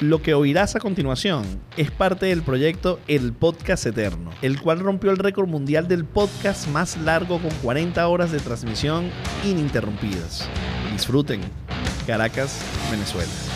Lo 0.00 0.22
que 0.22 0.32
oirás 0.32 0.76
a 0.76 0.80
continuación 0.80 1.44
es 1.76 1.90
parte 1.90 2.24
del 2.24 2.40
proyecto 2.40 2.98
El 3.06 3.34
Podcast 3.34 3.84
Eterno, 3.84 4.30
el 4.40 4.58
cual 4.58 4.80
rompió 4.80 5.10
el 5.10 5.18
récord 5.18 5.46
mundial 5.46 5.88
del 5.88 6.06
podcast 6.06 6.68
más 6.68 6.96
largo 6.96 7.38
con 7.38 7.50
40 7.62 8.08
horas 8.08 8.32
de 8.32 8.38
transmisión 8.38 9.10
ininterrumpidas. 9.44 10.48
Disfruten. 10.90 11.42
Caracas, 12.06 12.62
Venezuela. 12.90 13.49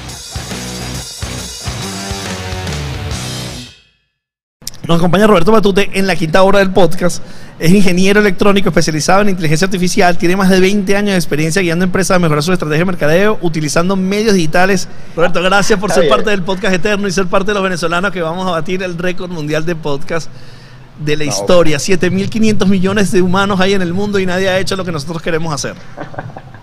Nos 4.86 4.98
acompaña 4.98 5.26
Roberto 5.26 5.50
Matute 5.50 5.90
en 5.94 6.06
la 6.06 6.14
quinta 6.14 6.42
hora 6.42 6.58
del 6.58 6.70
podcast. 6.70 7.22
Es 7.58 7.72
ingeniero 7.72 8.20
electrónico 8.20 8.68
especializado 8.68 9.22
en 9.22 9.30
inteligencia 9.30 9.64
artificial. 9.64 10.18
Tiene 10.18 10.36
más 10.36 10.50
de 10.50 10.60
20 10.60 10.94
años 10.96 11.10
de 11.12 11.16
experiencia 11.16 11.62
guiando 11.62 11.84
empresas 11.86 12.16
a 12.16 12.18
mejorar 12.18 12.42
su 12.42 12.52
estrategia 12.52 12.80
de 12.80 12.84
mercadeo 12.84 13.38
utilizando 13.40 13.96
medios 13.96 14.34
digitales. 14.34 14.86
Roberto, 15.16 15.42
gracias 15.42 15.78
por 15.78 15.88
Está 15.88 16.00
ser 16.02 16.08
bien. 16.08 16.16
parte 16.16 16.30
del 16.30 16.42
podcast 16.42 16.74
eterno 16.74 17.08
y 17.08 17.12
ser 17.12 17.26
parte 17.28 17.52
de 17.52 17.54
los 17.54 17.62
venezolanos 17.62 18.10
que 18.10 18.20
vamos 18.20 18.46
a 18.46 18.50
batir 18.50 18.82
el 18.82 18.98
récord 18.98 19.30
mundial 19.30 19.64
de 19.64 19.74
podcast 19.74 20.28
de 21.02 21.16
la 21.16 21.24
No. 21.24 21.30
historia. 21.30 21.78
7.500 21.78 22.66
millones 22.66 23.10
de 23.10 23.22
humanos 23.22 23.60
hay 23.60 23.72
en 23.72 23.80
el 23.80 23.94
mundo 23.94 24.18
y 24.18 24.26
nadie 24.26 24.50
ha 24.50 24.58
hecho 24.58 24.76
lo 24.76 24.84
que 24.84 24.92
nosotros 24.92 25.22
queremos 25.22 25.54
hacer. 25.54 25.74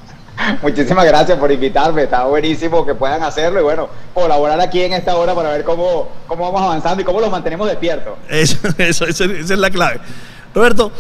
Muchísimas 0.62 1.06
gracias 1.06 1.38
por 1.38 1.52
invitarme, 1.52 2.04
está 2.04 2.26
buenísimo 2.26 2.86
que 2.86 2.96
puedan 2.96 3.22
hacerlo 3.24 3.60
y 3.60 3.64
bueno, 3.64 3.90
colaborar 4.14 4.60
aquí 4.62 4.82
en 4.82 4.94
esta 4.94 5.16
hora 5.16 5.34
para 5.36 5.50
ver 5.50 5.64
cómo, 5.64 6.10
cómo 6.28 6.46
vamos 6.52 6.62
avanzando 6.62 7.02
y 7.02 7.06
cómo 7.06 7.20
los 7.20 7.30
mantenemos 7.32 7.68
despiertos. 7.68 8.14
Eso, 8.30 8.58
eso, 8.78 9.06
eso- 9.06 9.26
esa 9.26 9.54
es 9.54 9.60
la 9.60 9.70
clave. 9.70 10.00
Roberto, 10.54 10.92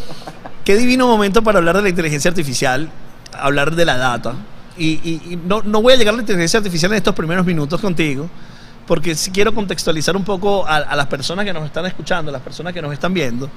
qué 0.64 0.76
divino 0.78 1.08
momento 1.08 1.42
para 1.44 1.58
hablar 1.60 1.76
de 1.78 1.84
la 1.84 1.90
inteligencia 1.90 2.30
artificial, 2.30 2.90
hablar 3.34 3.76
de 3.76 3.86
la 3.86 3.98
data. 3.98 4.34
Y, 4.78 5.00
y- 5.04 5.22
y 5.34 5.36
no, 5.36 5.62
no 5.64 5.82
voy 5.82 5.94
a 5.94 5.96
llegar 5.98 6.14
a 6.14 6.18
la 6.18 6.24
inteligencia 6.24 6.58
artificial 6.58 6.92
en 6.92 6.98
estos 6.98 7.14
primeros 7.14 7.46
minutos 7.46 7.80
contigo, 7.82 8.30
porque 8.88 9.16
sí 9.16 9.32
quiero 9.32 9.54
contextualizar 9.54 10.16
un 10.16 10.24
poco 10.24 10.66
a, 10.68 10.78
a 10.78 10.96
las 10.96 11.08
personas 11.08 11.46
que 11.46 11.54
nos 11.54 11.66
están 11.66 11.86
escuchando, 11.86 12.30
a 12.30 12.34
las 12.34 12.42
personas 12.42 12.74
que 12.74 12.82
nos 12.82 12.94
están 12.94 13.14
viendo. 13.14 13.50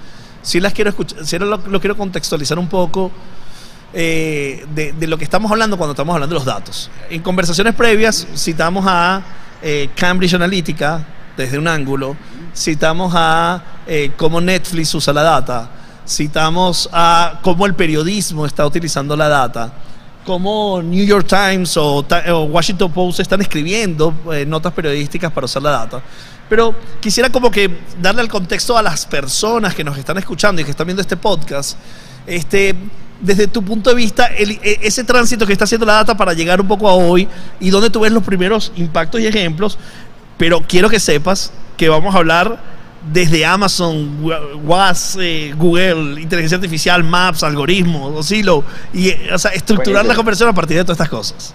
Sí 0.43 0.61
las 0.61 0.73
quiero 0.73 0.91
escuchar, 0.91 1.25
sí 1.25 1.39
lo, 1.39 1.47
lo 1.57 1.81
quiero 1.81 1.97
contextualizar 1.97 2.59
un 2.59 2.69
poco 2.69 3.11
eh, 3.97 4.67
de, 4.75 5.07
lo 5.07 5.17
que 5.17 5.23
estamos 5.23 5.49
hablando 5.53 5.77
cuando 5.77 5.93
estamos 5.93 6.15
hablando 6.15 6.35
de 6.35 6.39
los 6.41 6.45
datos. 6.45 6.91
En 7.09 7.23
conversaciones 7.23 7.75
previas 7.77 8.27
citamos 8.35 8.85
a 8.89 9.23
eh, 9.63 9.89
Cambridge 9.95 10.35
Analytica 10.35 11.07
desde 11.37 11.59
un 11.59 11.69
ángulo, 11.69 12.17
citamos 12.57 13.13
a 13.17 13.63
eh, 13.87 14.11
cómo 14.17 14.41
Netflix 14.41 14.93
usa 14.97 15.13
la 15.13 15.23
data, 15.23 15.71
citamos 16.05 16.89
a 16.93 17.39
cómo 17.41 17.67
el 17.67 17.75
periodismo 17.75 18.47
está 18.47 18.67
utilizando 18.67 19.17
la 19.17 19.29
data, 19.29 19.73
cómo 20.27 20.83
New 20.83 21.05
York 21.07 21.29
Times 21.29 21.77
o, 21.77 22.05
o 22.05 22.43
Washington 22.47 22.91
Post 22.91 23.21
están 23.21 23.43
escribiendo 23.43 24.13
notas 24.49 24.73
periodísticas 24.73 25.31
para 25.31 25.45
usar 25.45 25.63
la 25.63 25.71
data. 25.71 26.03
Pero 26.49 26.75
quisiera 27.01 27.31
como 27.31 27.49
que 27.49 27.71
darle 28.03 28.23
el 28.23 28.29
contexto 28.29 28.77
a 28.77 28.83
las 28.83 29.07
personas 29.07 29.73
que 29.73 29.85
nos 29.85 29.97
están 29.97 30.19
escuchando 30.19 30.61
y 30.61 30.65
que 30.65 30.73
están 30.73 30.87
viendo 30.87 31.01
este 31.01 31.17
podcast, 31.17 31.79
este, 32.27 32.75
desde 33.21 33.47
tu 33.47 33.63
punto 33.63 33.91
de 33.91 33.97
vista, 33.97 34.27
el- 34.27 34.59
e- 34.63 34.79
ese 34.83 35.05
tránsito 35.05 35.47
que 35.47 35.53
está 35.53 35.65
haciendo 35.65 35.87
la 35.87 35.95
data 35.95 36.17
para 36.17 36.33
llegar 36.35 36.61
un 36.61 36.69
poco 36.69 36.89
a 36.89 36.95
hoy 36.95 37.29
y 37.61 37.71
donde 37.71 37.91
tú 37.91 38.01
ves 38.01 38.13
los 38.13 38.23
primeros 38.23 38.73
impactos 38.77 39.21
y 39.21 39.27
ejemplos, 39.27 39.79
pero 40.37 40.61
quiero 40.67 40.89
que 40.91 40.99
sepas 41.01 41.53
que 41.77 41.89
vamos 41.89 42.15
a 42.15 42.19
hablar 42.19 42.75
desde 43.13 43.45
Amazon, 43.45 44.25
Wa- 44.25 44.41
Was, 44.65 45.17
eh, 45.21 45.55
Google, 45.57 46.21
inteligencia 46.21 46.57
artificial, 46.57 47.05
Maps, 47.05 47.43
algoritmos, 47.43 48.15
Osilo, 48.17 48.65
y 48.93 49.09
eh, 49.11 49.29
o 49.33 49.39
sea, 49.39 49.51
estructurar 49.53 49.93
Buenísimo. 50.05 50.09
la 50.13 50.17
conversación 50.17 50.49
a 50.49 50.55
partir 50.55 50.77
de 50.79 50.85
todas 50.85 50.97
estas 50.97 51.09
cosas. 51.11 51.55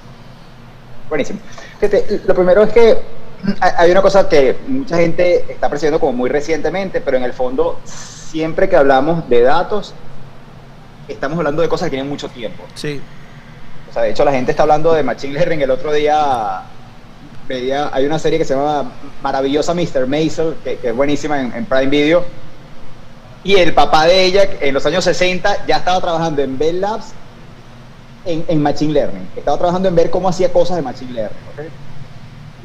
Buenísimo. 1.10 1.40
Fíjate, 1.80 2.22
lo 2.26 2.36
primero 2.36 2.64
es 2.64 2.72
que 2.72 2.98
hay- 3.62 3.72
hay 3.78 3.92
una 3.92 4.02
cosa 4.02 4.30
que 4.30 4.58
mucha 4.68 4.98
gente 4.98 5.46
está 5.52 5.70
percibiendo 5.70 6.00
como 6.00 6.14
muy 6.14 6.30
recientemente, 6.30 7.02
pero 7.02 7.18
en 7.18 7.24
el 7.24 7.34
fondo, 7.34 7.80
siempre 7.84 8.70
que 8.70 8.76
hablamos 8.76 9.28
de 9.28 9.42
datos, 9.42 9.94
estamos 11.10 11.38
hablando 11.38 11.62
de 11.62 11.70
cosas 11.70 11.88
que 11.88 11.92
tienen 11.92 12.10
mucho 12.10 12.30
tiempo. 12.30 12.64
Sí, 12.76 13.02
O 13.90 13.94
sea, 13.94 14.04
de 14.04 14.12
hecho, 14.12 14.24
la 14.26 14.32
gente 14.32 14.52
está 14.52 14.64
hablando 14.64 14.94
de 14.94 15.04
Machine 15.04 15.34
Learning. 15.34 15.62
El 15.62 15.72
otro 15.72 15.92
día 15.92 16.62
veía, 17.48 17.90
hay 17.92 18.06
una 18.06 18.20
serie 18.20 18.38
que 18.38 18.46
se 18.46 18.56
llama 18.56 18.92
Maravillosa 19.22 19.74
Mr. 19.74 20.08
Maisel, 20.08 20.56
que, 20.64 20.78
que 20.78 20.90
es 20.90 20.96
buenísima 20.96 21.40
en, 21.42 21.54
en 21.54 21.66
Prime 21.66 21.88
Video. 21.88 22.24
Y 23.44 23.56
el 23.56 23.74
papá 23.74 24.06
de 24.06 24.24
ella, 24.26 24.44
en 24.60 24.74
los 24.74 24.86
años 24.86 25.04
60, 25.04 25.66
ya 25.66 25.78
estaba 25.78 26.00
trabajando 26.02 26.42
en 26.42 26.58
Bell 26.58 26.82
Labs 26.82 27.14
en, 28.26 28.44
en 28.48 28.62
Machine 28.62 28.94
Learning. 28.94 29.30
Estaba 29.36 29.58
trabajando 29.58 29.88
en 29.88 29.96
ver 29.96 30.10
cómo 30.10 30.30
hacía 30.30 30.52
cosas 30.52 30.78
de 30.78 30.84
Machine 30.84 31.14
Learning. 31.14 31.38
¿ok? 31.54 31.66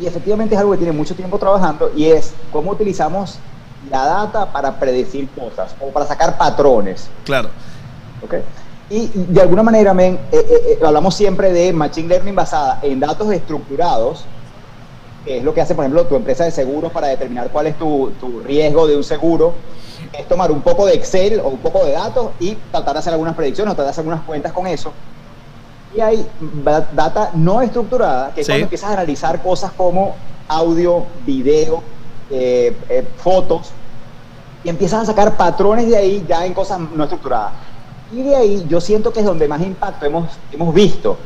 Y 0.00 0.06
efectivamente 0.06 0.54
es 0.54 0.60
algo 0.60 0.72
que 0.72 0.78
tiene 0.78 0.92
mucho 0.92 1.14
tiempo 1.14 1.38
trabajando 1.38 1.92
y 1.94 2.06
es 2.06 2.34
cómo 2.52 2.72
utilizamos 2.72 3.38
la 3.90 4.04
data 4.04 4.52
para 4.52 4.78
predecir 4.78 5.28
cosas 5.30 5.74
o 5.80 5.88
para 5.90 6.06
sacar 6.06 6.36
patrones. 6.36 7.08
claro. 7.24 7.50
¿Ok? 8.24 8.34
Y 8.90 9.10
de 9.14 9.40
alguna 9.40 9.62
manera, 9.62 9.94
men, 9.94 10.14
eh, 10.30 10.36
eh, 10.36 10.62
eh, 10.72 10.78
hablamos 10.84 11.14
siempre 11.14 11.52
de 11.52 11.72
Machine 11.72 12.08
Learning 12.08 12.34
basada 12.34 12.80
en 12.82 13.00
datos 13.00 13.32
estructurados, 13.32 14.24
que 15.24 15.38
es 15.38 15.44
lo 15.44 15.54
que 15.54 15.62
hace, 15.62 15.74
por 15.74 15.84
ejemplo, 15.84 16.04
tu 16.06 16.16
empresa 16.16 16.44
de 16.44 16.50
seguros 16.50 16.92
para 16.92 17.06
determinar 17.08 17.50
cuál 17.50 17.66
es 17.66 17.78
tu, 17.78 18.12
tu 18.20 18.40
riesgo 18.40 18.86
de 18.86 18.96
un 18.96 19.04
seguro. 19.04 19.54
Es 20.12 20.28
tomar 20.28 20.52
un 20.52 20.60
poco 20.60 20.84
de 20.84 20.94
Excel 20.94 21.40
o 21.40 21.48
un 21.48 21.58
poco 21.58 21.84
de 21.84 21.92
datos 21.92 22.32
y 22.40 22.54
tratar 22.70 22.92
de 22.94 22.98
hacer 22.98 23.12
algunas 23.14 23.34
predicciones 23.34 23.72
o 23.72 23.74
tratar 23.74 23.86
de 23.86 23.90
hacer 23.92 24.02
algunas 24.02 24.22
cuentas 24.22 24.52
con 24.52 24.66
eso. 24.66 24.92
Y 25.96 26.00
hay 26.00 26.26
data 26.92 27.30
no 27.34 27.62
estructurada, 27.62 28.32
que 28.34 28.42
es 28.42 28.46
Sí. 28.46 28.52
cuando 28.52 28.64
empiezas 28.64 28.90
a 28.90 28.92
analizar 28.92 29.42
cosas 29.42 29.72
como 29.72 30.14
audio, 30.48 31.06
video, 31.24 31.82
eh, 32.30 32.76
eh, 32.88 33.08
fotos, 33.16 33.70
y 34.62 34.68
empiezan 34.68 35.00
a 35.00 35.06
sacar 35.06 35.36
patrones 35.36 35.88
de 35.88 35.96
ahí 35.96 36.24
ya 36.28 36.44
en 36.44 36.52
cosas 36.52 36.78
no 36.80 37.04
estructuradas. 37.04 37.52
Y 38.12 38.22
de 38.22 38.36
ahí 38.36 38.66
yo 38.68 38.80
siento 38.80 39.12
que 39.12 39.20
es 39.20 39.26
donde 39.26 39.48
más 39.48 39.60
impacto 39.62 40.04
hemos, 40.06 40.28
hemos 40.52 40.74
visto, 40.74 41.16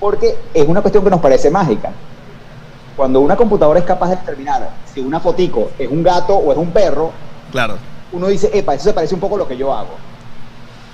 porque 0.00 0.36
es 0.52 0.66
una 0.68 0.82
cuestión 0.82 1.04
que 1.04 1.10
nos 1.10 1.20
parece 1.20 1.50
mágica. 1.50 1.92
Cuando 2.96 3.20
una 3.20 3.36
computadora 3.36 3.78
es 3.78 3.84
capaz 3.84 4.10
de 4.10 4.16
determinar 4.16 4.70
si 4.92 5.00
una 5.00 5.20
fotico 5.20 5.70
es 5.78 5.88
un 5.90 6.02
gato 6.02 6.34
o 6.34 6.52
es 6.52 6.58
un 6.58 6.70
perro, 6.70 7.10
Claro, 7.52 7.76
uno 8.12 8.26
dice, 8.28 8.50
epa, 8.52 8.74
eso 8.74 8.84
se 8.84 8.92
parece 8.92 9.14
un 9.14 9.20
poco 9.20 9.36
a 9.36 9.38
lo 9.38 9.48
que 9.48 9.56
yo 9.56 9.72
hago. 9.72 9.90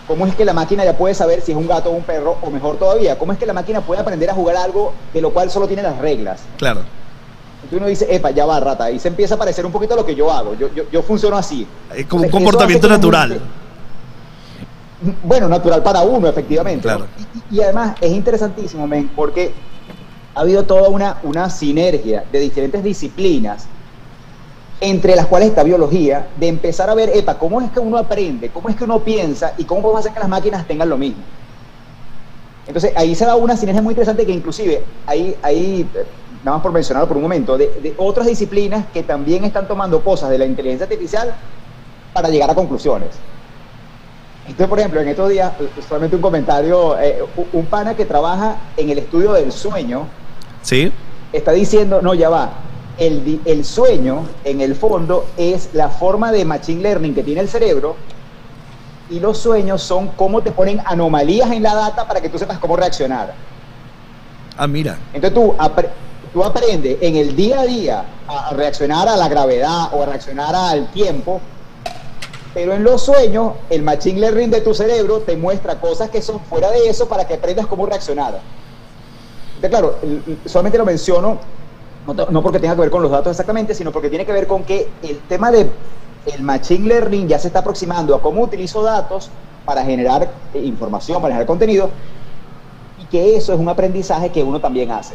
¿Cómo 0.07 0.27
es 0.27 0.35
que 0.35 0.45
la 0.45 0.53
máquina 0.53 0.85
ya 0.85 0.97
puede 0.97 1.15
saber 1.15 1.41
si 1.41 1.53
es 1.53 1.57
un 1.59 1.67
gato 1.69 1.89
o 1.91 1.93
un 1.93 2.03
perro? 2.03 2.37
O 2.43 2.51
mejor 2.51 2.77
todavía, 2.77 3.17
¿cómo 3.19 3.33
es 3.33 3.39
que 3.39 3.47
la 3.47 3.53
máquina 3.53 3.81
puede 3.81 4.01
aprender 4.01 4.29
a 4.29 4.35
jugar 4.35 4.57
algo 4.57 4.93
de 5.15 5.21
lo 5.21 5.31
cual 5.33 5.51
solo 5.51 5.67
tiene 5.67 5.83
las 5.83 5.99
reglas? 5.99 6.41
claro. 6.59 6.81
Entonces 7.65 7.79
uno 7.79 7.87
dice, 7.87 8.07
epa, 8.13 8.33
ya 8.33 8.45
va, 8.45 8.59
rata, 8.59 8.91
y 8.91 8.99
se 8.99 9.07
empieza 9.07 9.37
a 9.37 9.39
parecer 9.39 9.65
un 9.65 9.71
poquito 9.71 9.95
a 9.95 9.97
lo 9.97 10.05
que 10.05 10.17
yo 10.17 10.33
hago. 10.33 10.55
Yo, 10.55 10.69
yo, 10.75 10.83
yo 10.91 11.01
funciono 11.01 11.37
así. 11.37 11.65
Es 11.95 12.07
como 12.07 12.23
un 12.23 12.25
Entonces, 12.27 12.31
comportamiento 12.33 12.89
natural. 12.89 13.29
gente- 13.31 13.45
bueno, 15.23 15.49
natural 15.49 15.83
para 15.83 16.03
uno, 16.03 16.29
efectivamente. 16.29 16.89
Y, 17.51 17.61
además 17.61 17.97
es 18.01 18.13
interesantísimo, 18.13 18.87
men, 18.87 19.11
porque 19.15 19.53
ha 20.35 20.41
habido 20.41 20.65
toda 20.65 20.89
una, 20.89 21.19
una 21.23 21.51
sinergia 21.51 22.25
de 22.31 22.41
diferentes 22.41 22.83
disciplinas, 22.83 23.67
entre 24.81 25.15
las 25.15 25.27
cuales 25.27 25.49
está 25.49 25.63
biología, 25.63 26.29
de 26.39 26.49
empezar 26.49 26.91
a 26.91 26.95
ver, 26.95 27.11
epa, 27.15 27.39
cómo 27.39 27.61
es 27.61 27.71
que 27.71 27.81
uno 27.81 27.99
aprende, 27.99 28.51
cómo 28.51 28.69
es 28.69 28.77
que 28.77 28.85
uno 28.85 29.01
piensa 29.01 29.55
y 29.59 29.65
cómo 29.65 29.83
podemos 29.83 30.01
hacer 30.01 30.13
que 30.13 30.21
las 30.21 30.29
máquinas 30.29 30.67
tengan 30.67 30.89
lo 30.89 30.97
mismo. 30.97 31.23
Entonces 32.67 32.93
ahí 32.97 33.15
se 33.15 33.27
da 33.27 33.35
una 33.37 33.57
sinergia 33.57 33.83
muy 33.83 33.93
interesante 33.93 34.25
que 34.25 34.33
inclusive 34.33 34.85
ahí, 35.07 35.37
ahí 35.43 35.89
nada 36.45 36.57
más 36.57 36.63
por 36.63 36.73
mencionarlo 36.73 37.09
por 37.09 37.17
un 37.17 37.25
momento, 37.25 37.59
de, 37.59 37.67
de 37.81 37.95
otras 37.97 38.27
disciplinas 38.27 38.87
que 38.93 39.03
también 39.03 39.45
están 39.45 39.67
tomando 39.67 40.03
cosas 40.03 40.31
de 40.31 40.39
la 40.39 40.47
inteligencia 40.47 40.85
artificial 40.85 41.35
para 42.13 42.29
llegar 42.29 42.51
a 42.51 42.55
conclusiones. 42.55 43.09
Entonces, 44.45 44.69
por 44.69 44.79
ejemplo, 44.79 45.01
en 45.01 45.09
estos 45.09 45.31
días, 45.31 45.53
solamente 45.89 46.17
un 46.17 46.23
comentario, 46.23 46.99
eh, 46.99 47.23
un- 47.53 47.67
pana 47.67 47.95
que 47.95 48.05
trabaja 48.05 48.57
en 48.77 48.91
el 48.91 48.99
estudio 48.99 49.33
del 49.33 49.53
sueño 49.53 50.07
Sí, 50.63 50.93
está 51.33 51.53
diciendo, 51.53 52.03
no, 52.03 52.13
ya 52.15 52.29
va, 52.29 52.51
el, 52.99 53.41
el 53.45 53.65
sueño 53.65 54.25
en 54.45 54.61
el 54.61 54.75
fondo 54.75 55.27
es 55.37 55.71
la 55.75 55.89
forma 55.89 56.31
de 56.33 56.45
machine 56.45 56.83
learning 56.83 57.15
que 57.15 57.23
tiene 57.23 57.41
el 57.41 57.49
cerebro 57.49 57.97
y 59.11 59.21
los 59.21 59.39
sueños 59.39 59.83
son 59.83 60.09
cómo 60.09 60.41
te 60.43 60.53
ponen 60.53 60.81
anomalías 60.85 61.51
en 61.51 61.63
la 61.63 61.75
data 61.75 62.07
para 62.07 62.21
que 62.21 62.29
tú 62.29 62.39
sepas 62.39 62.59
cómo 62.59 62.77
reaccionar. 62.77 63.35
ah, 64.57 64.67
mira. 64.67 64.99
Entonces 65.13 65.35
tú, 65.35 65.55
apre- 65.59 65.89
tú 66.33 66.45
aprendes 66.45 66.99
en 67.01 67.17
el 67.17 67.35
día 67.37 67.61
a 67.61 67.65
día 67.65 68.05
a 68.29 68.53
reaccionar 68.55 69.09
a 69.09 69.17
la 69.17 69.29
gravedad 69.29 69.89
o 69.93 70.03
a 70.03 70.07
reaccionar 70.07 70.55
al 70.55 70.87
tiempo, 70.93 71.41
pero 72.55 72.75
en 72.75 72.85
los 72.85 73.03
sueños 73.03 73.53
el 73.71 73.83
machine 73.83 74.21
learning 74.21 74.51
de 74.51 74.61
tu 74.61 74.75
cerebro 74.75 75.21
te 75.21 75.37
muestra 75.37 75.81
cosas 75.81 76.11
que 76.11 76.21
son 76.21 76.41
fuera 76.41 76.71
de 76.71 76.89
eso 76.89 77.09
para 77.09 77.27
que 77.27 77.35
aprendas 77.35 77.67
cómo 77.67 77.87
reaccionar. 77.87 78.41
Claro, 79.61 79.99
solamente 80.47 80.79
lo 80.79 80.85
menciono, 80.85 81.39
no 82.07 82.43
porque 82.43 82.59
tenga 82.59 82.75
que 82.75 82.81
ver 82.81 82.91
con 82.91 83.03
los 83.03 83.11
datos 83.11 83.31
exactamente, 83.31 83.75
sino 83.75 83.93
porque 83.93 84.09
tiene 84.09 84.27
que 84.27 84.33
ver 84.33 84.47
con 84.47 84.65
que 84.65 84.99
el 85.03 85.21
tema 85.27 85.51
de 85.51 85.71
el 86.25 86.43
machine 86.43 86.89
learning 86.89 87.29
ya 87.29 87.39
se 87.39 87.49
está 87.49 87.61
aproximando 87.61 88.15
a 88.15 88.23
cómo 88.23 88.43
utilizo 88.43 88.83
datos 88.83 89.31
para 89.65 89.85
generar 89.85 90.23
eh, 90.53 90.59
información, 90.61 91.21
para 91.21 91.35
generar 91.35 91.47
contenido, 91.47 91.91
y 92.97 93.07
que 93.07 93.37
eso 93.37 93.53
es 93.53 93.59
un 93.59 93.69
aprendizaje 93.69 94.31
que 94.31 94.43
uno 94.43 94.61
también 94.61 94.91
hace. 94.91 95.15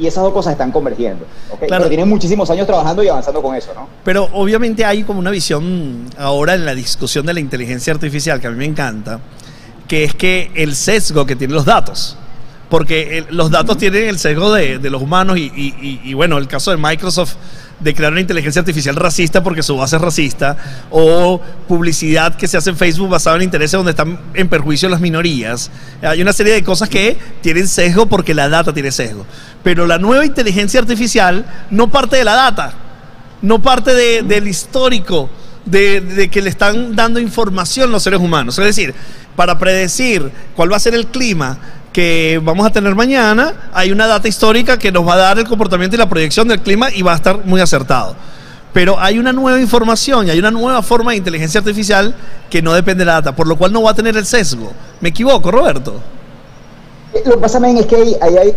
Y 0.00 0.06
esas 0.06 0.24
dos 0.24 0.32
cosas 0.32 0.52
están 0.52 0.72
convergiendo. 0.72 1.26
¿ok? 1.50 1.58
Claro. 1.66 1.82
Pero 1.82 1.88
tienen 1.88 2.08
muchísimos 2.08 2.48
años 2.50 2.66
trabajando 2.66 3.02
y 3.02 3.08
avanzando 3.08 3.42
con 3.42 3.54
eso, 3.54 3.72
¿no? 3.74 3.86
Pero 4.02 4.28
obviamente 4.32 4.84
hay 4.84 5.02
como 5.02 5.18
una 5.18 5.30
visión 5.30 6.06
ahora 6.18 6.54
en 6.54 6.64
la 6.64 6.74
discusión 6.74 7.26
de 7.26 7.34
la 7.34 7.40
inteligencia 7.40 7.92
artificial 7.92 8.40
que 8.40 8.46
a 8.46 8.50
mí 8.50 8.56
me 8.56 8.64
encanta, 8.64 9.20
que 9.86 10.04
es 10.04 10.14
que 10.14 10.50
el 10.54 10.74
sesgo 10.74 11.26
que 11.26 11.36
tienen 11.36 11.54
los 11.54 11.66
datos. 11.66 12.16
Porque 12.70 13.26
los 13.30 13.50
datos 13.50 13.76
tienen 13.76 14.08
el 14.08 14.18
sesgo 14.18 14.54
de, 14.54 14.78
los 14.88 15.02
humanos 15.02 15.36
y, 15.38 16.14
bueno, 16.14 16.38
el 16.38 16.46
caso 16.46 16.70
de 16.70 16.76
Microsoft 16.76 17.34
de 17.80 17.94
crear 17.94 18.12
una 18.12 18.20
inteligencia 18.20 18.60
artificial 18.60 18.94
racista 18.94 19.42
porque 19.42 19.62
su 19.62 19.76
base 19.76 19.96
es 19.96 20.02
racista, 20.02 20.56
o 20.90 21.40
publicidad 21.66 22.36
que 22.36 22.46
se 22.46 22.56
hace 22.58 22.70
en 22.70 22.76
Facebook 22.76 23.08
basada 23.08 23.36
en 23.36 23.42
intereses 23.42 23.72
donde 23.72 23.90
están 23.90 24.20
en 24.34 24.48
perjuicio 24.48 24.88
las 24.88 25.00
minorías. 25.00 25.70
Hay 26.02 26.22
una 26.22 26.32
serie 26.32 26.52
de 26.52 26.62
cosas 26.62 26.88
que 26.88 27.16
tienen 27.40 27.66
sesgo 27.66 28.06
porque 28.06 28.34
la 28.34 28.48
data 28.48 28.72
tiene 28.72 28.92
sesgo. 28.92 29.26
Pero 29.64 29.86
la 29.86 29.98
nueva 29.98 30.24
inteligencia 30.24 30.78
artificial 30.78 31.44
no 31.70 31.90
parte 31.90 32.16
de 32.16 32.24
la 32.24 32.34
data 32.34 32.74
no 33.42 33.62
parte 33.62 33.94
de- 33.94 34.22
del 34.22 34.46
histórico 34.48 35.30
de, 35.70 36.28
que 36.30 36.42
le 36.42 36.50
están 36.50 36.94
dando 36.94 37.20
información 37.20 37.90
los 37.90 38.02
seres 38.02 38.20
humanos. 38.20 38.58
Es 38.58 38.64
decir, 38.64 38.94
para 39.36 39.58
predecir 39.58 40.30
cuál 40.56 40.72
va 40.72 40.76
a 40.76 40.80
ser 40.80 40.94
el 40.94 41.06
clima 41.06 41.58
que 41.92 42.40
vamos 42.42 42.66
a 42.66 42.70
tener 42.70 42.94
mañana, 42.94 43.70
hay 43.72 43.90
una 43.90 44.06
data 44.06 44.28
histórica 44.28 44.78
que 44.78 44.92
nos 44.92 45.06
va 45.06 45.14
a 45.14 45.18
dar 45.18 45.38
el 45.38 45.46
comportamiento 45.46 45.96
y 45.96 45.98
la 45.98 46.08
proyección 46.08 46.48
del 46.48 46.60
clima 46.60 46.88
y 46.92 47.02
va 47.02 47.12
a 47.12 47.16
estar 47.16 47.44
muy 47.44 47.60
acertado. 47.60 48.16
Pero 48.72 49.00
hay 49.00 49.18
una 49.18 49.32
nueva 49.32 49.60
información 49.60 50.28
y 50.28 50.30
hay 50.30 50.38
una 50.38 50.52
nueva 50.52 50.82
forma 50.82 51.10
de 51.10 51.16
inteligencia 51.16 51.58
artificial 51.58 52.14
que 52.48 52.62
no 52.62 52.72
depende 52.72 53.00
de 53.00 53.06
la 53.06 53.14
data, 53.14 53.34
por 53.34 53.48
lo 53.48 53.56
cual 53.56 53.72
no 53.72 53.82
va 53.82 53.90
a 53.90 53.94
tener 53.94 54.16
el 54.16 54.24
sesgo. 54.24 54.72
¿Me 55.00 55.08
equivoco, 55.08 55.50
Roberto? 55.50 56.00
Eh, 57.12 57.22
Lo 57.24 57.32
que 57.32 57.38
pasa, 57.38 57.58
men, 57.58 57.78
es 57.78 57.86
que 57.86 57.96
hay, 57.96 58.16
hay, 58.20 58.54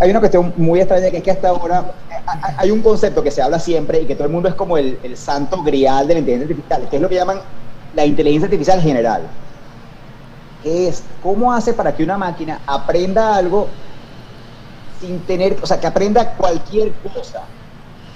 hay 0.00 0.10
una 0.10 0.20
cuestión 0.20 0.54
muy 0.56 0.80
extraña 0.80 1.10
que 1.10 1.18
es 1.18 1.22
que 1.22 1.30
hasta 1.30 1.48
ahora 1.48 1.92
hay- 2.26 2.70
un 2.70 2.82
concepto 2.82 3.22
que 3.22 3.30
se 3.30 3.42
habla 3.42 3.58
siempre 3.58 4.00
y 4.02 4.06
que 4.06 4.14
todo 4.14 4.26
el 4.26 4.32
mundo 4.32 4.48
es 4.48 4.54
como 4.54 4.76
el, 4.78 4.98
el 5.02 5.16
santo 5.16 5.62
grial 5.62 6.06
de 6.08 6.14
la 6.14 6.20
inteligencia 6.20 6.54
artificial, 6.54 6.88
que 6.88 6.96
es 6.96 7.02
lo 7.02 7.08
que 7.08 7.14
llaman 7.16 7.40
la 7.94 8.04
inteligencia 8.06 8.46
artificial 8.46 8.80
general. 8.80 9.22
Que 10.62 10.88
es 10.88 11.02
cómo 11.22 11.52
hace 11.52 11.72
para 11.74 11.94
que 11.94 12.04
una 12.04 12.16
máquina 12.16 12.60
aprenda 12.66 13.34
algo 13.36 13.68
sin 15.00 15.18
tener, 15.20 15.58
o 15.60 15.66
sea, 15.66 15.80
que 15.80 15.86
aprenda 15.88 16.34
cualquier 16.36 16.92
cosa, 16.92 17.40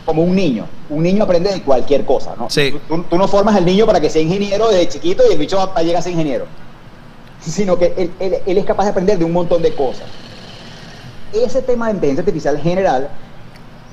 como 0.05 0.23
un 0.23 0.37
niño. 0.37 0.67
Un 0.89 1.03
niño 1.03 1.25
aprende 1.25 1.53
de 1.53 1.63
cualquier 1.63 2.05
cosa, 2.05 2.35
¿no? 2.39 2.49
Sí. 2.49 2.73
Tú, 2.87 3.05
no 3.17 3.27
formas 3.29 3.57
al 3.57 3.65
niño 3.65 3.87
para 3.87 4.01
que 4.01 4.09
sea 4.09 4.23
ingeniero 4.23 4.69
desde 4.69 4.89
chiquito 4.89 5.25
y 5.29 5.33
el 5.33 5.39
bicho 5.39 5.57
va 5.57 5.73
a 5.75 5.83
llegar 5.83 5.99
a 5.99 6.03
ser 6.03 6.13
ingeniero 6.13 6.47
sino 7.41 7.77
que 7.79 7.93
él, 7.97 8.15
él- 8.21 8.39
él 8.47 8.59
es 8.59 8.65
capaz 8.65 8.85
de 8.85 8.91
aprender 8.91 9.19
de 9.19 9.25
un 9.25 9.33
montón 9.33 9.63
de 9.63 9.75
cosas. 9.75 10.07
Ese 11.33 11.61
tema 11.63 11.87
de 11.89 11.95
inteligencia 11.95 12.23
artificial 12.23 12.59
general 12.61 13.09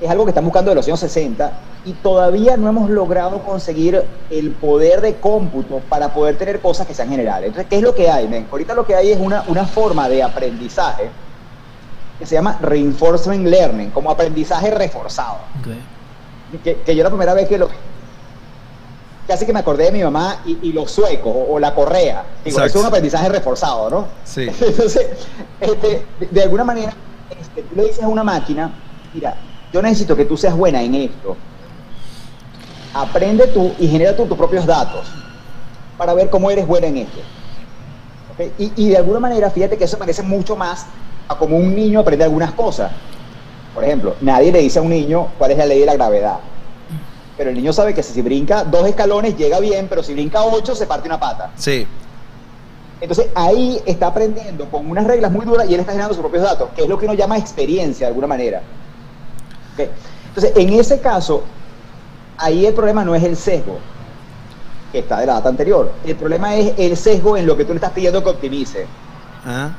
es 0.00 0.10
algo 0.10 0.24
que 0.24 0.30
están 0.30 0.44
buscando 0.44 0.70
de 0.70 0.74
los 0.74 0.86
años 0.86 1.00
60 1.00 1.52
y 1.84 1.92
todavía 1.92 2.56
no 2.56 2.68
hemos 2.68 2.90
logrado 2.90 3.42
conseguir 3.42 4.02
el 4.30 4.50
poder 4.52 5.00
de 5.00 5.16
cómputo 5.16 5.80
para 5.88 6.12
poder 6.12 6.36
tener 6.36 6.60
cosas 6.60 6.86
que 6.86 6.94
sean 6.94 7.08
generales. 7.08 7.48
Entonces, 7.48 7.68
¿qué 7.68 7.76
es 7.76 7.82
lo 7.82 7.94
que 7.94 8.10
hay? 8.10 8.26
men? 8.26 8.46
Ahorita 8.50 8.74
lo 8.74 8.86
que 8.86 8.94
hay 8.94 9.12
es 9.12 9.20
una, 9.20 9.44
una 9.48 9.66
forma 9.66 10.08
de 10.08 10.22
aprendizaje 10.22 11.10
que 12.18 12.26
se 12.26 12.34
llama 12.34 12.58
reinforcement 12.60 13.46
learning, 13.46 13.90
como 13.90 14.10
aprendizaje 14.10 14.70
reforzado 14.70 15.38
que, 16.62 16.76
que 16.82 16.94
yo 16.94 17.02
la 17.02 17.10
primera 17.10 17.34
vez 17.34 17.48
que 17.48 17.58
lo 17.58 17.68
casi 19.26 19.46
que 19.46 19.52
me 19.52 19.58
acordé 19.60 19.84
de 19.84 19.92
mi 19.92 20.02
mamá 20.02 20.42
y, 20.44 20.58
y 20.68 20.72
los 20.72 20.90
suecos 20.90 21.32
o, 21.34 21.54
o 21.54 21.58
la 21.58 21.74
correa. 21.74 22.24
Digo, 22.44 22.58
Exacto. 22.58 22.66
eso 22.66 22.78
es 22.78 22.82
un 22.82 22.88
aprendizaje 22.88 23.28
reforzado, 23.30 23.90
¿no? 23.90 24.06
Sí. 24.24 24.42
Entonces, 24.60 25.06
este, 25.60 26.06
de, 26.20 26.26
de 26.30 26.42
alguna 26.42 26.64
manera, 26.64 26.92
este, 27.30 27.62
tú 27.62 27.74
le 27.74 27.84
dices 27.84 28.04
a 28.04 28.08
una 28.08 28.22
máquina, 28.22 28.70
mira, 29.14 29.34
yo 29.74 29.82
necesito 29.82 30.14
que 30.14 30.24
tú 30.24 30.36
seas 30.36 30.56
buena 30.56 30.80
en 30.80 30.94
esto. 30.94 31.36
Aprende 32.94 33.48
tú 33.48 33.72
y 33.80 33.88
genera 33.88 34.14
tú 34.14 34.24
tus 34.24 34.38
propios 34.38 34.64
datos 34.64 35.04
para 35.98 36.14
ver 36.14 36.30
cómo 36.30 36.48
eres 36.48 36.64
buena 36.64 36.86
en 36.86 36.98
esto. 36.98 37.18
Y 38.56 38.88
de 38.88 38.96
alguna 38.96 39.18
manera, 39.18 39.50
fíjate 39.50 39.76
que 39.76 39.82
eso 39.82 39.98
parece 39.98 40.22
mucho 40.22 40.54
más 40.54 40.86
a 41.26 41.36
como 41.36 41.56
un 41.56 41.74
niño 41.74 41.98
aprende 41.98 42.24
algunas 42.24 42.52
cosas. 42.52 42.92
Por 43.74 43.82
ejemplo, 43.82 44.14
nadie 44.20 44.52
le 44.52 44.60
dice 44.60 44.78
a 44.78 44.82
un 44.82 44.90
niño 44.90 45.26
cuál 45.38 45.50
es 45.50 45.58
la 45.58 45.66
ley 45.66 45.80
de 45.80 45.86
la 45.86 45.94
gravedad. 45.94 46.38
Pero 47.36 47.50
el 47.50 47.56
niño 47.56 47.72
sabe 47.72 47.94
que 47.94 48.02
si 48.04 48.22
brinca 48.22 48.62
dos 48.62 48.86
escalones 48.86 49.36
llega 49.36 49.58
bien, 49.58 49.88
pero 49.88 50.04
si 50.04 50.12
brinca 50.12 50.44
ocho 50.44 50.76
se 50.76 50.86
parte 50.86 51.08
una 51.08 51.18
pata. 51.18 51.50
Sí. 51.56 51.84
Entonces 53.00 53.26
ahí 53.34 53.80
está 53.86 54.06
aprendiendo 54.06 54.70
con 54.70 54.88
unas 54.88 55.04
reglas 55.04 55.32
muy 55.32 55.44
duras 55.44 55.68
y 55.68 55.74
él 55.74 55.80
está 55.80 55.90
generando 55.90 56.14
sus 56.14 56.22
propios 56.22 56.44
datos, 56.44 56.68
que 56.76 56.82
es 56.82 56.88
lo 56.88 56.96
que 56.96 57.06
uno 57.06 57.14
llama 57.14 57.36
experiencia 57.36 58.06
de 58.06 58.10
alguna 58.10 58.28
manera. 58.28 58.62
Entonces, 59.78 60.52
en 60.56 60.72
ese 60.72 61.00
caso, 61.00 61.42
ahí 62.38 62.66
el 62.66 62.74
problema 62.74 63.04
no 63.04 63.14
es 63.14 63.22
el 63.22 63.36
sesgo, 63.36 63.78
que 64.92 65.00
está 65.00 65.20
de 65.20 65.26
la 65.26 65.34
data 65.34 65.48
anterior. 65.48 65.92
El 66.04 66.16
problema 66.16 66.54
es 66.54 66.74
el 66.78 66.96
sesgo 66.96 67.36
en 67.36 67.46
lo 67.46 67.56
que 67.56 67.64
tú 67.64 67.72
le 67.72 67.76
estás 67.76 67.92
pidiendo 67.92 68.22
que 68.22 68.30
optimice. 68.30 68.86
Ah. 69.46 69.70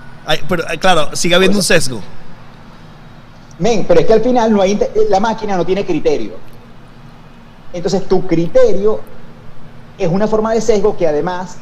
Pero 0.47 0.69
eh, 0.69 0.77
claro, 0.77 1.15
sigue 1.15 1.35
habiendo 1.35 1.57
un 1.57 1.63
sesgo. 1.63 1.99
Men, 3.59 3.85
pero 3.87 4.01
es 4.01 4.05
que 4.05 4.13
al 4.13 4.21
final 4.21 4.51
no 4.51 4.61
hay, 4.61 4.73
inte- 4.73 4.91
la 5.09 5.19
máquina 5.19 5.55
no 5.55 5.65
tiene 5.65 5.85
criterio. 5.85 6.33
Entonces 7.71 8.07
tu 8.07 8.25
criterio 8.27 8.99
es 9.97 10.09
una 10.09 10.27
forma 10.27 10.53
de 10.53 10.61
sesgo 10.61 10.97
que 10.97 11.07
además 11.07 11.57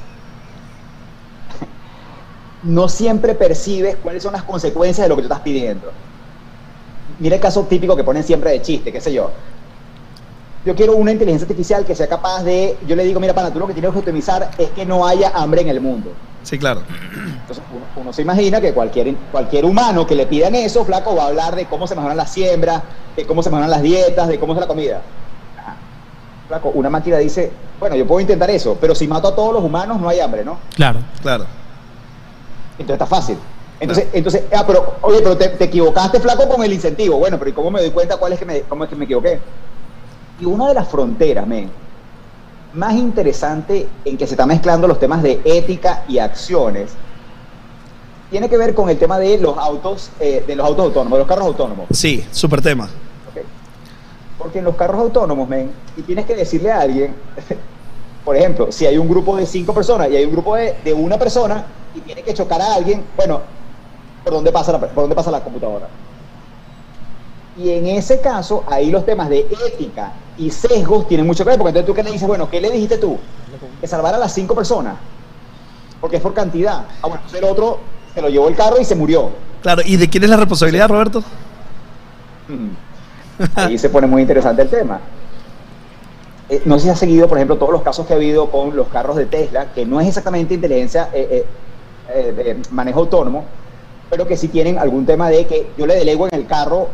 no 2.63 2.88
siempre 2.89 3.36
percibes 3.36 3.95
cuáles 3.97 4.24
son 4.24 4.33
las 4.33 4.44
consecuencias 4.44 5.06
de 5.06 5.09
lo 5.09 5.15
que 5.15 5.21
tú 5.24 5.27
estás 5.27 5.41
pidiendo. 5.41 5.91
Mira 7.19 7.36
el 7.36 7.42
caso 7.42 7.63
típico 7.63 7.95
que 7.95 8.04
ponen 8.04 8.24
siempre 8.24 8.51
de 8.51 8.62
chiste, 8.62 8.92
qué 8.92 9.01
sé 9.01 9.13
yo. 9.13 9.31
Yo 10.65 10.75
quiero 10.75 10.95
una 10.95 11.12
inteligencia 11.12 11.45
artificial 11.45 11.86
que 11.86 11.94
sea 11.94 12.07
capaz 12.07 12.44
de, 12.44 12.77
yo 12.88 12.95
le 12.95 13.04
digo, 13.04 13.19
mira, 13.19 13.33
pana, 13.33 13.51
tú 13.51 13.60
lo 13.60 13.68
que 13.68 13.74
tienes 13.74 13.92
que 13.92 14.00
optimizar 14.00 14.51
es 14.57 14.69
que 14.69 14.86
no 14.86 15.06
haya 15.06 15.31
hambre 15.36 15.62
en 15.62 15.68
el 15.68 15.81
mundo. 15.81 16.13
Sí, 16.44 16.57
claro. 16.57 16.81
Entonces 16.89 17.63
uno, 17.74 17.86
uno 17.98 18.13
se 18.13 18.21
imagina 18.21 18.62
que 18.62 18.74
cualquier, 18.74 19.13
cualquier 19.31 19.65
humano 19.65 20.07
que 20.07 20.15
le 20.15 20.25
pidan 20.25 20.56
eso, 20.56 20.86
flaco, 20.86 21.15
va 21.15 21.24
a 21.24 21.27
hablar 21.27 21.56
de 21.56 21.65
cómo 21.65 21.86
se 21.86 21.95
mejoran 21.95 22.15
las 22.15 22.31
siembras, 22.31 22.81
de 23.15 23.25
cómo 23.25 23.44
se 23.44 23.50
mejoran 23.50 23.69
las 23.69 23.81
dietas, 23.81 24.27
de 24.27 24.39
cómo 24.39 24.54
es 24.54 24.60
la 24.60 24.68
comida. 24.68 25.01
Flaco, 26.48 26.71
una 26.74 26.89
máquina 26.89 27.18
dice, 27.18 27.51
bueno, 27.80 27.95
yo 27.95 28.07
puedo 28.07 28.21
intentar 28.21 28.50
eso, 28.50 28.77
pero 28.80 28.95
si 28.95 29.07
mato 29.07 29.27
a 29.27 29.36
todos 29.36 29.54
los 29.54 29.63
humanos 29.63 30.00
no 30.00 30.07
hay 30.07 30.19
hambre, 30.21 30.45
¿no? 30.45 30.57
Claro. 30.75 31.00
Claro. 31.21 31.45
Entonces 32.77 32.94
está 32.94 33.06
fácil. 33.06 33.38
Entonces, 33.83 34.07
entonces 34.13 34.44
ah, 34.56 34.63
pero, 34.65 34.95
oye, 35.01 35.19
pero 35.21 35.35
te, 35.35 35.50
te 35.50 35.65
equivocaste, 35.65 36.21
flaco, 36.21 36.47
con 36.47 36.63
el 36.63 36.71
incentivo. 36.71 37.18
Bueno, 37.18 37.38
pero 37.38 37.50
¿y 37.50 37.53
cómo 37.53 37.69
me 37.69 37.81
doy 37.81 37.91
cuenta 37.91 38.15
cuál 38.15 38.31
es 38.31 38.39
que 38.39 38.45
me, 38.45 38.62
cómo 38.62 38.86
es 38.86 38.89
que 38.89 38.96
me 38.96 39.03
equivoqué? 39.03 39.39
Y 40.39 40.46
una 40.46 40.69
de 40.69 40.74
las 40.74 40.88
fronteras, 40.88 41.46
men, 41.46 41.69
más 42.74 42.93
interesante 42.93 43.86
en 44.05 44.17
que 44.17 44.25
se 44.25 44.36
está 44.36 44.46
mezclando 44.46 44.88
los 44.88 45.00
temas 45.00 45.22
de 45.22 45.41
ética 45.43 46.05
y 46.07 46.19
acciones, 46.19 46.91
tiene 48.31 48.48
que 48.48 48.57
ver 48.57 48.74
con 48.74 48.89
el 48.89 48.98
tema 48.98 49.19
de 49.19 49.38
los 49.38 49.57
autos, 49.57 50.12
eh, 50.22 50.46
de 50.48 50.55
los 50.55 50.65
autos 50.65 50.86
autónomos, 50.86 51.17
de 51.17 51.19
los 51.19 51.27
carros 51.27 51.48
autónomos. 51.48 51.88
Sí, 51.91 52.25
súper 52.31 52.62
tema. 52.62 52.86
¿ok? 52.86 53.43
Porque 54.38 54.60
en 54.60 54.65
los 54.65 54.77
carros 54.77 55.01
autónomos, 55.01 55.50
men, 55.50 55.72
y 55.98 56.03
tienes 56.03 56.25
que 56.25 56.38
decirle 56.38 56.72
a 56.72 56.79
alguien, 56.79 57.13
por 58.24 58.38
ejemplo, 58.38 58.72
si 58.72 58.86
hay 58.86 58.98
un 58.98 59.10
grupo 59.10 59.36
de 59.36 59.46
cinco 59.46 59.74
personas 59.74 60.10
y 60.10 60.15
hay 60.15 60.24
un 60.24 60.31
grupo 60.31 60.55
de, 60.55 60.74
de 60.86 60.93
una 60.93 61.19
persona 61.19 61.65
y 61.93 62.00
tiene 62.00 62.24
que 62.24 62.34
chocar 62.34 62.62
a 62.62 62.75
alguien, 62.75 63.03
bueno, 63.17 63.41
¿por 64.24 64.34
dónde 64.34 64.51
pasa 64.51 64.72
la, 64.72 64.80
por 64.80 65.03
dónde 65.03 65.15
pasa 65.15 65.32
la 65.32 65.42
computadora? 65.42 65.88
Y 67.58 67.70
en 67.70 67.88
ese 67.88 68.20
caso, 68.20 68.63
ahí 68.68 68.89
los 68.89 69.06
temas 69.06 69.30
de 69.30 69.48
ética 69.68 70.13
y 70.38 70.50
sesgos 70.50 71.08
tienen 71.08 71.27
mucho 71.27 71.44
que 71.44 71.51
ver, 71.51 71.60
porque 71.60 71.70
entonces 71.70 71.86
tú 71.88 71.94
qué 71.94 72.03
le 72.03 72.12
dices, 72.12 72.27
bueno, 72.27 72.50
¿qué 72.50 72.60
le 72.60 72.72
dijiste 72.72 72.98
tú? 72.98 73.18
Que 73.80 73.88
salvar 73.88 74.15
a 74.15 74.18
las 74.18 74.34
cinco 74.34 74.56
personas, 74.56 74.96
porque 76.01 76.18
es 76.18 76.22
por 76.22 76.34
cantidad. 76.34 76.86
Ah, 77.01 77.08
bueno, 77.08 77.18
entonces 77.18 77.39
el 77.39 77.46
otro 77.46 77.80
se 78.13 78.22
lo 78.22 78.30
llevó 78.30 78.48
el 78.48 78.56
carro 78.56 78.80
y 78.80 78.86
se 78.86 78.96
murió. 78.96 79.30
Claro, 79.62 79.82
¿y 79.86 79.98
de 79.98 80.10
quién 80.10 80.24
es 80.24 80.30
la 80.30 80.38
responsabilidad, 80.38 80.89
Roberto? 80.89 81.20
Ujú. 82.50 83.50
Ahí 83.56 83.77
se 83.77 83.89
pone 83.89 84.08
muy 84.08 84.22
interesante 84.24 84.63
el 84.63 84.70
tema. 84.70 85.00
Eh, 86.50 86.62
no 86.65 86.77
sé 86.77 86.86
si 86.86 86.89
has 86.89 87.00
seguido, 87.00 87.27
por 87.27 87.38
ejemplo, 87.38 87.58
todos 87.58 87.72
los 87.72 87.82
casos 87.84 88.06
que 88.06 88.13
ha 88.13 88.15
habido 88.15 88.50
con 88.50 88.75
los 88.75 88.88
carros 88.88 89.15
de 89.15 89.25
Tesla, 89.25 89.68
que 89.74 89.86
no 89.86 90.01
es 90.01 90.08
exactamente 90.08 90.56
inteligencia, 90.56 91.10
eh, 91.13 91.27
eh, 91.32 91.46
eh, 92.13 92.32
de 92.34 92.62
manejo 92.72 93.00
autónomo, 93.00 93.46
pero 94.13 94.27
que 94.27 94.38
sí 94.38 94.48
tienen 94.48 94.77
algún 94.77 95.08
tema 95.08 95.27
de 95.32 95.48
que 95.48 95.72
yo 95.75 95.88
le 95.88 95.96
delego 95.96 96.27
en 96.27 96.36
el 96.36 96.46
carro 96.46 96.88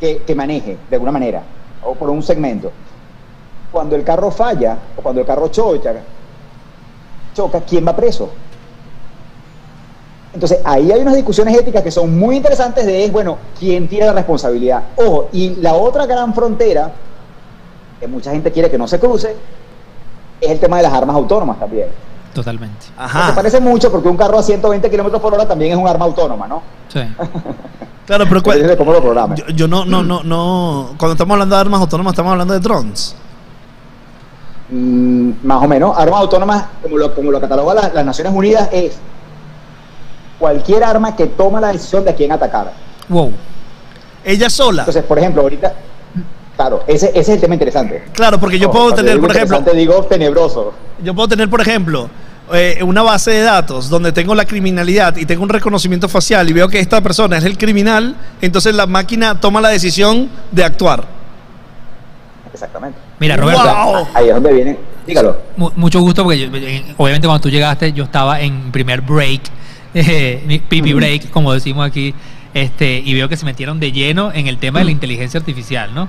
que, 0.00 0.22
que 0.22 0.34
maneje 0.34 0.76
de 0.90 0.96
alguna 0.96 1.12
manera, 1.12 1.44
o 1.84 1.94
por 1.94 2.10
un 2.10 2.24
segmento. 2.24 2.72
Cuando 3.70 3.94
el 3.94 4.02
carro 4.02 4.32
falla, 4.32 4.76
o 4.96 5.00
cuando 5.00 5.20
el 5.20 5.26
carro 5.28 5.46
choca, 5.46 5.94
choca, 7.32 7.60
¿quién 7.60 7.86
va 7.86 7.94
preso? 7.94 8.30
Entonces, 10.34 10.58
ahí 10.64 10.90
hay 10.90 11.02
unas 11.02 11.14
discusiones 11.14 11.56
éticas 11.56 11.84
que 11.84 11.92
son 11.92 12.18
muy 12.18 12.34
interesantes 12.34 12.84
de, 12.84 13.08
bueno, 13.12 13.38
quién 13.56 13.86
tiene 13.86 14.06
la 14.06 14.12
responsabilidad. 14.14 14.82
Ojo, 14.96 15.28
y 15.30 15.50
la 15.60 15.74
otra 15.74 16.06
gran 16.06 16.34
frontera, 16.34 16.90
que 18.00 18.08
mucha 18.08 18.32
gente 18.32 18.50
quiere 18.50 18.68
que 18.68 18.76
no 18.76 18.88
se 18.88 18.98
cruce, 18.98 19.36
es 20.40 20.50
el 20.50 20.58
tema 20.58 20.78
de 20.78 20.82
las 20.82 20.92
armas 20.92 21.14
autónomas 21.14 21.60
también. 21.60 21.86
Totalmente. 22.34 22.86
Se 22.86 22.92
Ajá. 22.96 23.34
parece 23.34 23.60
mucho 23.60 23.90
porque 23.92 24.08
un 24.08 24.16
carro 24.16 24.38
a 24.38 24.42
120 24.42 24.88
kilómetros 24.90 25.20
por 25.20 25.34
hora 25.34 25.46
también 25.46 25.72
es 25.72 25.78
un 25.78 25.86
arma 25.86 26.04
autónoma, 26.06 26.46
¿no? 26.48 26.62
Sí. 26.88 27.00
Claro, 28.04 28.24
pero 28.28 28.42
cuál- 28.42 28.56
Depende 28.56 28.72
de 28.74 28.76
cómo 28.78 28.92
lo 28.92 29.00
programes. 29.00 29.38
yo, 29.38 29.46
yo 29.54 29.68
no, 29.68 29.84
no, 29.84 30.02
no, 30.02 30.24
no. 30.24 30.88
Cuando 30.98 31.12
estamos 31.12 31.34
hablando 31.34 31.54
de 31.54 31.60
armas 31.60 31.80
autónomas, 31.80 32.12
estamos 32.14 32.32
hablando 32.32 32.52
de 32.52 32.58
drones. 32.60 33.14
Mm, 34.70 35.30
más 35.44 35.62
o 35.62 35.68
menos, 35.68 35.96
armas 35.96 36.20
autónomas, 36.20 36.64
como 36.82 36.98
lo, 36.98 37.14
como 37.14 37.30
lo 37.30 37.40
cataloga 37.40 37.74
la- 37.74 37.90
las 37.94 38.04
Naciones 38.04 38.32
Unidas, 38.34 38.68
es 38.72 38.96
cualquier 40.38 40.82
arma 40.82 41.14
que 41.14 41.26
toma 41.26 41.60
la 41.60 41.68
decisión 41.72 42.04
de 42.04 42.10
a 42.10 42.14
quién 42.14 42.32
atacar. 42.32 42.72
Wow. 43.08 43.32
Ella 44.24 44.50
sola. 44.50 44.82
Entonces, 44.82 45.04
por 45.04 45.18
ejemplo, 45.18 45.42
ahorita, 45.42 45.72
claro, 46.56 46.82
ese, 46.88 47.08
ese 47.10 47.20
es 47.20 47.28
el 47.28 47.40
tema 47.40 47.54
interesante. 47.54 48.04
Claro, 48.12 48.40
porque 48.40 48.58
yo 48.58 48.66
No, 48.66 48.72
puedo 48.72 48.94
tener, 48.94 49.20
por 49.20 49.30
ejemplo, 49.30 49.58
interesante, 49.58 49.74
digo 49.78 50.04
tenebroso. 50.06 50.72
Yo 51.02 51.14
puedo 51.14 51.28
tener, 51.28 51.48
por 51.50 51.60
ejemplo, 51.60 52.08
eh, 52.52 52.80
una 52.82 53.02
base 53.02 53.30
de 53.30 53.42
datos 53.42 53.88
donde 53.88 54.12
tengo 54.12 54.34
la 54.34 54.44
criminalidad 54.44 55.16
y 55.16 55.24
tengo 55.26 55.42
un 55.42 55.48
reconocimiento 55.48 56.08
facial 56.08 56.48
y 56.50 56.52
veo 56.52 56.68
que 56.68 56.80
esta 56.80 57.00
persona 57.00 57.38
es 57.38 57.44
el 57.44 57.56
criminal, 57.56 58.16
entonces 58.40 58.74
la 58.74 58.86
máquina 58.86 59.40
toma 59.40 59.60
la 59.60 59.68
decisión 59.70 60.28
de 60.50 60.64
actuar. 60.64 61.06
Exactamente. 62.52 62.98
Mira, 63.18 63.36
Roberto, 63.36 63.62
Wow. 63.62 64.08
Ahí 64.14 64.28
es 64.28 64.34
donde 64.34 64.52
viene. 64.52 64.78
Dígalo. 65.06 65.36
mu- 65.56 65.70
mucho 65.76 66.00
gusto 66.00 66.22
porque 66.22 66.38
yo- 66.38 66.56
eh, 66.56 66.84
obviamente 66.96 67.26
cuando 67.26 67.42
tú 67.42 67.50
llegaste 67.50 67.92
yo 67.92 68.04
estaba 68.04 68.40
en 68.40 68.70
primer 68.70 69.00
break, 69.00 69.40
eh, 69.94 70.60
pipi 70.68 70.92
break, 70.92 71.30
como 71.30 71.52
decimos 71.52 71.86
aquí, 71.86 72.14
este, 72.54 72.98
y 73.04 73.14
veo 73.14 73.28
que 73.28 73.36
se 73.36 73.44
metieron 73.44 73.80
de 73.80 73.90
lleno 73.92 74.30
en 74.32 74.46
el 74.46 74.58
tema 74.58 74.78
de 74.80 74.84
la 74.86 74.90
inteligencia 74.90 75.40
artificial, 75.40 75.94
¿no? 75.94 76.08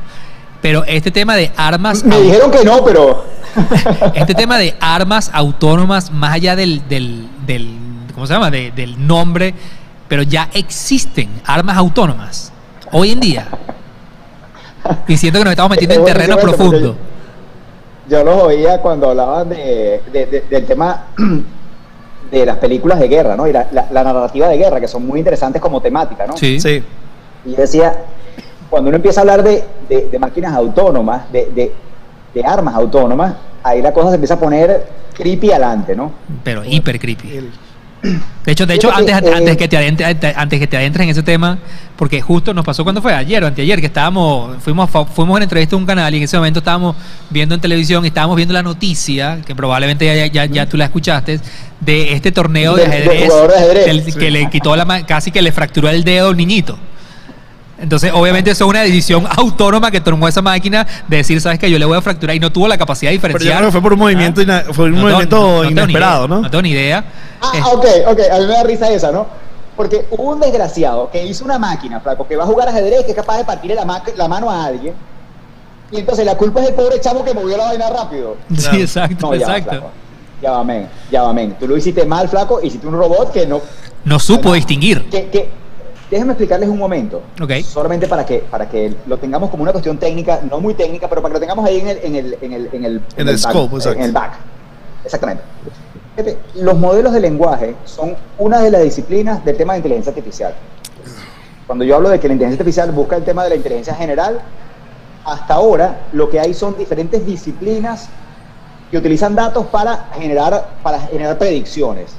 Pero 0.63 0.83
este 0.85 1.11
tema 1.11 1.35
de 1.35 1.51
armas... 1.57 2.03
Me 2.05 2.19
dijeron 2.21 2.49
que 2.49 2.63
no, 2.63 2.83
pero. 2.85 3.25
este 4.15 4.33
tema 4.33 4.57
de 4.57 4.73
armas 4.79 5.29
autónomas, 5.33 6.09
más 6.09 6.33
allá 6.33 6.55
del, 6.55 6.87
del, 6.87 7.27
del- 7.45 7.77
¿cómo 8.13 8.25
se 8.25 8.33
llama? 8.33 8.49
De- 8.49 8.71
del 8.71 9.05
nombre, 9.05 9.53
pero 10.07 10.23
ya 10.23 10.49
existen 10.53 11.29
armas 11.45 11.75
autónomas 11.77 12.53
hoy 12.93 13.11
en 13.11 13.19
día. 13.19 13.47
Y 15.07 15.17
siento 15.17 15.39
que 15.39 15.43
nos 15.45 15.51
estamos 15.51 15.71
metiendo 15.71 15.95
en 15.95 16.05
terreno 16.05 16.37
profundo. 16.37 16.95
Yo 18.09 18.23
los 18.23 18.43
oía 18.43 18.77
cuando 18.79 19.09
hablaban 19.09 19.49
de, 19.49 20.01
de- 20.13 20.25
de- 20.27 20.41
del 20.49 20.65
tema 20.65 21.07
de 22.31 22.45
las 22.45 22.57
películas 22.57 22.99
de 23.01 23.09
guerra, 23.09 23.35
¿no? 23.35 23.47
Y 23.47 23.51
la, 23.51 23.67
la- 23.73 23.87
la 23.91 24.03
narrativa 24.05 24.47
de 24.47 24.57
guerra, 24.57 24.79
que 24.79 24.87
son 24.87 25.05
muy 25.05 25.19
interesantes 25.19 25.61
como 25.61 25.81
temática, 25.81 26.25
¿no? 26.25 26.37
Sí. 26.37 26.59
Sí. 26.61 26.81
Y 27.45 27.51
yo 27.51 27.57
decía, 27.57 27.97
cuando 28.73 28.89
uno 28.89 28.95
empieza 28.95 29.19
a 29.19 29.21
hablar 29.21 29.43
de, 29.43 29.63
de- 29.87 30.09
de 30.11 30.17
máquinas 30.19 30.51
autónomas, 30.55 31.31
de, 31.31 31.45
de- 31.53 31.71
de 32.33 32.43
armas 32.43 32.73
autónomas, 32.73 33.35
ahí 33.61 33.83
la 33.83 33.91
cosa 33.93 34.09
se 34.09 34.15
empieza 34.15 34.33
a 34.33 34.39
poner 34.39 34.87
creepy 35.15 35.51
adelante, 35.51 35.95
¿no? 35.95 36.11
Pero 36.43 36.63
hiper 36.65 36.99
creepy. 36.99 37.37
El- 37.37 37.51
De 38.43 38.51
hecho, 38.51 38.65
de 38.65 38.73
hecho 38.73 38.91
antes, 38.91 39.21
que, 39.21 39.29
antes 39.31 39.53
eh, 39.53 39.57
que 39.57 39.67
te 39.67 39.77
adentres, 39.77 40.17
antes 40.35 40.59
que 40.59 40.65
te 40.65 40.75
adentres 40.75 41.03
en 41.03 41.09
ese 41.11 41.21
tema, 41.21 41.59
porque 41.95 42.19
justo 42.19 42.51
nos 42.51 42.65
pasó 42.65 42.83
cuando 42.83 42.99
fue 42.99 43.13
ayer 43.13 43.43
o 43.43 43.47
anteayer 43.47 43.79
que 43.79 43.85
estábamos, 43.85 44.57
fuimos, 44.63 44.89
fa- 44.89 45.05
fuimos 45.05 45.33
a 45.33 45.37
una 45.37 45.43
entrevista 45.43 45.75
a 45.75 45.79
un 45.79 45.85
canal 45.85 46.11
y 46.11 46.17
en 46.17 46.23
ese 46.23 46.35
momento 46.35 46.57
estábamos 46.59 46.95
viendo 47.29 47.53
en 47.53 47.61
televisión 47.61 48.03
y 48.03 48.07
estábamos 48.07 48.35
viendo 48.35 48.55
la 48.55 48.63
noticia, 48.63 49.39
que 49.45 49.53
probablemente 49.55 50.05
ya, 50.07 50.25
ya, 50.25 50.45
ya 50.45 50.65
tú 50.65 50.75
la 50.77 50.85
escuchaste, 50.85 51.39
de 51.79 52.11
este 52.13 52.31
torneo 52.31 52.73
de 52.75 52.85
ajedrez, 52.87 53.25
jugador 53.25 53.51
de 53.51 53.55
ajedrez. 53.57 53.85
del- 53.85 54.03
Sí. 54.11 54.19
que 54.19 54.31
le 54.31 54.49
quitó 54.49 54.75
la 54.75 54.83
ma- 54.85 55.05
casi 55.05 55.29
que 55.31 55.43
le 55.43 55.51
fracturó 55.51 55.89
el 55.89 56.03
dedo 56.03 56.29
al 56.29 56.35
niñito. 56.37 56.75
Entonces, 57.83 58.11
obviamente, 58.13 58.49
eso 58.49 58.63
es 58.63 58.69
una 58.69 58.81
decisión 58.81 59.27
autónoma 59.37 59.91
que 59.91 59.99
tomó 59.99 60.27
esa 60.27 60.41
máquina 60.41 60.87
de 61.07 61.17
decir, 61.17 61.41
sabes 61.41 61.59
que 61.59 61.69
yo 61.69 61.77
le 61.77 61.83
voy 61.85 61.97
a 61.97 62.01
fracturar 62.01 62.33
y 62.35 62.39
no 62.39 62.49
tuvo 62.51 62.67
la 62.69 62.77
capacidad 62.77 63.11
de 63.11 63.19
Pero 63.19 63.33
yo 63.33 63.37
diferenciar. 63.39 63.57
creo 63.57 63.67
que 63.67 63.71
fue 63.73 63.81
por 63.81 63.93
un 63.93 63.99
movimiento, 63.99 64.39
Ah. 64.39 64.43
ina- 64.43 64.63
fue 64.71 64.85
un 64.85 64.91
No 64.95 65.01
movimiento 65.01 65.35
no 65.37 65.63
ni 65.65 65.71
inesperado, 65.71 66.25
idea, 66.25 66.35
¿no? 66.35 66.41
No 66.43 66.49
tengo 66.49 66.61
ni 66.61 66.69
idea. 66.71 67.03
Ah, 67.41 67.51
Eh, 67.53 67.61
ok, 67.73 67.85
ok, 68.07 68.19
a 68.31 68.39
mí 68.39 68.45
me 68.47 68.53
da 68.53 68.63
risa 68.63 68.89
esa, 68.89 69.11
¿no? 69.11 69.27
Porque 69.75 70.05
hubo 70.11 70.31
un 70.31 70.39
desgraciado 70.39 71.09
que 71.11 71.25
hizo 71.25 71.43
una 71.43 71.59
máquina, 71.59 71.99
flaco, 71.99 72.25
que 72.25 72.35
va 72.37 72.43
a 72.43 72.47
jugar 72.47 72.69
ajedrez, 72.69 73.03
que 73.03 73.11
es 73.11 73.17
capaz 73.17 73.37
de 73.37 73.43
partirle 73.43 73.75
la, 73.75 73.83
ma- 73.85 74.01
la 74.15 74.27
mano 74.29 74.49
a 74.49 74.63
alguien. 74.65 74.93
Y 75.91 75.97
entonces 75.97 76.25
la 76.25 76.35
culpa 76.37 76.61
es 76.61 76.67
del 76.67 76.75
pobre 76.75 77.01
chavo 77.01 77.23
que 77.25 77.33
movió 77.33 77.57
la 77.57 77.65
vaina 77.65 77.89
rápido. 77.89 78.37
Sí, 78.49 78.61
Claro. 78.63 78.77
exacto, 78.77 79.27
No, 79.27 79.35
ya 79.35 79.41
exacto. 79.57 79.89
Ya 80.41 80.51
va, 80.51 80.63
men, 80.63 80.87
ya 81.11 81.21
va, 81.23 81.33
men. 81.33 81.55
Tú 81.59 81.67
lo 81.67 81.75
hiciste 81.77 82.05
mal, 82.05 82.29
flaco, 82.29 82.59
hiciste 82.63 82.87
un 82.87 82.93
robot 82.93 83.31
que 83.33 83.45
no... 83.45 83.59
No 84.05 84.19
supo 84.19 84.43
Bueno, 84.43 84.55
distinguir. 84.55 85.09
Que, 85.09 85.27
que, 85.29 85.49
déjenme 86.13 86.33
explicarles 86.33 86.69
un 86.69 86.77
momento. 86.77 87.21
Ok. 87.41 87.51
Solamente 87.63 88.07
para 88.07 88.25
que, 88.25 88.39
para 88.39 88.69
que 88.69 88.95
lo 89.07 89.17
tengamos 89.17 89.49
como 89.49 89.63
una 89.63 89.71
cuestión 89.71 89.97
técnica, 89.97 90.41
no 90.49 90.59
muy 90.59 90.73
técnica, 90.73 91.09
pero 91.09 91.21
para 91.21 91.33
que 91.33 91.35
lo 91.35 91.39
tengamos 91.39 91.65
ahí 91.65 91.79
en 91.79 91.87
el, 91.87 91.97
en 92.03 92.15
el, 92.15 92.37
en 92.41 92.53
el, 92.53 92.69
en 92.71 92.85
el, 92.85 93.01
En 93.17 93.27
el 93.27 93.35
back, 93.35 93.51
scope, 93.51 93.75
exacto. 93.75 93.99
En 93.99 94.05
el 94.05 94.11
back. 94.11 94.33
Exactamente. 95.03 95.43
Los 96.55 96.77
modelos 96.77 97.13
de 97.13 97.19
lenguaje 97.19 97.75
son 97.85 98.15
una 98.37 98.59
de 98.59 98.69
las 98.69 98.83
disciplinas 98.83 99.43
del 99.43 99.57
tema 99.57 99.73
de 99.73 99.79
inteligencia 99.79 100.11
artificial. 100.11 100.53
Cuando 101.65 101.83
yo 101.83 101.95
hablo 101.95 102.09
de 102.09 102.19
que 102.19 102.27
la 102.27 102.33
inteligencia 102.35 102.61
artificial 102.61 102.91
busca 102.91 103.15
el 103.15 103.23
tema 103.23 103.43
de 103.43 103.49
la 103.49 103.55
inteligencia 103.55 103.95
general, 103.95 104.39
hasta 105.25 105.55
ahora 105.55 106.01
lo 106.11 106.29
que 106.29 106.39
hay 106.39 106.53
son 106.53 106.77
diferentes 106.77 107.25
disciplinas 107.25 108.09
que 108.91 108.97
utilizan 108.97 109.33
datos 109.33 109.65
para 109.67 110.09
generar, 110.13 110.69
para 110.83 110.99
generar 110.99 111.37
predicciones. 111.39 112.11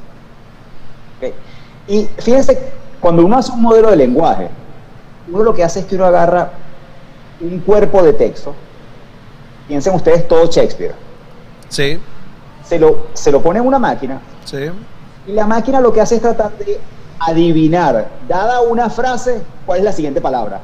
¿Ok? 1.19 1.33
Y 1.87 2.09
fíjense, 2.19 2.59
cuando 3.05 3.23
uno 3.23 3.37
hace 3.37 3.53
un 3.53 3.61
modelo 3.61 3.91
de 3.91 3.97
lenguaje, 3.97 4.49
uno 5.31 5.43
lo 5.43 5.53
que 5.53 5.63
hace 5.63 5.81
es 5.81 5.85
que 5.85 5.95
uno 5.95 6.07
agarra 6.07 6.53
un 7.39 7.61
cuerpo 7.61 8.03
de 8.03 8.15
texto, 8.15 8.55
piensen 9.69 9.95
ustedes 9.95 10.27
todo 10.27 10.47
Shakespeare, 10.47 10.95
Sí, 11.69 11.99
se 12.65 12.79
lo, 12.79 13.09
se 13.13 13.31
lo 13.31 13.43
pone 13.43 13.59
en 13.59 13.67
una 13.67 13.79
máquina 13.79 14.23
sí. 14.47 14.71
y 15.27 15.33
la 15.33 15.47
máquina 15.47 15.83
lo 15.83 15.93
que 15.93 16.01
hace 16.01 16.15
es 16.15 16.23
tratar 16.23 16.53
de 16.57 16.81
adivinar, 17.19 18.09
dada 18.27 18.63
una 18.63 18.89
frase, 18.89 19.43
cuál 19.67 19.81
es 19.81 19.85
la 19.85 19.93
siguiente 19.93 20.23
palabra. 20.23 20.61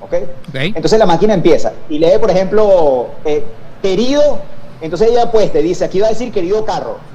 ¿Ok? 0.00 0.14
Ok. 0.50 0.54
Entonces 0.54 1.00
la 1.00 1.06
máquina 1.06 1.34
empieza 1.34 1.72
y 1.88 1.98
lee, 1.98 2.16
por 2.20 2.30
ejemplo, 2.30 3.08
eh, 3.24 3.44
querido, 3.82 4.38
entonces 4.80 5.08
ella 5.08 5.32
pues 5.32 5.50
te 5.50 5.62
dice, 5.62 5.84
aquí 5.84 5.98
va 5.98 6.06
a 6.06 6.10
decir 6.10 6.30
querido 6.32 6.64
carro. 6.64 7.09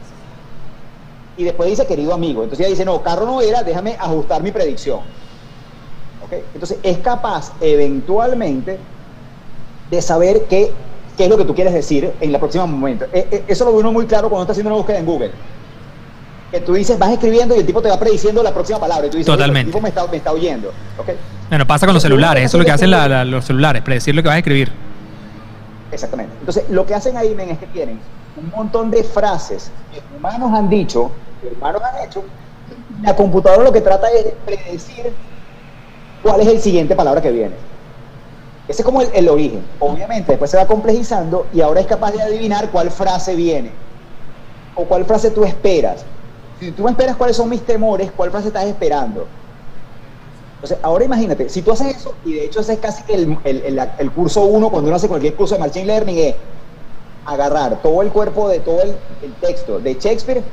Y 1.38 1.44
después 1.44 1.70
dice 1.70 1.86
querido 1.86 2.14
amigo. 2.14 2.44
Entonces 2.44 2.66
ella 2.66 2.74
dice, 2.74 2.86
no, 2.86 3.02
carro 3.02 3.26
no 3.26 3.42
era, 3.42 3.62
déjame 3.64 3.96
ajustar 4.00 4.42
mi 4.42 4.52
predicción. 4.52 5.00
¿Ok? 6.24 6.34
Entonces 6.54 6.78
es 6.82 6.98
capaz 7.00 7.52
eventualmente 7.62 8.80
de 9.92 10.02
saber 10.02 10.46
qué, 10.50 10.72
qué 11.18 11.26
es 11.26 11.30
lo 11.30 11.38
que 11.38 11.46
tú 11.46 11.54
quieres 11.54 11.74
decir 11.74 12.12
en 12.22 12.32
la 12.32 12.40
próxima 12.40 12.66
momento. 12.66 13.06
Eh, 13.14 13.28
eh, 13.32 13.44
eso 13.48 13.66
lo 13.66 13.74
ve 13.74 13.80
uno 13.80 13.92
muy 13.92 14.06
claro 14.06 14.30
cuando 14.30 14.44
está 14.44 14.54
haciendo 14.54 14.70
una 14.70 14.78
búsqueda 14.78 14.98
en 15.00 15.06
Google. 15.06 15.32
Que 16.52 16.62
tú 16.62 16.74
dices, 16.74 16.98
vas 16.98 17.12
escribiendo 17.12 17.56
y 17.56 17.60
el 17.60 17.66
tipo 17.66 17.82
te 17.82 17.90
va 17.90 18.00
prediciendo 18.00 18.42
la 18.42 18.54
próxima 18.54 18.80
palabra. 18.80 19.08
Y 19.08 19.10
tú 19.10 19.18
dices, 19.18 19.30
"Oye, 19.30 19.38
Totalmente. 19.38 19.70
El 19.70 19.74
tipo 19.74 19.82
me 19.82 19.90
está, 19.90 20.08
me 20.08 20.18
está 20.18 20.32
oyendo. 20.32 20.70
¿Ok? 20.98 21.10
Bueno, 21.50 21.68
pasa 21.68 21.86
con 21.86 21.94
los 21.94 22.02
celulares, 22.04 22.46
eso 22.46 22.58
es 22.58 22.60
lo 22.60 22.66
que 22.66 22.72
hacen 22.72 22.90
la- 22.92 23.08
la- 23.08 23.26
los 23.26 23.46
celulares, 23.46 23.82
predecir 23.84 24.16
lo 24.16 24.22
que 24.24 24.30
vas 24.30 24.36
a 24.36 24.40
escribir. 24.40 24.72
Exactamente. 25.92 26.34
Entonces, 26.40 26.64
lo 26.70 26.86
que 26.86 26.94
hacen 26.96 27.18
ahí, 27.18 27.36
men, 27.36 27.50
es 27.52 27.60
que 27.60 27.68
tienen 27.68 28.00
un 28.36 28.50
montón 28.50 28.92
de 28.92 29.04
frases 29.04 29.74
que 29.90 30.04
humanos 30.10 30.52
han 30.54 30.70
dicho, 30.70 31.20
que 31.40 31.48
humanos 31.50 31.82
han 31.84 32.06
hecho, 32.06 32.26
la 33.02 33.16
computadora 33.16 33.64
lo 33.64 33.72
que 33.72 33.82
trata 33.82 34.10
es 34.10 34.24
de 34.26 34.32
predecir 34.46 35.18
cuál 36.22 36.42
es 36.42 36.48
el 36.48 36.62
siguiente 36.62 36.96
palabra 36.96 37.22
que 37.22 37.32
viene. 37.32 37.60
Ese 38.68 38.82
es 38.82 38.86
como 38.86 39.02
el, 39.02 39.10
el 39.14 39.30
origen. 39.30 39.70
Obviamente, 39.80 40.32
después 40.32 40.50
se 40.50 40.58
va 40.58 40.66
complejizando 40.66 41.50
y 41.54 41.62
ahora 41.62 41.82
es 41.82 41.88
capaz 41.88 42.12
de 42.14 42.22
adivinar 42.24 42.72
cuál 42.72 42.90
frase 42.92 43.36
viene 43.36 43.80
o 44.74 44.88
cuál 44.88 45.06
frase 45.06 45.32
tú 45.32 45.44
esperas. 45.46 46.08
Si 46.60 46.72
tú 46.72 46.88
esperas 46.88 47.16
cuáles 47.18 47.38
son 47.38 47.50
mis 47.50 47.66
temores, 47.66 48.12
cuál 48.12 48.32
frase 48.32 48.48
estás 48.48 48.66
esperando. 48.66 49.30
Entonces, 50.56 50.80
ahora 50.84 51.06
imagínate, 51.06 51.50
si 51.50 51.62
tú 51.62 51.72
haces 51.72 51.96
eso, 51.98 52.20
y 52.24 52.34
de 52.34 52.46
hecho 52.46 52.62
ese 52.62 52.74
es 52.74 52.80
casi 52.80 53.04
el, 53.14 53.38
el- 53.44 53.80
el- 54.00 54.12
curso 54.14 54.46
uno, 54.46 54.70
cuando 54.72 54.88
uno 54.88 54.96
hace 54.96 55.08
cualquier 55.08 55.36
curso 55.36 55.54
de 55.56 55.60
Machine 55.60 55.86
Learning, 55.86 56.18
es 56.18 56.36
agarrar 57.26 57.82
todo 57.82 58.02
el 58.02 58.10
cuerpo 58.10 58.48
de 58.50 58.60
todo 58.60 58.82
el, 58.82 58.96
el 59.24 59.34
texto 59.42 59.80
de 59.80 59.94
Shakespeare, 59.96 60.44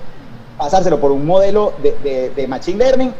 pasárselo 0.58 0.98
por 1.00 1.12
un 1.12 1.26
modelo 1.26 1.72
de, 1.82 1.92
de- 2.02 2.30
de 2.30 2.48
Machine 2.48 2.78
Learning, 2.78 3.12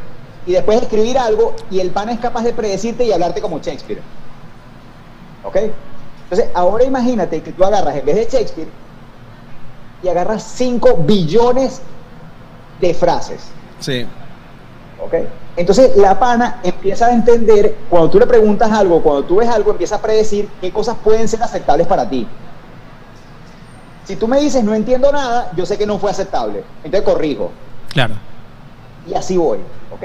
y 0.46 0.52
después 0.52 0.82
escribir 0.82 1.18
algo, 1.18 1.54
y 1.70 1.80
el 1.80 1.90
pan 1.90 2.08
es 2.08 2.18
capaz 2.18 2.42
de 2.44 2.52
predecirte 2.52 3.04
y 3.04 3.12
hablarte 3.12 3.40
como 3.40 3.58
Shakespeare. 3.60 4.00
¿Ok? 5.44 5.56
Entonces, 6.24 6.50
ahora 6.54 6.84
imagínate 6.84 7.42
que 7.42 7.52
tú 7.52 7.64
agarras, 7.64 7.96
en 7.96 8.06
vez 8.06 8.16
de 8.16 8.24
Shakespeare, 8.24 8.68
y 10.02 10.08
agarras 10.08 10.42
5 10.42 10.96
billones 11.06 11.80
de 12.80 12.94
frases. 12.94 13.42
Sí. 13.80 14.06
¿ok? 15.04 15.14
Entonces 15.56 15.96
la 15.96 16.18
pana 16.18 16.60
empieza 16.62 17.06
a 17.06 17.12
entender, 17.12 17.76
cuando 17.90 18.08
tú 18.10 18.18
le 18.18 18.26
preguntas 18.26 18.70
algo, 18.72 19.02
cuando 19.02 19.24
tú 19.24 19.36
ves 19.36 19.48
algo, 19.48 19.72
empieza 19.72 19.96
a 19.96 20.00
predecir 20.00 20.48
qué 20.60 20.72
cosas 20.72 20.96
pueden 21.04 21.28
ser 21.28 21.42
aceptables 21.42 21.86
para 21.86 22.08
ti. 22.08 22.26
Si 24.12 24.16
tú 24.16 24.28
me 24.28 24.38
dices 24.38 24.62
no 24.62 24.74
entiendo 24.74 25.10
nada, 25.10 25.50
yo 25.56 25.64
sé 25.64 25.78
que 25.78 25.86
no 25.86 25.98
fue 25.98 26.10
aceptable, 26.10 26.62
entonces 26.84 27.00
corrijo. 27.00 27.50
Claro. 27.94 28.12
Y 29.08 29.14
así 29.14 29.38
voy, 29.38 29.56
¿ok? 29.90 30.02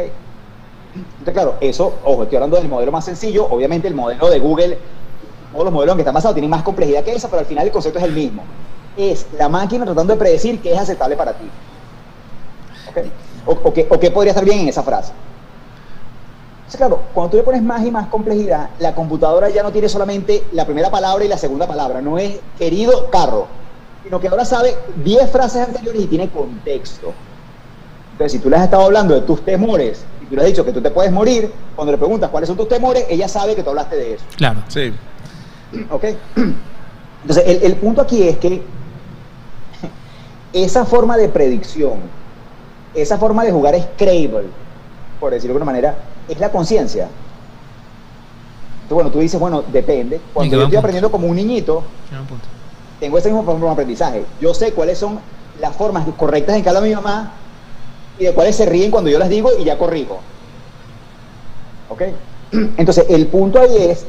Entonces 0.96 1.34
claro, 1.34 1.56
eso, 1.60 1.96
ojo, 2.06 2.24
estoy 2.24 2.38
hablando 2.38 2.56
del 2.56 2.70
modelo 2.70 2.90
más 2.90 3.04
sencillo, 3.04 3.46
obviamente 3.50 3.86
el 3.86 3.96
modelo 3.96 4.30
de 4.30 4.40
Google, 4.40 4.78
todos 5.52 5.66
los 5.66 5.74
modelos 5.74 5.92
en 5.92 5.98
que 5.98 6.02
están 6.04 6.14
basados 6.14 6.36
tienen 6.36 6.50
más 6.50 6.64
complejidad 6.64 7.04
que 7.04 7.16
esa, 7.16 7.28
pero 7.28 7.42
al 7.42 7.48
final 7.48 7.66
el 7.66 7.74
concepto 7.74 8.00
es 8.00 8.06
el 8.06 8.14
mismo. 8.14 8.44
Es 8.96 9.28
la 9.38 9.50
máquina 9.50 9.84
tratando 9.84 10.14
de 10.14 10.20
predecir 10.20 10.62
qué 10.62 10.72
es 10.72 10.80
aceptable 10.80 11.18
para 11.18 11.34
ti. 11.34 11.50
¿ok? 12.90 13.08
O, 13.46 13.68
o 13.68 13.74
qué, 13.74 13.88
o 13.90 14.00
qué 14.00 14.10
podría 14.10 14.32
estar 14.32 14.46
bien 14.46 14.60
en 14.60 14.70
esa 14.70 14.84
frase. 14.84 15.12
Entonces, 16.60 16.78
claro, 16.78 17.02
cuando 17.14 17.32
tú 17.32 17.36
le 17.36 17.44
pones 17.44 17.62
más 17.62 17.86
y 17.86 17.92
más 17.92 18.08
complejidad, 18.08 18.70
la 18.80 18.96
computadora 18.96 19.50
ya 19.50 19.64
no 19.64 19.74
tiene 19.74 19.90
solamente 19.90 20.46
la 20.54 20.64
primera 20.64 20.90
palabra 20.90 21.26
y 21.26 21.28
la 21.28 21.38
segunda 21.38 21.68
palabra, 21.68 22.00
no 22.00 22.18
es 22.18 22.40
querido 22.58 23.10
carro, 23.10 23.48
sino 24.08 24.22
que 24.22 24.30
ahora 24.30 24.46
sabe 24.46 24.74
10 25.04 25.30
frases 25.32 25.68
anteriores 25.68 26.02
y 26.02 26.08
tiene 26.08 26.30
contexto. 26.30 27.14
Entonces, 28.14 28.32
si 28.32 28.40
tú 28.40 28.50
le 28.50 28.56
has 28.56 28.64
estado 28.64 28.84
hablando 28.84 29.14
de 29.14 29.22
tus 29.22 29.44
temores 29.44 30.06
y 30.22 30.26
tú 30.28 30.36
le 30.36 30.42
has 30.44 30.48
dicho 30.48 30.64
que 30.64 30.72
tú 30.72 30.82
te 30.82 30.90
puedes 30.92 31.12
morir, 31.12 31.52
cuando 31.76 31.92
le 31.92 31.98
preguntas 31.98 32.30
cuáles 32.30 32.48
son 32.48 32.56
tus 32.56 32.70
temores, 32.70 33.06
ella 33.10 33.28
sabe 33.28 33.54
que 33.54 33.64
tú 33.64 33.70
hablaste 33.70 33.98
de 33.98 34.14
eso. 34.14 34.24
Claro. 34.38 34.64
Sí. 34.70 34.94
¿Ok? 35.92 36.04
Entonces, 37.24 37.44
el, 37.46 37.64
el 37.64 37.76
punto 37.76 38.02
aquí 38.02 38.24
es 38.24 38.38
que 38.38 38.62
esa 40.54 40.86
forma 40.86 41.18
de 41.18 41.28
predicción, 41.28 42.00
esa 42.94 43.18
forma 43.18 43.44
de 43.44 43.52
jugar 43.52 43.76
Scrabble, 43.76 44.46
por 45.20 45.34
decirlo 45.34 45.54
de 45.54 45.58
alguna 45.60 45.66
manera, 45.66 45.96
es 46.30 46.40
la 46.40 46.50
conciencia. 46.50 47.10
Entonces, 48.84 48.94
bueno, 48.96 49.12
tú 49.12 49.20
dices, 49.20 49.38
bueno, 49.38 49.64
depende. 49.70 50.22
Cuando 50.34 50.56
yo 50.56 50.62
estoy 50.62 50.68
punto. 50.68 50.80
aprendiendo 50.80 51.12
como 51.12 51.28
un 51.28 51.36
niñito, 51.36 51.84
Tiene 52.08 52.22
un 52.22 52.28
punto. 52.28 52.48
Tengo 53.00 53.18
ese 53.18 53.30
mismo 53.30 53.44
forma 53.46 53.66
de 53.68 53.72
aprendizaje. 53.74 54.28
Yo 54.40 54.54
sé 54.54 54.74
cuáles 54.74 54.98
son 54.98 55.22
las 55.56 55.76
formas 55.76 56.08
correctas 56.16 56.56
en 56.56 56.64
que 56.64 56.70
habla 56.70 56.82
mi 56.82 56.94
mamá 56.94 57.42
y 58.18 58.26
de 58.26 58.34
cuáles 58.34 58.56
se 58.56 58.66
ríen 58.66 58.92
cuando 58.92 59.10
yo 59.10 59.20
las 59.20 59.30
digo 59.30 59.52
y 59.60 59.64
ya 59.66 59.78
corrijo. 59.78 60.24
¿Ok? 61.88 62.02
Entonces, 62.78 63.06
el 63.10 63.28
punto 63.28 63.60
ahí 63.60 63.78
es 63.78 64.08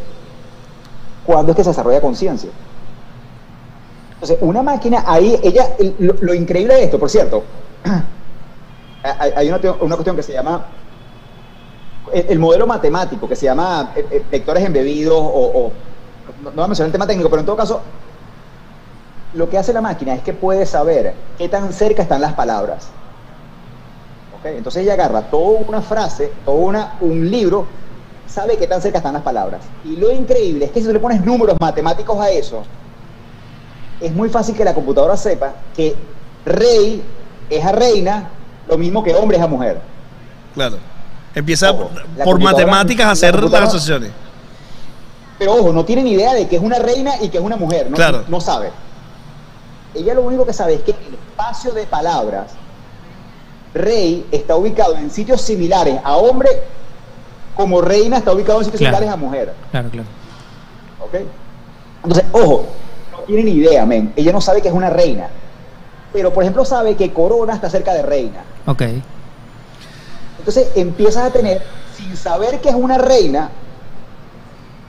cuándo 1.22 1.52
es 1.52 1.56
que 1.56 1.64
se 1.64 1.70
desarrolla 1.70 2.00
conciencia. 2.00 2.50
Entonces, 4.12 4.38
una 4.40 4.62
máquina 4.62 5.04
ahí, 5.06 5.38
ella, 5.42 5.76
el- 5.78 5.96
lo, 5.98 6.34
increíble 6.34 6.74
de 6.74 6.84
esto, 6.84 6.98
por 6.98 7.08
cierto, 7.08 7.44
hay, 9.02 9.48
una, 9.48 9.58
una 9.80 9.94
cuestión 9.96 10.16
que 10.16 10.22
se 10.22 10.32
llama 10.32 10.66
el, 12.12 12.26
el 12.30 12.38
modelo 12.38 12.66
matemático, 12.66 13.28
que 13.28 13.36
se 13.36 13.46
llama 13.46 13.92
eh, 13.96 14.06
eh, 14.10 14.26
vectores 14.30 14.64
embebidos 14.64 15.18
o, 15.18 15.24
o- 15.28 15.72
no, 16.38 16.50
no 16.50 16.56
voy 16.56 16.64
a 16.64 16.68
mencionar 16.68 16.88
el 16.88 16.92
tema 16.92 17.06
técnico, 17.06 17.30
pero 17.30 17.40
en 17.40 17.46
todo 17.46 17.56
caso, 17.56 17.82
lo 19.34 19.48
que 19.50 19.58
hace 19.58 19.72
la 19.72 19.80
máquina 19.80 20.14
es 20.14 20.22
que 20.22 20.32
puede 20.32 20.66
saber 20.66 21.14
qué 21.36 21.48
tan 21.48 21.72
cerca 21.72 22.02
están 22.02 22.20
las 22.20 22.32
palabras. 22.34 22.88
¿Ok? 24.38 24.46
Entonces 24.46 24.82
ella 24.82 24.94
agarra 24.94 25.22
toda 25.22 25.60
una 25.66 25.82
frase, 25.82 26.32
todo 26.44 26.56
una, 26.56 26.94
un 27.00 27.30
libro, 27.30 27.66
sabe 28.26 28.56
qué 28.56 28.66
tan 28.66 28.80
cerca 28.80 28.98
están 28.98 29.14
las 29.14 29.22
palabras. 29.22 29.60
Y 29.84 29.96
lo 29.96 30.10
increíble 30.10 30.66
es 30.66 30.70
que 30.70 30.80
si 30.80 30.86
tú 30.86 30.92
le 30.92 31.00
pones 31.00 31.24
números 31.24 31.56
matemáticos 31.60 32.18
a 32.20 32.30
eso, 32.30 32.62
es 34.00 34.12
muy 34.12 34.28
fácil 34.28 34.54
que 34.54 34.64
la 34.64 34.74
computadora 34.74 35.16
sepa 35.16 35.54
que 35.74 35.94
rey 36.44 37.02
es 37.50 37.64
a 37.64 37.72
reina, 37.72 38.30
lo 38.68 38.78
mismo 38.78 39.02
que 39.02 39.14
hombre 39.14 39.36
es 39.38 39.42
a 39.42 39.46
mujer. 39.46 39.80
Claro. 40.54 40.78
Empieza 41.34 41.70
Ojo, 41.70 41.90
por 42.24 42.40
matemáticas 42.40 43.04
a 43.04 43.08
la 43.08 43.12
hacer 43.12 43.42
las 43.42 43.62
asociaciones. 43.62 44.10
Pero 45.38 45.54
ojo, 45.54 45.72
no 45.72 45.84
tiene 45.84 46.02
ni 46.02 46.12
idea 46.12 46.34
de 46.34 46.48
que 46.48 46.56
es 46.56 46.62
una 46.62 46.78
reina 46.78 47.12
y 47.20 47.28
que 47.28 47.38
es 47.38 47.44
una 47.44 47.56
mujer. 47.56 47.88
No, 47.90 47.96
Claro. 47.96 48.24
no 48.28 48.40
sabe. 48.40 48.70
Ella 49.98 50.14
lo 50.14 50.22
único 50.22 50.46
que 50.46 50.52
sabe 50.52 50.74
es 50.74 50.82
que 50.82 50.92
el 50.92 51.14
espacio 51.14 51.72
de 51.72 51.84
palabras, 51.86 52.52
rey 53.74 54.26
está 54.30 54.56
ubicado 54.56 54.96
en 54.96 55.10
sitios 55.10 55.40
similares 55.42 56.00
a 56.04 56.16
hombre, 56.16 56.48
como 57.54 57.80
reina 57.80 58.18
está 58.18 58.32
ubicado 58.32 58.58
en 58.60 58.64
sitios 58.66 58.78
Claro. 58.80 58.96
similares 58.98 59.14
a 59.14 59.16
mujer. 59.24 59.54
Claro, 59.70 59.88
claro. 59.90 60.08
¿Ok? 61.00 61.14
Entonces, 62.04 62.24
ojo, 62.32 62.64
no 63.12 63.18
tiene 63.20 63.42
ni 63.44 63.50
idea, 63.52 63.84
men. 63.84 64.12
Ella 64.16 64.32
no 64.32 64.40
sabe 64.40 64.62
que 64.62 64.68
es 64.68 64.74
una 64.74 64.88
reina. 64.90 65.28
Pero, 66.12 66.32
por 66.32 66.42
ejemplo, 66.44 66.64
sabe 66.64 66.94
que 66.96 67.12
corona 67.12 67.54
está 67.54 67.68
cerca 67.68 67.92
de 67.92 68.02
reina. 68.02 68.42
Ok. 68.66 68.82
Entonces 70.38 70.70
empiezas 70.76 71.24
a 71.24 71.30
tener, 71.30 71.62
sin 71.96 72.16
saber 72.16 72.60
que 72.60 72.68
es 72.70 72.74
una 72.74 72.96
reina, 72.96 73.50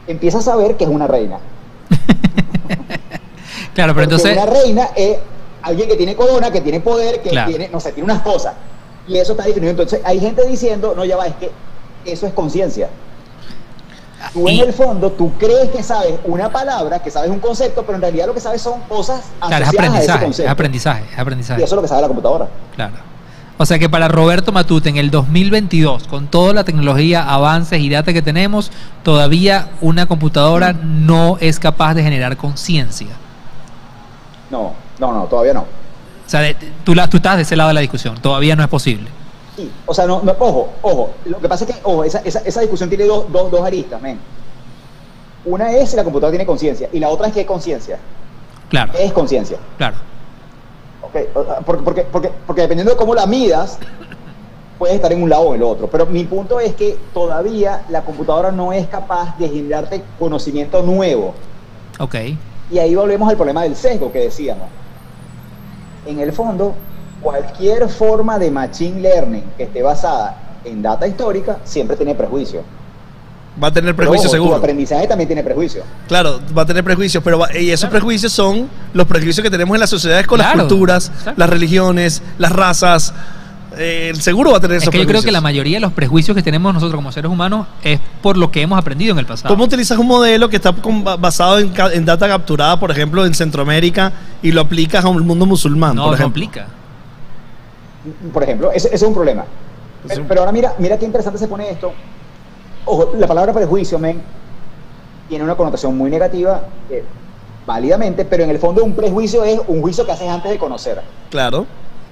empiezas 0.07 0.47
a 0.47 0.51
saber 0.51 0.77
que 0.77 0.83
es 0.85 0.89
una 0.89 1.07
reina. 1.07 1.39
Claro, 3.79 3.95
pero 3.95 4.09
Porque 4.09 4.15
entonces. 4.29 4.43
una 4.43 4.61
reina 4.61 4.89
es 4.95 5.17
alguien 5.61 5.87
que 5.89 5.95
tiene 5.95 6.15
corona, 6.15 6.51
que 6.51 6.61
tiene 6.61 6.79
poder, 6.81 7.21
que 7.21 7.29
Claro. 7.29 7.49
tiene, 7.49 7.69
no 7.69 7.79
sé, 7.79 7.91
tiene 7.93 8.11
unas 8.11 8.21
cosas. 8.23 8.53
Y 9.07 9.17
eso 9.17 9.31
está 9.33 9.45
definido. 9.45 9.71
Entonces 9.71 10.01
hay 10.03 10.19
gente 10.19 10.45
diciendo, 10.45 10.93
no, 10.95 11.05
ya 11.05 11.15
va, 11.17 11.27
es 11.27 11.35
que 11.35 11.51
eso 12.05 12.27
es 12.27 12.33
conciencia. 12.33 12.89
Tú 14.33 14.47
en 14.49 14.59
el 14.59 14.73
fondo, 14.73 15.11
tú 15.13 15.31
crees 15.39 15.69
que 15.69 15.81
sabes 15.81 16.15
una 16.25 16.51
palabra, 16.51 16.99
que 16.99 17.09
sabes 17.09 17.29
un 17.31 17.39
concepto, 17.39 17.83
pero 17.83 17.95
en 17.95 18.01
realidad 18.01 18.27
lo 18.27 18.33
que 18.33 18.41
sabes 18.41 18.61
son 18.61 18.81
cosas 18.81 19.21
Claro, 19.39 19.63
es 19.63 19.69
asociadas 19.69 19.69
a 19.69 19.69
ese 19.69 19.77
aprendizaje, 20.11 20.17
es 20.19 20.23
concepto. 20.25 20.51
aprendizaje, 20.51 21.03
es 21.11 21.17
Y 21.17 21.21
aprendizaje. 21.21 21.63
eso 21.63 21.75
es 21.75 21.75
lo 21.77 21.81
que 21.81 21.87
sabe 21.87 22.01
la 22.01 22.07
computadora. 22.09 22.47
Claro. 22.75 22.93
O 23.57 23.65
sea 23.65 23.79
que 23.79 23.89
para 23.89 24.07
Roberto 24.09 24.51
Matute 24.51 24.89
en 24.89 24.97
el 24.97 25.09
2022, 25.09 26.07
con 26.07 26.27
toda 26.27 26.53
la 26.53 26.63
tecnología, 26.65 27.23
avances 27.29 27.79
y 27.79 27.89
data 27.89 28.11
que 28.13 28.21
tenemos, 28.21 28.71
todavía 29.03 29.69
una 29.81 30.05
computadora 30.05 30.73
no 30.73 31.37
es 31.39 31.59
capaz 31.59 31.93
de 31.93 32.03
generar 32.03 32.35
conciencia. 32.37 33.07
No, 34.49 34.73
no, 34.99 35.11
no, 35.13 35.23
todavía 35.25 35.53
no. 35.53 35.61
O 35.61 36.29
sea, 36.29 36.41
de- 36.41 36.55
tú, 36.83 36.93
la, 36.95 37.07
tú 37.07 37.17
estás 37.17 37.35
de 37.37 37.43
ese 37.43 37.55
lado 37.55 37.69
de 37.69 37.73
la 37.75 37.81
discusión, 37.81 38.15
todavía 38.21 38.55
no 38.55 38.63
es 38.63 38.69
posible. 38.69 39.09
Sí, 39.55 39.69
o 39.85 39.93
sea, 39.93 40.05
no, 40.05 40.21
no, 40.23 40.35
ojo, 40.39 40.69
ojo. 40.81 41.09
Lo 41.25 41.39
que 41.39 41.49
pasa 41.49 41.65
es 41.65 41.73
que, 41.75 41.79
ojo, 41.83 42.03
esa, 42.03 42.19
esa, 42.19 42.39
esa 42.39 42.61
discusión 42.61 42.87
tiene 42.89 43.05
dos, 43.05 43.31
dos, 43.31 43.51
dos 43.51 43.61
aristas, 43.65 44.01
men. 44.01 44.19
Una 45.45 45.71
es 45.71 45.89
si 45.89 45.95
la 45.95 46.03
computadora 46.03 46.31
tiene 46.31 46.45
conciencia 46.45 46.89
y 46.91 46.99
la 46.99 47.09
otra 47.09 47.27
es 47.27 47.33
qué 47.33 47.41
es 47.41 47.47
conciencia. 47.47 47.97
Claro, 48.69 48.91
¿Qué 48.91 49.03
es 49.05 49.11
conciencia? 49.13 49.57
claro. 49.77 49.95
Ok, 51.01 51.15
o 51.33 51.43
sea, 51.43 51.59
Porque, 51.61 51.83
porque, 51.83 52.01
porque, 52.03 52.31
porque 52.45 52.61
dependiendo 52.61 52.91
de 52.91 52.97
cómo 52.97 53.15
la 53.15 53.25
midas, 53.25 53.79
puedes 54.77 54.95
estar 54.95 55.11
en 55.11 55.23
un 55.23 55.29
lado 55.29 55.43
o 55.43 55.55
en 55.55 55.61
el 55.61 55.63
otro. 55.63 55.87
Pero 55.87 56.05
mi 56.05 56.23
punto 56.25 56.59
es 56.59 56.75
que 56.75 56.97
todavía 57.13 57.83
la 57.89 58.03
computadora 58.03 58.51
no 58.51 58.71
es 58.73 58.87
capaz 58.87 59.35
de 59.39 59.49
generarte 59.49 60.03
conocimiento 60.19 60.83
nuevo. 60.83 61.33
Ok. 61.99 62.15
Y 62.71 62.77
ahí 62.79 62.95
volvemos 62.95 63.29
al 63.29 63.35
problema 63.35 63.63
del 63.63 63.75
sesgo 63.75 64.11
que 64.11 64.19
decíamos. 64.19 64.67
En 66.05 66.19
el 66.19 66.31
fondo, 66.33 66.75
cualquier 67.21 67.89
forma 67.89 68.39
de 68.39 68.51
machine 68.51 69.01
learning 69.01 69.43
que 69.57 69.63
esté 69.63 69.81
basada 69.81 70.37
en 70.63 70.81
data 70.81 71.07
histórica 71.07 71.57
siempre 71.63 71.95
tiene 71.97 72.15
prejuicio. 72.15 72.61
Va 73.61 73.67
a 73.67 73.73
tener 73.73 73.93
prejuicios 73.95 74.31
Tu 74.31 74.37
seguro. 74.37 74.55
aprendizaje 74.55 75.07
también 75.07 75.27
tiene 75.27 75.43
prejuicio. 75.43 75.83
Claro, 76.07 76.39
va 76.57 76.61
a 76.61 76.65
tener 76.65 76.83
prejuicios, 76.83 77.21
pero 77.23 77.39
va- 77.39 77.49
y 77.57 77.71
esos 77.71 77.89
prejuicios 77.89 78.31
son 78.31 78.69
los 78.93 79.05
prejuicios 79.07 79.43
que 79.43 79.49
tenemos 79.49 79.75
en 79.75 79.81
las 79.81 79.89
sociedades 79.89 80.27
con 80.27 80.37
Claro, 80.37 80.57
las 80.57 80.65
culturas, 80.67 81.07
exacto. 81.09 81.33
las 81.39 81.49
religiones, 81.49 82.21
las 82.37 82.51
razas. 82.53 83.13
Eh, 83.79 84.09
el 84.09 84.21
seguro 84.21 84.51
va 84.51 84.57
a 84.57 84.59
tener 84.59 84.75
Es 84.75 84.83
esos 84.83 84.91
que 84.91 84.99
yo 84.99 85.07
creo 85.07 85.21
que 85.21 85.31
la 85.31 85.39
mayoría 85.39 85.77
de 85.77 85.79
los 85.79 85.93
prejuicios 85.93 86.35
que 86.35 86.43
tenemos 86.43 86.73
nosotros 86.73 86.97
como 86.97 87.13
seres 87.13 87.31
humanos 87.31 87.65
es 87.81 87.97
por 88.21 88.35
lo 88.35 88.51
que 88.51 88.61
hemos 88.61 88.77
aprendido 88.77 89.13
en 89.13 89.19
el 89.19 89.25
pasado. 89.25 89.53
¿Cómo 89.53 89.63
utilizas 89.63 89.97
un 89.97 90.07
modelo 90.07 90.49
que 90.49 90.57
está 90.57 90.71
basado 90.71 91.59
en, 91.59 91.73
en 91.93 92.03
data 92.03 92.27
capturada, 92.27 92.77
por 92.77 92.91
ejemplo, 92.91 93.25
en 93.25 93.33
Centroamérica 93.33 94.11
y 94.41 94.51
lo 94.51 94.59
aplicas 94.59 95.05
a 95.05 95.07
un 95.07 95.25
mundo 95.25 95.45
musulmán? 95.45 95.95
no, 95.95 96.03
por 96.03 96.11
no 96.11 96.15
ejemplo? 96.15 96.43
aplica. 96.43 96.67
Por 98.33 98.43
ejemplo, 98.43 98.69
ese, 98.73 98.89
ese 98.89 98.97
es 98.97 99.03
un 99.03 99.13
problema. 99.13 99.45
Pero, 100.05 100.25
pero 100.27 100.41
ahora 100.41 100.51
mira, 100.51 100.73
mira 100.77 100.97
qué 100.97 101.05
interesante 101.05 101.39
se 101.39 101.47
pone 101.47 101.69
esto. 101.69 101.93
Ojo, 102.83 103.13
la 103.17 103.27
palabra 103.27 103.53
prejuicio, 103.53 103.97
men, 103.97 104.21
tiene 105.29 105.45
una 105.45 105.55
connotación 105.55 105.97
muy 105.97 106.09
negativa, 106.09 106.63
eh, 106.89 107.05
válidamente, 107.65 108.25
pero 108.25 108.43
en 108.43 108.49
el 108.49 108.59
fondo 108.59 108.83
un 108.83 108.93
prejuicio 108.93 109.45
es 109.45 109.61
un 109.67 109.81
juicio 109.81 110.05
que 110.05 110.11
haces 110.11 110.27
antes 110.27 110.51
de 110.51 110.57
conocer. 110.57 111.01
Claro. 111.29 111.65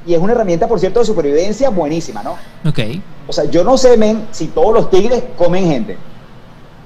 Y 0.08 0.14
es 0.14 0.20
una 0.22 0.32
herramienta, 0.32 0.68
por 0.68 0.80
cierto, 0.80 1.02
de 1.02 1.06
supervivencia 1.06 1.70
buenísima, 1.70 2.24
¿no? 2.24 2.38
Ok. 2.66 2.80
O 3.28 3.34
sea, 3.34 3.44
yo 3.44 3.66
no 3.66 3.78
sé, 3.78 3.98
men, 3.98 4.28
si 4.32 4.48
todos 4.48 4.74
los 4.74 4.90
tigres 4.90 5.22
comen 5.38 5.68
gente. 5.70 5.98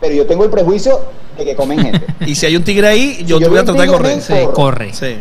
Pero 0.02 0.16
yo 0.16 0.26
tengo 0.26 0.44
el 0.44 0.50
prejuicio 0.50 1.00
de 1.38 1.46
que 1.46 1.56
comen 1.56 1.80
gente. 1.80 2.06
Y 2.26 2.34
si 2.34 2.48
hay 2.48 2.56
un 2.56 2.64
tigre 2.64 2.88
ahí, 2.88 3.24
yo 3.26 3.40
te 3.40 3.48
voy 3.48 3.60
a 3.60 3.64
tratar 3.64 3.86
de 3.86 3.94
correr. 3.94 4.20
Corre. 4.20 4.54
corre. 4.54 4.94
Sí. 4.94 5.18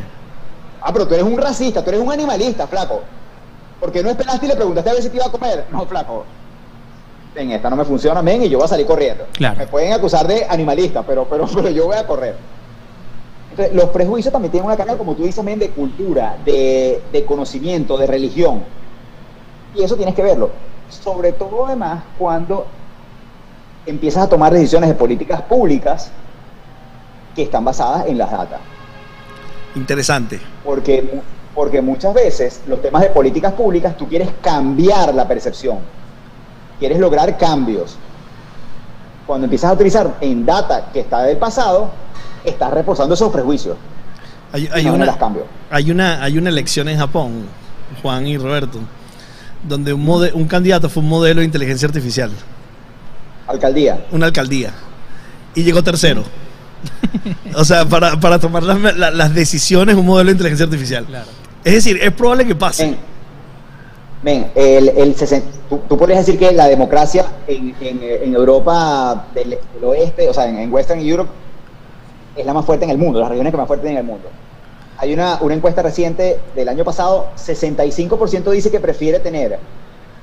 ah, 0.81 0.91
pero 0.93 1.07
tú 1.07 1.13
eres 1.13 1.27
un 1.27 1.37
racista, 1.37 1.85
tú 1.85 1.91
eres 1.91 2.01
un 2.01 2.11
animalista, 2.11 2.67
flaco. 2.67 3.03
¿Por 3.79 3.93
qué 3.93 4.03
no 4.03 4.09
esperaste 4.09 4.47
y 4.47 4.49
le 4.49 4.57
preguntaste 4.57 4.91
a 4.91 4.93
ver 4.95 5.03
si 5.03 5.11
te 5.11 5.17
iba 5.17 5.27
a 5.27 5.31
comer? 5.31 5.67
No, 5.71 5.85
flaco. 5.85 6.25
En 7.35 7.53
esta 7.53 7.69
no 7.69 7.77
me 7.77 7.85
funciona, 7.85 8.23
men, 8.23 8.43
y 8.43 8.49
yo 8.49 8.59
voy 8.59 8.65
a 8.65 8.69
salir 8.69 8.87
corriendo. 8.87 9.27
Claro. 9.33 9.59
Me 9.59 9.67
pueden 9.67 9.93
acusar 9.93 10.27
de 10.27 10.47
animalista, 10.49 11.03
pero, 11.03 11.27
pero, 11.29 11.47
pero 11.55 11.69
yo 11.69 11.87
voy 11.87 11.97
a 11.97 12.07
correr. 12.07 12.35
Entonces, 13.51 13.75
los 13.75 13.91
prejuicios 13.91 14.33
también 14.33 14.53
tienen 14.53 14.67
una 14.67 14.77
carga, 14.77 14.97
como 14.97 15.15
tú 15.15 15.25
dices, 15.25 15.43
men, 15.45 15.59
de 15.59 15.71
cultura, 15.71 16.37
de, 16.45 17.03
de 17.13 17.25
conocimiento, 17.25 17.97
de 17.99 18.07
religión. 18.07 18.63
Y 19.75 19.83
eso 19.83 19.97
tienes 19.97 20.15
que 20.15 20.23
verlo. 20.23 20.51
Sobre 20.89 21.33
todo, 21.33 21.67
además, 21.67 22.03
cuando 22.19 22.67
empiezas 23.87 24.25
a 24.25 24.29
tomar 24.29 24.53
decisiones 24.53 24.89
de 24.89 24.95
políticas 24.95 25.43
públicas 25.43 26.11
que 27.35 27.43
están 27.43 27.65
basadas 27.65 28.07
en 28.07 28.19
las 28.19 28.31
datas. 28.31 28.61
Interesante. 29.75 30.41
Porque, 30.65 31.21
porque 31.55 31.81
muchas 31.81 32.15
veces 32.15 32.63
los 32.67 32.83
temas 32.83 33.03
de 33.03 33.11
políticas 33.11 33.53
públicas 33.53 33.97
tú 33.97 34.09
quieres 34.09 34.29
cambiar 34.43 35.15
la 35.15 35.27
percepción, 35.29 35.79
quieres 36.79 36.99
lograr 36.99 37.37
cambios. 37.39 37.97
Cuando 39.27 39.45
empiezas 39.45 39.71
a 39.71 39.75
utilizar 39.75 40.17
en 40.21 40.45
data 40.45 40.91
que 40.93 41.01
está 41.01 41.23
del 41.23 41.37
pasado, 41.37 41.91
estás 42.45 42.73
reforzando 42.73 43.15
esos 43.15 43.31
prejuicios. 43.33 43.77
Hay, 44.53 44.69
hay 44.73 44.85
no 44.85 44.95
una, 44.95 45.07
las 45.07 45.17
cambio. 45.17 45.45
hay, 45.71 45.91
una, 45.91 46.23
hay 46.23 46.37
una 46.39 46.49
elección 46.51 46.89
en 46.89 46.99
Japón, 46.99 47.45
Juan 48.03 48.27
y 48.27 48.37
Roberto, 48.37 48.79
donde 49.67 49.93
un, 49.93 50.05
mode- 50.05 50.33
un 50.35 50.47
candidato 50.47 50.89
fue 50.89 51.03
un 51.03 51.09
modelo 51.09 51.41
de 51.41 51.45
inteligencia 51.47 51.87
artificial, 51.87 52.31
Alcaldía. 53.47 54.07
una 54.11 54.27
alcaldía, 54.27 54.73
y 55.55 55.63
llegó 55.63 55.83
tercero. 55.83 56.25
o 57.55 57.65
sea, 57.65 57.85
para, 57.85 58.19
para 58.19 58.39
tomar 58.39 58.63
las, 58.63 58.97
la- 58.97 59.11
las 59.11 59.35
decisiones, 59.35 59.95
un 59.97 60.07
modelo 60.07 60.27
de 60.29 60.33
inteligencia 60.33 60.65
artificial. 60.65 61.05
Claro. 61.05 61.27
Es 61.63 61.75
decir, 61.75 61.99
es 62.03 62.11
probable 62.13 62.47
que 62.47 62.55
pase. 62.55 62.85
Ven, 62.87 62.97
ven, 64.23 64.51
el, 64.55 64.89
el 64.89 65.15
tú, 65.69 65.81
tú 65.89 65.97
podrías 65.99 66.25
decir 66.27 66.39
que 66.39 66.53
la 66.53 66.67
democracia 66.69 67.25
en, 67.47 67.75
en- 67.81 68.01
en 68.03 68.35
Europa 68.35 69.27
del, 69.35 69.51
del 69.51 69.85
oeste, 69.85 70.29
o 70.29 70.35
sea, 70.35 70.49
en, 70.49 70.59
en 70.59 70.73
Western 70.73 71.01
Europe, 71.01 71.31
es 72.37 72.47
la 72.47 72.55
más 72.55 72.65
fuerte 72.65 72.85
en 72.85 72.91
el 72.91 72.99
mundo, 72.99 73.21
las 73.21 73.29
regiones 73.29 73.53
que 73.53 73.57
más 73.57 73.67
fuertes 73.67 73.91
en 73.91 73.97
el 73.97 74.05
mundo. 74.05 74.29
Hay 74.99 75.13
una, 75.15 75.39
una 75.41 75.55
encuesta 75.55 75.83
reciente 75.83 76.41
del 76.55 76.69
año 76.69 76.85
pasado, 76.85 77.29
65% 77.37 78.51
dice 78.51 78.71
que 78.71 78.81
prefiere 78.81 79.19
tener 79.19 79.59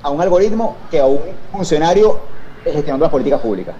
a 0.04 0.10
un 0.10 0.22
algoritmo 0.22 0.78
que 0.92 1.00
a 1.00 1.06
un 1.06 1.20
funcionario 1.52 2.20
gestionando 2.64 3.06
las 3.06 3.12
políticas 3.12 3.42
públicas. 3.42 3.76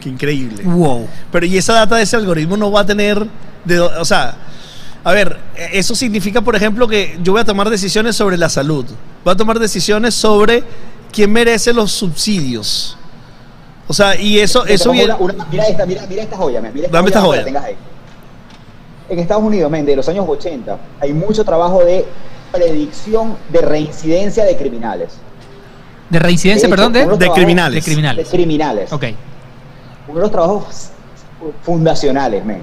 Qué 0.00 0.08
increíble. 0.08 0.64
Wow. 0.64 1.06
Pero 1.30 1.46
y 1.46 1.56
esa 1.56 1.72
data 1.74 1.96
de 1.96 2.02
ese 2.02 2.16
algoritmo 2.16 2.56
no 2.56 2.70
va 2.72 2.80
a 2.80 2.86
tener, 2.86 3.24
de, 3.64 3.80
o 3.80 4.04
sea, 4.04 4.34
a 5.04 5.12
ver, 5.12 5.38
eso 5.72 5.94
significa, 5.94 6.40
por 6.40 6.56
ejemplo, 6.56 6.88
que 6.88 7.16
yo 7.22 7.32
voy 7.32 7.40
a 7.40 7.44
tomar 7.44 7.70
decisiones 7.70 8.16
sobre 8.16 8.36
la 8.36 8.48
salud, 8.48 8.84
voy 9.24 9.32
a 9.32 9.36
tomar 9.36 9.58
decisiones 9.58 10.14
sobre 10.14 10.64
quién 11.12 11.32
merece 11.32 11.72
los 11.72 11.92
subsidios. 11.92 12.98
O 13.88 13.92
sea, 13.92 14.20
y 14.20 14.38
eso, 14.40 14.62
Te 14.62 14.74
eso 14.74 14.90
viene... 14.90 15.14
una- 15.14 15.34
una- 15.34 15.44
mira 15.46 15.64
esta, 15.68 15.86
mira, 15.86 16.02
mira 16.08 16.22
esta 16.22 16.36
joya, 16.36 16.60
men, 16.60 16.72
mira 16.74 16.86
esta 16.86 16.98
Dame 16.98 17.08
esta 17.08 17.20
joya. 17.20 17.44
que 17.44 17.50
la 17.50 17.58
tengas 17.58 17.64
ahí. 17.64 17.76
En 19.08 19.18
Estados 19.20 19.44
Unidos, 19.44 19.70
men, 19.70 19.86
de 19.86 19.94
los 19.96 20.08
años 20.08 20.24
80, 20.28 20.76
hay 21.00 21.12
mucho 21.12 21.44
trabajo 21.44 21.84
de 21.84 22.04
predicción 22.50 23.36
de 23.50 23.60
reincidencia 23.60 24.44
de 24.44 24.56
criminales. 24.56 25.12
De 26.10 26.18
reincidencia, 26.18 26.68
De 26.68 26.74
hecho, 26.74 26.76
perdón, 26.76 26.92
de, 26.92 27.04
uno 27.04 27.16
de 27.16 27.30
criminales. 27.30 27.74
de 27.74 27.80
De 27.80 27.84
criminales. 27.94 28.28
criminales. 28.28 28.92
Ok. 28.92 29.04
Uno 30.08 30.16
de 30.16 30.22
los 30.22 30.30
trabajos 30.30 30.90
fundacionales, 31.62 32.44
men, 32.44 32.62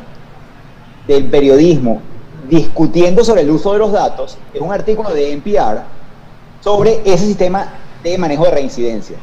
del 1.08 1.26
periodismo, 1.26 2.02
discutiendo 2.50 3.24
sobre 3.24 3.42
el 3.42 3.50
uso 3.52 3.72
de 3.74 3.80
los 3.80 3.92
datos, 3.94 4.38
es 4.54 4.60
un 4.62 4.72
artículo 4.74 5.14
de 5.14 5.32
NPR 5.34 5.82
sobre 6.62 7.02
ese 7.06 7.26
sistema 7.26 7.74
de 8.04 8.18
manejo 8.18 8.44
de 8.46 8.52
reincidencia, 8.52 9.18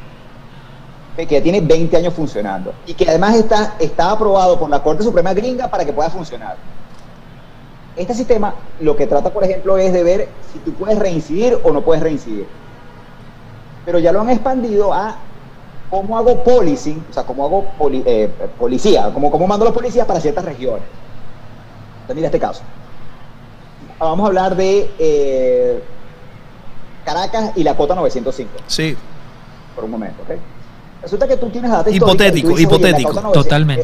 que 1.16 1.26
ya 1.26 1.42
tiene 1.42 1.60
20 1.60 1.96
años 1.96 2.14
funcionando 2.14 2.72
y 2.86 2.94
que 2.94 3.08
además 3.08 3.36
está, 3.36 3.74
está 3.78 4.10
aprobado 4.12 4.58
por 4.58 4.70
la 4.70 4.82
Corte 4.82 5.02
Suprema 5.02 5.34
Gringa 5.34 5.68
para 5.68 5.84
que 5.84 5.92
pueda 5.92 6.08
funcionar. 6.10 6.56
Este 7.96 8.14
sistema 8.14 8.54
lo 8.80 8.96
que 8.96 9.06
trata, 9.06 9.30
por 9.30 9.44
ejemplo, 9.44 9.76
es 9.76 9.92
de 9.92 10.02
ver 10.02 10.28
si 10.52 10.58
tú 10.60 10.72
puedes 10.72 10.98
reincidir 10.98 11.58
o 11.62 11.72
no 11.72 11.82
puedes 11.82 12.02
reincidir. 12.02 12.46
Pero 13.84 13.98
ya 13.98 14.12
lo 14.12 14.20
han 14.20 14.30
expandido 14.30 14.92
a 14.94 15.16
cómo 15.90 16.16
hago 16.16 16.42
policing, 16.44 17.04
o 17.10 17.12
sea, 17.12 17.24
cómo 17.24 17.44
hago 17.44 17.64
poli- 17.76 18.04
eh, 18.06 18.28
policía, 18.58 19.10
cómo, 19.12 19.30
cómo 19.30 19.46
mando 19.46 19.64
a 19.64 19.68
los 19.68 19.74
policías 19.76 20.06
para 20.06 20.20
ciertas 20.20 20.44
regiones. 20.44 20.84
Entonces, 22.02 22.16
mira 22.16 22.26
este 22.26 22.38
caso. 22.40 22.62
Vamos 23.98 24.24
a 24.24 24.28
hablar 24.28 24.56
de 24.56 24.90
eh, 24.98 25.82
Caracas 27.04 27.52
y 27.56 27.64
la 27.64 27.76
cota 27.76 27.94
905, 27.94 28.50
Sí, 28.66 28.96
por 29.74 29.84
un 29.84 29.90
momento, 29.90 30.22
¿ok? 30.22 30.30
Resulta 31.02 31.26
que 31.26 31.36
tú 31.36 31.48
tienes 31.48 31.70
data 31.70 31.90
Hipotético, 31.90 32.48
dices, 32.48 32.62
hipotético. 32.62 33.12
900, 33.12 33.32
Totalmente. 33.32 33.82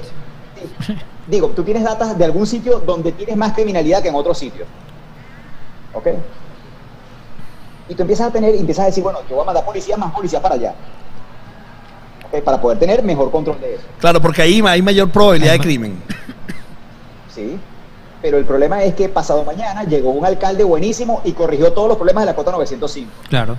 eh, 0.88 0.96
digo, 1.26 1.48
tú 1.48 1.62
tienes 1.62 1.82
datos 1.82 2.16
de 2.16 2.24
algún 2.24 2.46
sitio 2.46 2.80
donde 2.80 3.12
tienes 3.12 3.36
más 3.36 3.52
criminalidad 3.52 4.02
que 4.02 4.08
en 4.08 4.14
otro 4.14 4.34
sitio. 4.34 4.64
¿Ok? 5.94 6.08
Y 7.88 7.94
tú 7.94 8.02
empiezas 8.02 8.28
a 8.28 8.32
tener, 8.32 8.54
y 8.54 8.58
empiezas 8.58 8.82
a 8.84 8.86
decir, 8.86 9.02
bueno, 9.02 9.20
yo 9.28 9.36
voy 9.36 9.42
a 9.42 9.46
mandar 9.46 9.64
policías, 9.64 9.98
más 9.98 10.12
policías 10.12 10.42
para 10.42 10.56
allá. 10.56 10.74
¿Ok? 12.26 12.42
Para 12.42 12.60
poder 12.60 12.78
tener 12.78 13.02
mejor 13.02 13.30
control 13.30 13.60
de 13.60 13.74
eso. 13.76 13.84
claro, 13.98 14.20
porque 14.20 14.42
ahí 14.42 14.60
hay 14.66 14.82
mayor 14.82 15.10
probabilidad 15.10 15.52
de 15.52 15.58
crimen. 15.60 16.02
¿Sí? 17.34 17.58
Pero 18.22 18.38
el 18.38 18.44
problema 18.44 18.82
es 18.82 18.94
que 18.94 19.08
pasado 19.08 19.44
mañana 19.44 19.84
llegó 19.84 20.10
un 20.10 20.24
alcalde 20.24 20.64
buenísimo 20.64 21.20
y 21.24 21.32
corrigió 21.32 21.72
todos 21.72 21.88
los 21.88 21.96
problemas 21.96 22.22
de 22.22 22.26
la 22.26 22.34
cota 22.34 22.50
905. 22.50 23.10
Claro. 23.28 23.56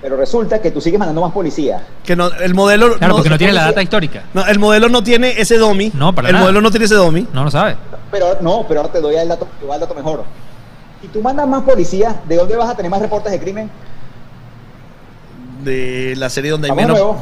Pero 0.00 0.16
resulta 0.16 0.60
que 0.60 0.70
tú 0.70 0.80
sigues 0.80 0.98
mandando 0.98 1.20
más 1.22 1.32
policías. 1.32 1.82
Que 2.04 2.14
no, 2.14 2.28
el 2.32 2.54
modelo... 2.54 2.96
Claro, 2.98 3.16
porque 3.16 3.30
no 3.30 3.38
tiene 3.38 3.52
la 3.52 3.64
data 3.64 3.82
histórica. 3.82 4.22
no, 4.32 4.46
el 4.46 4.58
modelo 4.60 4.88
no 4.88 5.02
tiene 5.02 5.34
ese 5.40 5.58
DOMI. 5.58 5.90
No, 5.94 6.14
para 6.14 6.28
El 6.28 6.34
nada. 6.34 6.44
modelo 6.44 6.60
no 6.60 6.70
tiene 6.70 6.86
ese 6.86 6.94
DOMI. 6.94 7.26
No 7.32 7.42
lo 7.44 7.50
sabe. 7.50 7.76
Pero 8.12 8.38
no, 8.40 8.64
pero 8.68 8.80
ahora 8.80 8.92
te 8.92 9.00
doy 9.00 9.16
el 9.16 9.26
dato, 9.28 9.48
te 9.58 9.66
doy 9.66 9.74
el 9.74 9.80
dato 9.80 9.94
mejor. 9.96 10.22
Si 11.02 11.08
tú 11.08 11.20
mandas 11.20 11.48
más 11.48 11.62
policías, 11.64 12.14
¿de 12.28 12.36
dónde 12.36 12.56
vas 12.56 12.70
a 12.70 12.76
tener 12.76 12.90
más 12.90 13.00
reportes 13.00 13.32
de 13.32 13.40
crimen? 13.40 13.70
De 15.64 16.14
la 16.16 16.30
serie 16.30 16.50
donde 16.52 16.66
hay 16.66 16.76
Vamos 16.76 16.82
menos... 16.84 16.98
nuevo. 16.98 17.16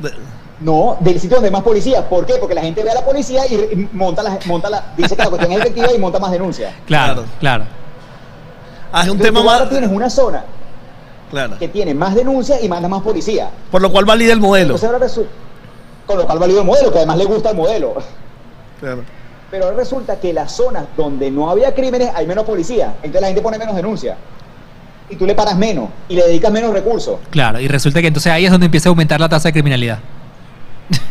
de- 0.00 0.12
No, 0.60 0.96
del 1.00 1.14
sitio 1.18 1.36
donde 1.36 1.48
hay 1.48 1.52
más 1.52 1.62
policías. 1.62 2.04
¿Por 2.04 2.26
qué? 2.26 2.34
Porque 2.38 2.54
la 2.54 2.60
gente 2.60 2.82
ve 2.84 2.90
a 2.90 2.94
la 2.94 3.04
policía 3.04 3.46
y, 3.46 3.88
monta 3.94 4.22
la, 4.22 4.38
monta 4.44 4.68
la, 4.68 4.92
dice 4.96 5.16
que 5.16 5.22
la 5.22 5.30
cuestión 5.30 5.52
es 5.52 5.58
efectiva 5.60 5.88
y 5.94 5.98
monta 5.98 6.18
más 6.18 6.30
denuncias. 6.32 6.74
Claro, 6.86 7.24
Claro. 7.40 7.64
claro. 7.64 7.64
Ah, 8.92 9.02
es 9.02 9.06
un 9.08 9.12
Entonces, 9.12 9.26
tema 9.28 9.40
tú 9.40 9.46
más... 9.46 9.54
ahora 9.58 9.70
tienes 9.70 9.90
una 9.90 10.10
zona 10.10 10.44
Claro. 11.30 11.58
que 11.58 11.68
tiene 11.68 11.94
más 11.94 12.14
denuncias 12.14 12.62
y 12.62 12.68
manda 12.68 12.88
más 12.88 13.02
policía. 13.02 13.50
Por 13.70 13.80
lo 13.82 13.90
cual 13.92 14.04
valida 14.04 14.32
el 14.32 14.40
modelo. 14.40 14.74
Entonces 14.74 14.88
ahora 14.90 15.06
resu- 15.06 15.26
con 16.06 16.18
lo 16.18 16.26
cual 16.26 16.38
valió 16.40 16.58
el 16.60 16.66
modelo, 16.66 16.90
que 16.90 16.98
además 16.98 17.16
le 17.18 17.24
gusta 17.24 17.50
el 17.50 17.56
modelo. 17.56 17.94
Claro. 18.80 19.02
Pero 19.50 19.64
ahora 19.66 19.76
resulta 19.76 20.18
que 20.18 20.32
las 20.32 20.52
zonas 20.52 20.84
donde 20.96 21.30
no 21.30 21.48
había 21.50 21.74
crímenes 21.74 22.10
hay 22.14 22.26
menos 22.26 22.44
policía. 22.44 22.94
Entonces 22.96 23.20
la 23.20 23.26
gente 23.28 23.42
pone 23.42 23.58
menos 23.58 23.76
denuncias. 23.76 24.16
Y 25.08 25.16
tú 25.16 25.26
le 25.26 25.34
paras 25.34 25.56
menos 25.56 25.88
y 26.08 26.14
le 26.14 26.22
dedicas 26.26 26.52
menos 26.52 26.72
recursos. 26.72 27.18
Claro. 27.30 27.60
Y 27.60 27.66
resulta 27.68 28.00
que 28.00 28.06
entonces 28.08 28.32
ahí 28.32 28.44
es 28.44 28.50
donde 28.50 28.66
empieza 28.66 28.88
a 28.88 28.90
aumentar 28.90 29.20
la 29.20 29.28
tasa 29.28 29.48
de 29.48 29.52
criminalidad. 29.52 29.98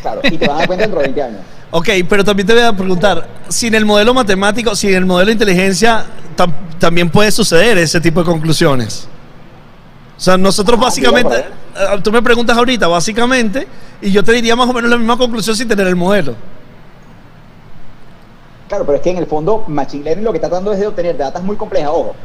Claro, 0.01 0.21
y 0.23 0.38
te 0.38 0.47
vas 0.47 0.55
a 0.55 0.60
dar 0.60 0.67
cuenta 0.67 0.84
dentro 0.84 0.99
de 0.99 1.05
20 1.08 1.21
años. 1.23 1.39
Ok, 1.71 1.88
pero 2.10 2.23
también 2.23 2.47
te 2.47 2.53
voy 2.55 2.63
a 2.63 2.73
preguntar, 2.73 3.27
sin 3.47 3.75
el 3.75 3.86
modelo 3.86 4.12
matemático, 4.12 4.75
sin 4.75 4.91
el 4.95 5.05
modelo 5.05 5.27
de 5.27 5.34
inteligencia, 5.34 6.03
tam- 6.36 6.51
también 6.79 7.12
puede 7.12 7.29
suceder 7.32 7.77
ese 7.77 8.01
tipo 8.01 8.21
de 8.21 8.25
conclusiones. 8.25 9.08
O 10.19 10.21
sea, 10.21 10.38
nosotros 10.38 10.77
Ah, 10.77 10.84
básicamente, 10.84 11.34
eh, 11.38 12.01
tú 12.03 12.12
me 12.12 12.21
preguntas 12.21 12.58
ahorita, 12.58 12.88
básicamente, 12.89 13.65
y 14.01 14.12
yo 14.12 14.21
te 14.21 14.34
diría 14.34 14.53
más 14.53 14.67
o 14.69 14.73
menos 14.73 14.91
la 14.91 14.97
misma 14.97 15.17
conclusión 15.17 15.55
sin 15.55 15.65
tener 15.65 15.88
el 15.88 15.95
modelo. 15.95 16.36
Claro, 18.67 18.86
pero 18.86 18.97
es 18.97 19.01
que 19.01 19.12
en 19.12 19.17
el 19.17 19.27
fondo 19.27 19.63
Machine 19.67 20.03
Learning 20.03 20.25
lo 20.25 20.32
que 20.32 20.38
está 20.38 20.49
tratando 20.49 20.73
es 20.73 20.79
de 20.79 20.88
obtener 20.88 21.15
datas 21.15 21.41
muy 21.41 21.55
complejas. 21.55 21.89
Ojo, 21.89 22.15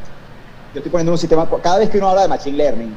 yo 0.74 0.80
estoy 0.80 0.90
poniendo 0.90 1.12
un 1.12 1.18
sistema, 1.18 1.48
cada 1.62 1.78
vez 1.78 1.88
que 1.88 1.98
uno 1.98 2.08
habla 2.08 2.22
de 2.22 2.28
Machine 2.28 2.56
Learning, 2.56 2.96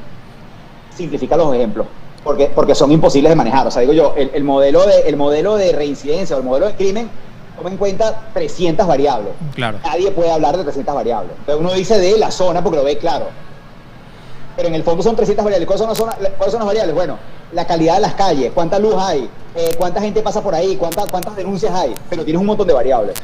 simplifica 0.96 1.36
los 1.36 1.54
ejemplos, 1.54 1.86
porque, 2.24 2.50
porque 2.52 2.74
son 2.74 2.90
imposibles 2.90 3.30
de 3.30 3.36
manejar. 3.36 3.68
O 3.68 3.70
sea, 3.70 3.82
digo 3.82 3.92
yo, 3.92 4.14
el, 4.16 4.32
el 4.34 4.42
modelo 4.42 4.84
de, 4.84 5.02
el 5.02 5.16
modelo 5.16 5.54
de 5.54 5.70
reincidencia 5.70 6.34
o 6.34 6.40
el 6.40 6.44
modelo 6.44 6.66
de 6.66 6.74
crimen 6.74 7.08
toma 7.56 7.70
en 7.70 7.76
cuenta 7.76 8.30
300 8.34 8.84
variables. 8.84 9.32
Claro. 9.54 9.78
Nadie 9.84 10.10
puede 10.10 10.32
hablar 10.32 10.56
de 10.56 10.64
300 10.64 10.92
variables. 10.92 11.30
Entonces 11.38 11.64
uno 11.64 11.72
dice 11.72 11.98
de 12.00 12.18
la 12.18 12.32
zona 12.32 12.64
porque 12.64 12.78
lo 12.78 12.84
ve 12.84 12.98
claro. 12.98 13.26
Pero 14.58 14.68
en 14.70 14.74
el 14.74 14.82
fondo 14.82 15.04
son 15.04 15.14
300 15.14 15.44
variables. 15.44 15.68
¿Cuáles 15.68 15.96
son 15.96 16.08
las, 16.08 16.16
cuáles 16.32 16.50
son 16.50 16.58
las 16.58 16.66
variables? 16.66 16.92
Bueno, 16.92 17.16
la 17.52 17.64
calidad 17.64 17.94
de 17.94 18.00
las 18.00 18.14
calles, 18.14 18.50
cuánta 18.52 18.76
luz 18.80 18.96
hay, 18.98 19.30
eh, 19.54 19.70
cuánta 19.78 20.00
gente 20.00 20.20
pasa 20.20 20.42
por 20.42 20.52
ahí, 20.52 20.74
cuánta- 20.74 21.06
cuántas 21.06 21.36
denuncias 21.36 21.72
hay. 21.72 21.94
Pero 22.10 22.24
tienes 22.24 22.40
un 22.40 22.46
montón 22.46 22.66
de 22.66 22.72
variables. 22.74 23.14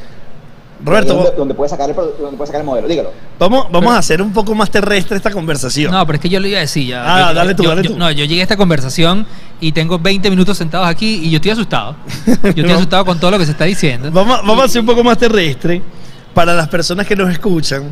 Roberto, 0.84 1.14
donde, 1.14 1.30
donde 1.32 1.54
puedes 1.54 1.70
sacar 1.72 1.88
el, 1.90 1.96
donde 1.96 2.36
puedes 2.36 2.48
sacar 2.50 2.60
el 2.60 2.66
modelo. 2.66 2.86
Dígalo. 2.86 3.10
vamos, 3.38 3.66
vamos 3.72 3.94
a 3.94 3.98
hacer 3.98 4.22
un 4.22 4.32
poco 4.32 4.54
más 4.54 4.70
terrestre 4.70 5.16
esta 5.16 5.30
conversación. 5.32 5.90
No, 5.90 6.06
pero 6.06 6.16
es 6.18 6.22
que 6.22 6.28
yo 6.28 6.38
lo 6.38 6.46
iba 6.46 6.58
a 6.58 6.60
decir 6.60 6.86
ya. 6.86 7.02
Ah, 7.04 7.28
Yo- 7.30 7.34
dale 7.34 7.54
tú, 7.56 7.62
yo- 7.64 7.68
dale 7.70 7.82
yo- 7.82 7.90
tú. 7.92 7.98
No, 7.98 8.10
yo 8.12 8.24
llegué 8.26 8.40
a 8.40 8.44
esta 8.44 8.56
conversación 8.56 9.26
y 9.60 9.72
tengo 9.72 9.98
20 9.98 10.30
minutos 10.30 10.56
sentados 10.56 10.86
aquí 10.86 11.20
y 11.24 11.30
yo 11.30 11.36
estoy 11.36 11.50
asustado. 11.50 11.96
Yo 12.26 12.32
estoy 12.50 12.62
No. 12.64 12.74
asustado 12.74 13.04
con 13.04 13.18
todo 13.18 13.32
lo 13.32 13.38
que 13.38 13.44
se 13.46 13.52
está 13.52 13.64
diciendo. 13.64 14.10
Vamos, 14.12 14.38
vamos 14.44 14.60
a 14.62 14.64
hacer 14.66 14.80
un 14.80 14.86
poco 14.86 15.02
más 15.02 15.16
terrestre 15.18 15.80
para 16.32 16.54
las 16.54 16.68
personas 16.68 17.06
que 17.06 17.16
nos 17.16 17.30
escuchan. 17.32 17.88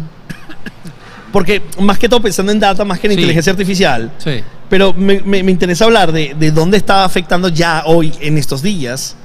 Porque 1.33 1.63
más 1.81 1.99
que 1.99 2.09
todo 2.09 2.21
pensando 2.21 2.53
en 2.53 2.61
data, 2.61 2.85
más 2.85 2.99
que 3.01 3.07
en 3.09 3.13
Sí. 3.15 3.19
inteligencia 3.21 3.51
artificial, 3.53 4.13
Sí. 4.19 4.43
Pero 4.69 4.95
me, 4.95 5.21
me- 5.21 5.43
me 5.43 5.51
interesa 5.51 5.85
hablar 5.85 6.13
de, 6.13 6.35
de 6.39 6.51
dónde 6.51 6.77
está 6.79 7.05
afectando 7.05 7.49
ya 7.49 7.83
hoy, 7.87 8.13
en 8.21 8.39
estos 8.39 8.63
días, 8.63 9.17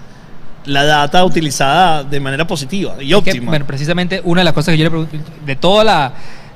la 0.65 0.83
data 0.83 1.23
utilizada 1.23 2.03
de 2.03 2.19
manera 2.19 2.45
positiva 2.45 2.95
y 2.99 3.13
Es 3.13 3.21
que, 3.23 3.29
óptima. 3.31 3.51
bueno, 3.51 3.65
precisamente 3.65 4.19
una 4.25 4.41
de 4.41 4.45
las 4.45 4.53
cosas 4.53 4.73
que 4.73 4.77
yo 4.79 4.83
le 4.83 4.89
pregunto, 4.89 5.15
de 5.45 5.55
todos 5.55 5.85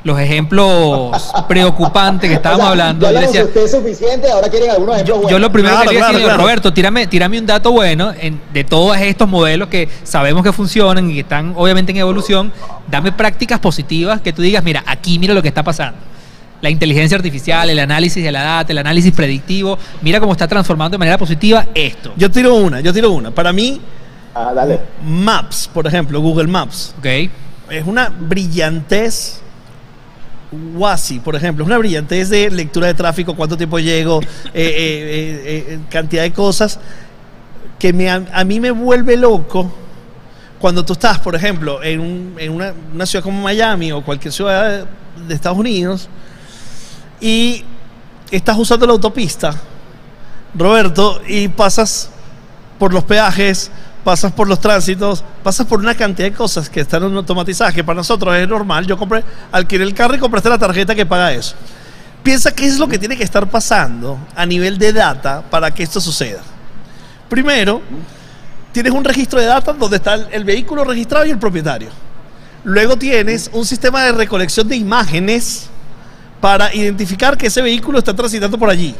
los 0.03 0.19
ejemplos 0.19 1.11
preocupantes 1.47 2.27
que 2.29 2.35
estábamos 2.35 2.61
O 2.61 2.63
sea, 2.63 2.71
hablando, 2.71 3.11
yo 3.11 3.19
decía, 3.19 3.43
usted 3.45 3.67
suficiente, 3.67 4.29
ahora 4.31 4.49
quieren 4.49 4.71
algunos 4.71 4.95
ejemplos 4.95 5.17
yo 5.17 5.21
buenos. 5.23 5.41
lo 5.41 5.51
primero 5.51 5.75
Claro, 5.75 5.89
que 5.89 5.95
quería 5.95 5.99
claro, 6.05 6.13
decir, 6.17 6.27
claro. 6.27 6.41
Roberto, 6.43 6.73
tírame, 6.73 7.07
tírame 7.07 7.39
un 7.39 7.45
dato 7.45 7.71
bueno 7.71 8.11
en- 8.19 8.41
de 8.53 8.63
todos 8.63 8.97
estos 8.97 9.27
modelos 9.29 9.67
que 9.69 9.87
sabemos 10.03 10.43
que 10.43 10.51
funcionan 10.51 11.09
y 11.09 11.13
que 11.15 11.19
están 11.21 11.53
obviamente 11.55 11.91
en 11.91 11.99
evolución. 11.99 12.51
Dame 12.89 13.11
prácticas 13.11 13.59
positivas 13.59 14.21
que 14.21 14.33
tú 14.33 14.41
digas, 14.41 14.63
mira, 14.63 14.83
aquí 14.87 15.19
mira 15.19 15.33
lo 15.33 15.41
que 15.41 15.47
está 15.49 15.61
pasando. 15.63 15.97
La 16.61 16.69
inteligencia 16.69 17.17
artificial, 17.17 17.69
el 17.69 17.79
análisis 17.79 18.23
de 18.23 18.31
la 18.31 18.43
data, 18.43 18.71
el 18.71 18.77
análisis 18.77 19.11
predictivo, 19.13 19.77
mira 20.01 20.19
cómo 20.19 20.31
está 20.31 20.47
transformando 20.47 20.93
de 20.95 20.99
manera 20.99 21.17
positiva 21.17 21.65
esto. 21.73 22.11
Yo 22.15 22.29
tiro 22.29 22.53
una, 22.55 22.81
yo 22.81 22.93
tiro 22.93 23.11
una. 23.11 23.31
Para 23.31 23.51
mí, 23.53 23.81
Ah, 24.33 24.51
dale. 24.55 24.79
Maps, 25.05 25.69
por 25.73 25.85
ejemplo, 25.87 26.21
Google 26.21 26.47
Maps, 26.47 26.95
¿Ok? 26.99 27.05
es 27.69 27.85
una 27.85 28.09
brillantez 28.09 29.41
WASI, 30.51 31.19
por 31.19 31.35
ejemplo, 31.35 31.63
es 31.63 31.67
una 31.67 31.77
brillantez 31.77 32.29
de 32.29 32.49
lectura 32.51 32.87
de 32.87 32.93
tráfico, 32.93 33.35
cuánto 33.35 33.55
tiempo 33.57 33.79
llego, 33.79 34.21
eh, 34.21 34.25
eh, 34.53 35.65
eh, 35.73 35.79
cantidad 35.89 36.23
de 36.23 36.33
cosas 36.33 36.79
que 37.79 37.93
me, 37.93 38.09
a, 38.09 38.23
a 38.33 38.43
mí 38.43 38.59
me 38.59 38.71
vuelve 38.71 39.15
loco 39.17 39.71
cuando 40.59 40.83
tú 40.85 40.93
estás, 40.93 41.19
por 41.19 41.35
ejemplo, 41.35 41.81
en, 41.83 41.99
un- 41.99 42.35
en 42.37 42.51
una, 42.51 42.73
una 42.93 43.05
ciudad 43.05 43.23
como 43.23 43.41
Miami 43.41 43.91
o 43.91 44.03
cualquier 44.03 44.33
ciudad 44.33 44.85
de 45.27 45.33
Estados 45.33 45.57
Unidos 45.57 46.07
y 47.19 47.63
estás 48.29 48.57
usando 48.57 48.85
la 48.85 48.93
autopista, 48.93 49.53
Roberto, 50.53 51.21
y 51.27 51.47
pasas 51.47 52.09
por 52.77 52.93
los 52.93 53.03
peajes, 53.03 53.71
pasas 54.03 54.31
por 54.31 54.47
los 54.47 54.59
tránsitos, 54.59 55.23
pasas 55.43 55.67
por 55.67 55.79
una 55.79 55.95
cantidad 55.95 56.27
de 56.27 56.33
cosas 56.35 56.69
que 56.69 56.81
están 56.81 57.03
automatizadas, 57.03 57.73
que 57.73 57.83
para 57.83 57.97
nosotros 57.97 58.35
es 58.35 58.47
normal. 58.47 58.85
Yo 58.85 58.97
compré, 58.97 59.23
alquilé 59.51 59.83
el 59.83 59.93
carro 59.93 60.15
y 60.15 60.19
compraste 60.19 60.49
la 60.49 60.57
tarjeta 60.57 60.95
que 60.95 61.05
paga 61.05 61.33
eso. 61.33 61.55
Piensa 62.23 62.53
qué 62.53 62.65
es 62.65 62.77
lo 62.77 62.87
que 62.87 62.99
tiene 62.99 63.17
que 63.17 63.23
estar 63.23 63.49
pasando 63.49 64.19
a 64.35 64.45
nivel 64.45 64.77
de 64.77 64.93
data 64.93 65.41
para 65.41 65.71
que 65.71 65.83
esto 65.83 65.99
suceda. 65.99 66.41
Primero, 67.29 67.81
tienes 68.71 68.91
un 68.91 69.03
registro 69.03 69.39
de 69.39 69.45
datos 69.47 69.77
donde 69.77 69.97
está 69.97 70.15
el 70.15 70.43
vehículo 70.43 70.83
registrado 70.83 71.25
y 71.25 71.31
el 71.31 71.39
propietario. 71.39 71.89
Luego 72.63 72.95
tienes 72.95 73.49
un 73.53 73.65
sistema 73.65 74.03
de 74.03 74.11
recolección 74.11 74.67
de 74.67 74.75
imágenes 74.75 75.67
para 76.39 76.73
identificar 76.73 77.37
que 77.37 77.47
ese 77.47 77.61
vehículo 77.61 77.99
está 77.99 78.15
transitando 78.15 78.57
por 78.57 78.69
allí. 78.69 78.95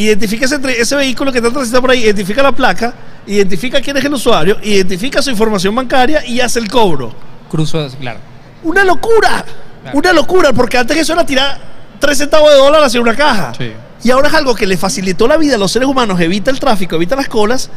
Identifica 0.00 0.44
ese, 0.44 0.60
tre- 0.60 0.76
ese 0.78 0.94
vehículo 0.94 1.32
que 1.32 1.38
está 1.38 1.50
transitando 1.50 1.80
por 1.80 1.90
ahí, 1.90 2.04
identifica 2.04 2.42
la 2.42 2.52
placa, 2.52 2.94
identifica 3.26 3.80
quién 3.80 3.96
es 3.96 4.04
el 4.04 4.14
usuario, 4.14 4.56
identifica 4.62 5.20
su 5.20 5.30
información 5.30 5.74
bancaria 5.74 6.24
y 6.24 6.40
hace 6.40 6.60
el 6.60 6.68
cobro. 6.68 7.12
Cruzo, 7.50 7.88
claro. 8.00 8.20
¡Una 8.62 8.84
locura! 8.84 9.44
Claro. 9.82 9.98
Una 9.98 10.12
locura, 10.12 10.52
porque 10.52 10.78
antes 10.78 10.96
eso 10.96 11.12
era 11.14 11.26
tirar 11.26 11.58
3 11.98 12.16
centavos 12.18 12.50
de 12.50 12.56
dólar 12.58 12.82
hacia 12.84 13.00
una 13.00 13.14
caja. 13.16 13.52
Sí. 13.58 13.72
Y 14.04 14.10
ahora 14.12 14.28
es 14.28 14.34
algo 14.34 14.54
que 14.54 14.66
le 14.68 14.76
facilitó 14.76 15.26
la 15.26 15.36
vida 15.36 15.56
a 15.56 15.58
los 15.58 15.72
seres 15.72 15.88
humanos, 15.88 16.20
evita 16.20 16.50
el 16.52 16.60
tráfico, 16.60 16.94
evita 16.94 17.16
las 17.16 17.26
colas, 17.28 17.68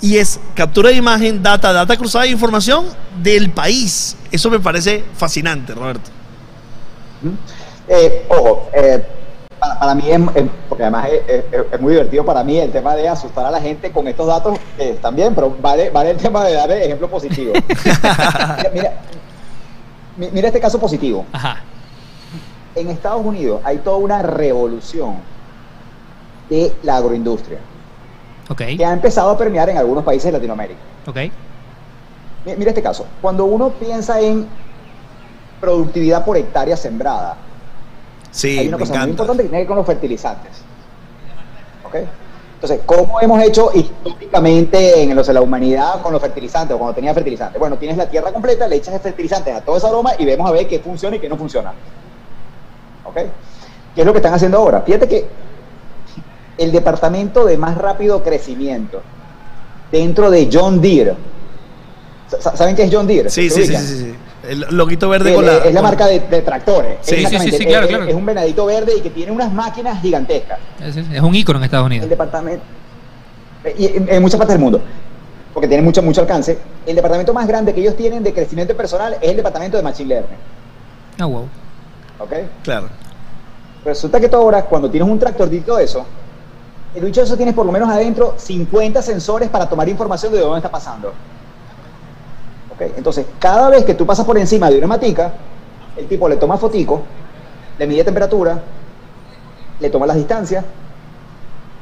y 0.00 0.16
es 0.16 0.40
captura 0.54 0.90
de 0.90 0.96
imagen, 0.96 1.42
data, 1.44 1.72
data 1.72 1.96
cruzada 1.96 2.24
de 2.24 2.30
información 2.30 2.86
del 3.22 3.50
país. 3.50 4.16
Eso 4.32 4.50
me 4.50 4.58
parece 4.58 5.04
fascinante, 5.16 5.74
Roberto. 5.74 6.10
Eh, 7.88 8.26
ojo, 8.28 8.68
eh, 8.74 9.06
para, 9.58 9.78
para 9.78 9.94
mí 9.94 10.02
es, 10.10 10.20
es- 10.34 10.50
porque 10.68 10.82
además 10.84 11.08
es, 11.10 11.80
muy 11.80 11.92
divertido 11.92 12.24
para 12.24 12.42
mí 12.44 12.58
el 12.58 12.70
tema 12.72 12.94
de 12.94 13.08
asustar 13.08 13.46
a 13.46 13.50
la 13.50 13.60
gente 13.60 13.90
con 13.92 14.06
estos 14.08 14.26
datos 14.26 14.58
eh, 14.78 14.98
también, 15.00 15.34
pero 15.34 15.56
vale, 15.60 15.90
vale 15.90 16.10
el 16.10 16.16
tema 16.16 16.44
de 16.44 16.54
dar 16.54 16.70
ejemplo 16.70 17.08
positivo. 17.08 17.52
mira, 17.84 18.70
mira, 18.74 18.92
mi- 20.16 20.30
mira 20.30 20.48
este 20.48 20.60
caso 20.60 20.78
positivo. 20.78 21.24
Ajá. 21.32 21.56
En 22.74 22.90
Estados 22.90 23.24
Unidos 23.24 23.60
hay 23.64 23.78
toda 23.78 23.96
una 23.96 24.20
revolución 24.22 25.16
de 26.50 26.72
la 26.82 26.96
agroindustria 26.98 27.58
que 28.76 28.84
ha 28.84 28.92
empezado 28.92 29.30
a 29.30 29.38
permear 29.38 29.68
en 29.70 29.78
algunos 29.78 30.04
países 30.04 30.26
de 30.26 30.32
Latinoamérica. 30.32 30.78
Mira 32.44 32.70
este 32.70 32.82
caso. 32.82 33.06
Cuando 33.20 33.44
uno 33.46 33.70
piensa 33.70 34.20
en 34.20 34.46
productividad 35.60 36.24
por 36.24 36.36
hectárea 36.36 36.76
sembrada, 36.76 37.36
Sí, 38.36 38.58
hay 38.58 38.68
una 38.68 38.76
me 38.76 38.80
cosa 38.82 38.92
muy 38.92 38.96
encanta. 39.02 39.10
importante 39.10 39.42
que 39.42 39.48
tiene 39.48 39.56
que 39.58 39.62
ver 39.62 39.66
con 39.68 39.76
los 39.78 39.86
fertilizantes. 39.86 40.52
¿Ok? 41.84 41.94
Entonces, 42.54 42.80
¿cómo 42.86 43.20
hemos 43.20 43.42
hecho 43.42 43.70
históricamente 43.74 45.02
en, 45.02 45.14
los- 45.14 45.28
en 45.28 45.34
la 45.34 45.40
humanidad 45.42 46.00
con 46.02 46.12
los 46.12 46.20
fertilizantes 46.20 46.74
o 46.74 46.78
cuando 46.78 46.94
tenía 46.94 47.14
fertilizantes? 47.14 47.58
Bueno, 47.58 47.76
tienes 47.76 47.96
la 47.96 48.08
tierra 48.08 48.32
completa, 48.32 48.66
le 48.68 48.76
echas 48.76 48.94
el 48.94 49.00
fertilizantes 49.00 49.54
a 49.54 49.60
toda 49.60 49.78
esa 49.78 49.88
aroma 49.88 50.12
y 50.18 50.24
vemos 50.24 50.48
a 50.48 50.52
ver 50.52 50.66
qué 50.66 50.78
funciona 50.80 51.16
y 51.16 51.18
qué 51.20 51.28
no 51.28 51.36
funciona. 51.36 51.72
¿Ok? 53.04 53.14
¿Qué 53.94 54.00
es 54.00 54.06
lo 54.06 54.12
que 54.12 54.18
están 54.18 54.34
haciendo 54.34 54.58
ahora? 54.58 54.80
Fíjate 54.82 55.08
que 55.08 55.26
el 56.58 56.72
departamento 56.72 57.44
de 57.44 57.56
más 57.58 57.76
rápido 57.78 58.22
crecimiento 58.22 59.02
dentro 59.92 60.30
de 60.30 60.48
John 60.52 60.80
Deere, 60.80 61.14
sa- 62.28 62.56
¿saben 62.56 62.74
qué 62.74 62.84
es 62.84 62.90
John 62.94 63.06
Deere? 63.06 63.30
Sí, 63.30 63.48
¿Se 63.50 63.66
sí, 63.66 63.76
sí, 63.76 63.98
sí. 63.98 64.14
El 64.48 64.60
loguito 64.70 65.08
verde 65.08 65.30
El- 65.30 65.36
con 65.36 65.46
la. 65.46 65.56
es 65.58 65.74
la 65.74 65.82
marca 65.82 66.06
de, 66.06 66.20
de 66.20 66.42
tractores. 66.42 66.98
Sí, 67.00 67.10
sí, 67.10 67.14
Exactamente. 67.22 67.56
sí, 67.56 67.62
sí, 67.62 67.68
claro, 67.68 67.84
Es- 67.84 67.88
claro. 67.90 68.04
Es 68.04 68.14
un 68.14 68.26
venadito 68.26 68.66
verde 68.66 68.92
y 68.96 69.00
que 69.00 69.10
tiene 69.10 69.32
unas 69.32 69.52
máquinas 69.52 70.00
gigantescas. 70.00 70.58
Es, 70.80 70.96
es 70.96 71.20
un 71.20 71.34
ícono 71.34 71.58
en 71.58 71.64
Estados 71.64 71.86
El 71.86 71.92
Unidos. 71.92 72.08
departamento. 72.10 72.64
Y 73.76 73.86
en, 73.86 74.08
en 74.08 74.22
muchas 74.22 74.38
partes 74.38 74.54
del 74.54 74.62
mundo. 74.62 74.80
Porque 75.52 75.66
tiene 75.68 75.82
mucho, 75.82 76.02
mucho 76.02 76.20
alcance. 76.20 76.58
El 76.86 76.94
departamento 76.96 77.32
más 77.32 77.46
grande 77.46 77.72
que 77.74 77.80
ellos 77.80 77.96
tienen 77.96 78.22
de 78.22 78.32
crecimiento 78.32 78.76
personal 78.76 79.16
es 79.20 79.30
el 79.30 79.36
departamento 79.36 79.76
de 79.76 79.82
Machine 79.82 80.08
Learning. 80.08 80.38
Ah, 81.18 81.24
wow. 81.24 81.48
¿Ok? 82.18 82.32
Claro. 82.62 82.88
Resulta 83.84 84.20
que 84.20 84.28
tú 84.28 84.36
ahora, 84.36 84.62
cuando 84.64 84.90
tienes 84.90 85.08
un 85.08 85.18
tractorcito 85.18 85.76
de 85.76 85.84
eso, 85.84 86.04
el 86.94 87.04
bicho 87.04 87.20
de 87.20 87.26
eso 87.26 87.36
tienes 87.36 87.54
por 87.54 87.64
lo 87.64 87.72
menos 87.72 87.88
adentro 87.88 88.34
50 88.36 89.00
sensores 89.02 89.48
para 89.48 89.68
tomar 89.68 89.88
información 89.88 90.32
de 90.32 90.40
dónde 90.40 90.58
está 90.58 90.70
pasando. 90.70 91.12
Entonces, 92.78 93.26
cada 93.38 93.70
vez 93.70 93.84
que 93.84 93.94
tú 93.94 94.04
pasas 94.06 94.26
por 94.26 94.36
encima 94.38 94.68
de 94.70 94.78
una 94.78 94.86
matica, 94.86 95.32
el 95.96 96.06
tipo 96.06 96.28
le 96.28 96.36
toma 96.36 96.58
fotico, 96.58 97.02
le 97.78 97.86
mide 97.86 98.04
temperatura, 98.04 98.60
le 99.80 99.90
toma 99.90 100.06
las 100.06 100.16
distancias, 100.16 100.64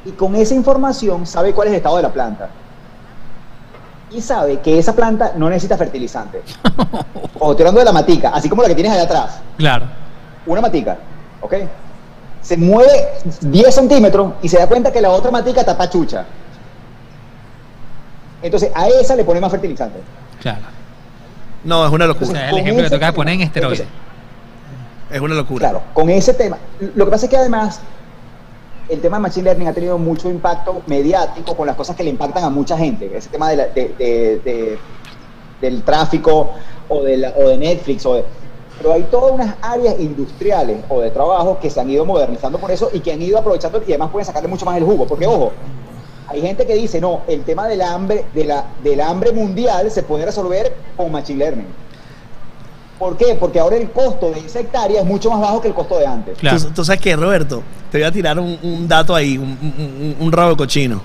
y 0.05 0.13
con 0.13 0.35
esa 0.37 0.55
información 0.55 1.27
sabe 1.27 1.53
cuál 1.53 1.69
es 1.69 1.73
el 1.73 1.77
estado 1.79 1.97
de 1.97 2.03
la 2.03 2.13
planta. 2.13 2.49
Y 4.11 4.21
sabe 4.21 4.61
que 4.61 4.79
esa 4.79 4.95
planta 4.95 5.33
no 5.37 5.49
necesita 5.49 5.77
fertilizante. 5.77 6.43
Ojo, 7.41 7.51
estoy 7.53 7.63
hablando 7.63 7.81
de 7.81 7.85
la 7.87 7.93
matica, 7.93 8.29
así 8.31 8.49
como 8.49 8.63
la 8.63 8.69
que 8.69 8.75
tienes 8.75 8.93
allá 8.93 9.03
atrás 9.05 9.41
Claro. 9.57 9.87
una 10.47 10.61
matica, 10.61 10.97
¿ok? 11.41 11.55
Se 12.41 12.57
mueve 12.57 13.15
10 13.41 13.75
centímetros 13.75 14.35
y 14.43 14.49
se 14.49 14.59
da 14.59 14.69
cuenta 14.69 14.93
que 14.93 15.01
la 15.01 15.11
otra 15.11 15.31
matica 15.31 15.61
está 15.61 15.77
pachucha. 15.77 16.25
Entonces 18.43 18.71
a 18.75 18.87
esa 18.89 19.17
le 19.17 19.25
pone 19.25 19.41
más 19.41 19.51
fertilizante. 19.51 19.99
Claro. 20.41 20.61
No, 21.65 21.87
es 21.87 21.93
una 21.93 22.05
O 22.05 22.09
locura. 22.09 22.27
sea, 22.31 22.45
el 22.47 22.51
Con 22.51 22.61
ejemplo 22.61 22.85
que 22.85 22.91
tema, 22.99 23.13
poner 23.13 23.35
en 23.35 23.41
esteroides. 23.43 23.81
entonces, 23.81 24.05
Es 25.11 25.21
una 25.21 25.35
locura. 25.35 25.69
Claro, 25.71 25.83
con 25.93 26.09
ese 26.11 26.35
tema. 26.35 26.59
Lo 26.95 27.05
que 27.05 27.11
pasa 27.11 27.27
es 27.27 27.31
que 27.31 27.37
además 27.37 27.81
el 28.89 29.01
tema 29.01 29.17
de 29.19 29.23
Machine 29.23 29.45
Learning 29.45 29.69
ha 29.69 29.73
tenido 29.73 29.97
mucho 29.97 30.29
impacto 30.29 30.83
mediático 30.87 31.57
con 31.57 31.67
las 31.67 31.77
cosas 31.77 31.95
que 31.97 32.03
le 32.05 32.11
impactan 32.11 32.45
a 32.45 32.51
mucha 32.51 32.77
gente. 32.77 33.11
Ese 33.17 33.29
tema 33.29 33.49
de 33.51 33.57
la- 33.57 33.67
de- 33.69 33.95
de- 33.99 34.41
de- 34.45 34.79
del 35.61 35.83
tráfico 35.83 36.51
o 36.89 37.03
de, 37.03 37.17
la- 37.19 37.33
o 37.37 37.49
de 37.49 37.57
Netflix. 37.59 38.05
O 38.07 38.15
de- 38.17 38.25
pero 38.79 38.93
hay 38.93 39.03
todas 39.05 39.33
unas 39.33 39.55
áreas 39.63 39.95
industriales 40.01 40.79
o 40.89 41.01
de 41.01 41.11
trabajo 41.11 41.59
que 41.61 41.71
se 41.71 41.81
han 41.81 41.89
ido 41.89 42.05
modernizando 42.05 42.59
por 42.59 42.71
eso 42.73 42.91
y 42.93 43.01
que 43.01 43.13
han 43.13 43.23
ido 43.23 43.39
aprovechando 43.39 43.79
y 43.87 43.93
además 43.93 44.11
pueden 44.11 44.27
sacarle 44.27 44.49
mucho 44.49 44.65
más 44.67 44.77
el 44.77 44.85
jugo. 44.85 45.07
Porque, 45.07 45.27
ojo, 45.27 45.53
hay 46.29 46.41
gente 46.41 46.67
que 46.67 46.75
dice, 46.75 47.01
no, 47.01 47.21
el 47.29 47.43
tema 47.43 47.67
del 47.69 47.83
hambre, 47.83 48.25
de 48.35 48.45
la, 48.45 48.65
del 48.83 49.01
hambre 49.01 49.33
mundial 49.33 49.91
se 49.91 50.03
puede 50.03 50.25
resolver 50.27 50.75
con 50.97 51.13
Machine 51.13 51.39
Learning. 51.39 51.67
¿Por 52.99 53.17
qué? 53.17 53.37
Porque 53.39 53.59
ahora 53.59 53.77
el 53.77 53.91
costo 53.91 54.31
de 54.31 54.39
esa 54.41 54.61
hectárea 54.61 55.01
es 55.01 55.07
mucho 55.07 55.31
más 55.31 55.41
bajo 55.41 55.61
que 55.61 55.69
el 55.69 55.75
costo 55.75 55.99
de 55.99 56.07
antes. 56.07 56.39
Claro. 56.39 56.59
¿Tú, 56.61 56.71
tú 56.71 56.85
sabes 56.85 57.01
qué, 57.01 57.17
Roberto? 57.17 57.63
Te 57.91 57.99
voy 57.99 58.07
a 58.07 58.13
tirar 58.13 58.39
un, 58.39 58.57
un 58.63 58.87
dato 58.89 59.15
ahí, 59.15 59.37
un, 59.37 59.45
un- 59.61 59.75
un- 59.79 60.17
un 60.21 60.33
rabo 60.33 60.51
de 60.51 60.57
cochino. 60.57 61.03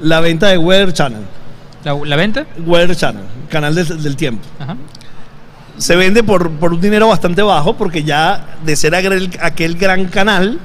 La 0.00 0.20
venta 0.20 0.48
de 0.48 0.58
Weather 0.58 0.92
Channel. 0.92 1.22
¿La, 1.84 1.94
la 1.94 2.16
venta? 2.16 2.44
Weather 2.66 2.96
Channel, 2.96 3.22
canal 3.48 3.74
del, 3.74 4.02
del 4.02 4.16
tiempo. 4.16 4.44
Ajá. 4.58 4.76
Se 5.78 5.94
vende 5.94 6.24
por, 6.24 6.50
por 6.52 6.72
un 6.72 6.80
dinero 6.80 7.08
bastante 7.08 7.40
bajo 7.42 7.74
porque 7.76 8.02
ya 8.02 8.56
de 8.64 8.74
ser 8.76 8.94
aquel, 8.94 9.30
aquel 9.40 9.76
gran 9.76 10.06
canal, 10.06 10.58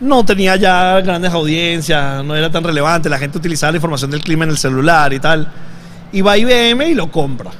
no 0.00 0.24
tenía 0.24 0.56
ya 0.56 1.00
grandes 1.00 1.32
audiencias, 1.32 2.24
no 2.24 2.36
era 2.36 2.50
tan 2.50 2.64
relevante, 2.64 3.08
la 3.08 3.18
gente 3.18 3.38
utilizaba 3.38 3.72
la 3.72 3.78
información 3.78 4.10
del 4.10 4.22
clima 4.22 4.44
en 4.44 4.50
el 4.50 4.58
celular 4.58 5.12
y 5.12 5.20
tal. 5.20 5.50
Y 6.12 6.20
va 6.20 6.38
IBM 6.38 6.88
y 6.88 6.94
lo 6.94 7.10
compra. 7.10 7.50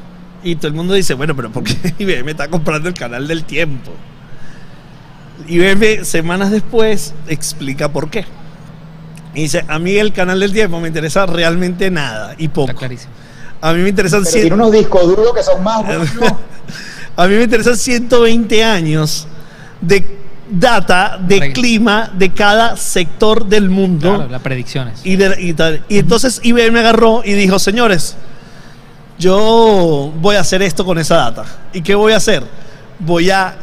Y 0.42 0.56
todo 0.56 0.68
el 0.68 0.74
mundo 0.74 0.94
dice, 0.94 1.14
bueno, 1.14 1.34
pero 1.34 1.50
¿por 1.50 1.64
qué 1.64 1.94
IBM 1.98 2.30
está 2.30 2.48
comprando 2.48 2.88
el 2.88 2.94
canal 2.94 3.26
del 3.26 3.44
tiempo? 3.44 3.92
IBM 5.48 6.04
semanas 6.04 6.50
después 6.50 7.14
explica 7.26 7.90
por 7.90 8.10
qué. 8.10 8.24
Y 9.34 9.42
dice, 9.42 9.64
a 9.68 9.78
mí 9.78 9.96
el 9.96 10.12
canal 10.12 10.40
del 10.40 10.52
tiempo 10.52 10.80
me 10.80 10.88
interesa 10.88 11.26
realmente 11.26 11.90
nada 11.90 12.34
y 12.38 12.48
poco. 12.48 12.68
Está 12.68 12.78
clarísimo. 12.78 13.12
A 13.60 13.72
mí 13.72 13.82
me 13.82 13.88
interesan 13.88 14.22
Pero 14.22 14.32
tiene 14.32 14.54
unos 14.54 14.72
discos 14.72 15.02
duros 15.02 15.34
que 15.34 15.42
son 15.42 15.62
más 15.64 15.84
buenos. 15.86 16.08
a 17.16 17.26
mí 17.26 17.34
me 17.34 17.42
interesan 17.42 17.76
120 17.76 18.64
años 18.64 19.26
de 19.80 20.17
data, 20.50 21.18
de 21.20 21.52
clima 21.52 22.10
de 22.14 22.30
cada 22.32 22.76
sector 22.76 23.46
del 23.46 23.68
mundo. 23.70 24.14
Claro, 24.16 24.30
las 24.30 24.42
predicciones. 24.42 25.00
Y, 25.04 25.16
de- 25.16 25.36
y 25.40 25.52
tal. 25.54 25.82
Y 25.88 25.98
entonces 25.98 26.40
IBM 26.42 26.78
agarró 26.78 27.22
y 27.24 27.32
dijo, 27.32 27.58
señores, 27.58 28.16
yo 29.18 30.12
voy 30.20 30.36
a 30.36 30.40
hacer 30.40 30.62
esto 30.62 30.84
con 30.84 30.98
esa 30.98 31.16
data. 31.16 31.44
¿Y 31.72 31.82
qué 31.82 31.94
voy 31.94 32.12
a 32.12 32.16
hacer? 32.16 32.44
Voy 33.00 33.30
a 33.30 33.56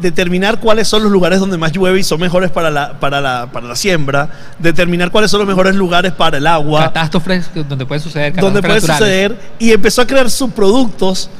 determinar 0.00 0.60
cuáles 0.60 0.88
son 0.88 1.02
los 1.02 1.10
lugares 1.10 1.40
donde 1.40 1.56
más 1.56 1.72
llueve 1.72 1.98
y 2.00 2.02
son 2.02 2.20
mejores 2.20 2.50
para 2.50 2.70
la, 2.70 3.00
para 3.00 3.20
la, 3.22 3.48
para 3.50 3.66
la 3.66 3.74
siembra, 3.76 4.28
determinar 4.58 5.10
cuáles 5.10 5.30
son 5.30 5.40
los 5.40 5.48
mejores 5.48 5.74
lugares 5.74 6.12
para 6.12 6.36
el 6.36 6.46
agua, 6.46 6.82
Catástrofes 6.84 7.50
donde 7.66 7.86
puede 7.86 8.00
suceder 8.00 8.34
donde 8.36 8.60
puede 8.60 8.74
naturales. 8.74 8.98
suceder, 8.98 9.40
y 9.58 9.72
empezó 9.72 10.02
a 10.02 10.06
crear 10.06 10.28
subproductos 10.28 11.30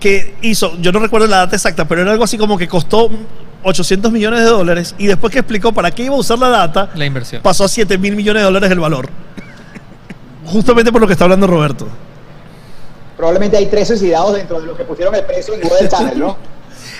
que 0.00 0.36
hizo, 0.42 0.76
yo 0.82 0.92
no 0.92 0.98
recuerdo 0.98 1.26
la 1.28 1.38
data 1.38 1.56
exacta, 1.56 1.88
pero 1.88 2.02
era 2.02 2.12
algo 2.12 2.24
así 2.24 2.36
como 2.36 2.58
que 2.58 2.68
costó 2.68 3.10
800 3.62 4.12
millones 4.12 4.40
de 4.40 4.46
dólares 4.46 4.94
y 4.98 5.06
después 5.06 5.32
que 5.32 5.40
explicó 5.40 5.72
para 5.72 5.90
qué 5.90 6.04
iba 6.04 6.14
a 6.14 6.18
usar 6.18 6.38
la 6.38 6.48
data, 6.48 6.90
La 6.94 7.04
inversión. 7.04 7.42
pasó 7.42 7.64
a 7.64 7.68
7 7.68 7.98
mil 7.98 8.14
millones 8.16 8.40
de 8.42 8.44
dólares 8.44 8.70
el 8.70 8.80
valor. 8.80 9.08
Justamente 10.46 10.90
por 10.92 11.00
lo 11.00 11.06
que 11.06 11.12
está 11.12 11.24
hablando 11.24 11.46
Roberto. 11.46 11.86
Probablemente 13.16 13.56
hay 13.56 13.66
tres 13.66 13.88
suicidados 13.88 14.34
dentro 14.34 14.60
de 14.60 14.66
los 14.66 14.76
que 14.76 14.84
pusieron 14.84 15.14
el 15.14 15.24
precio 15.24 15.54
en 15.54 15.60
Google 15.60 15.88
Channel, 15.88 16.18
¿no? 16.18 16.36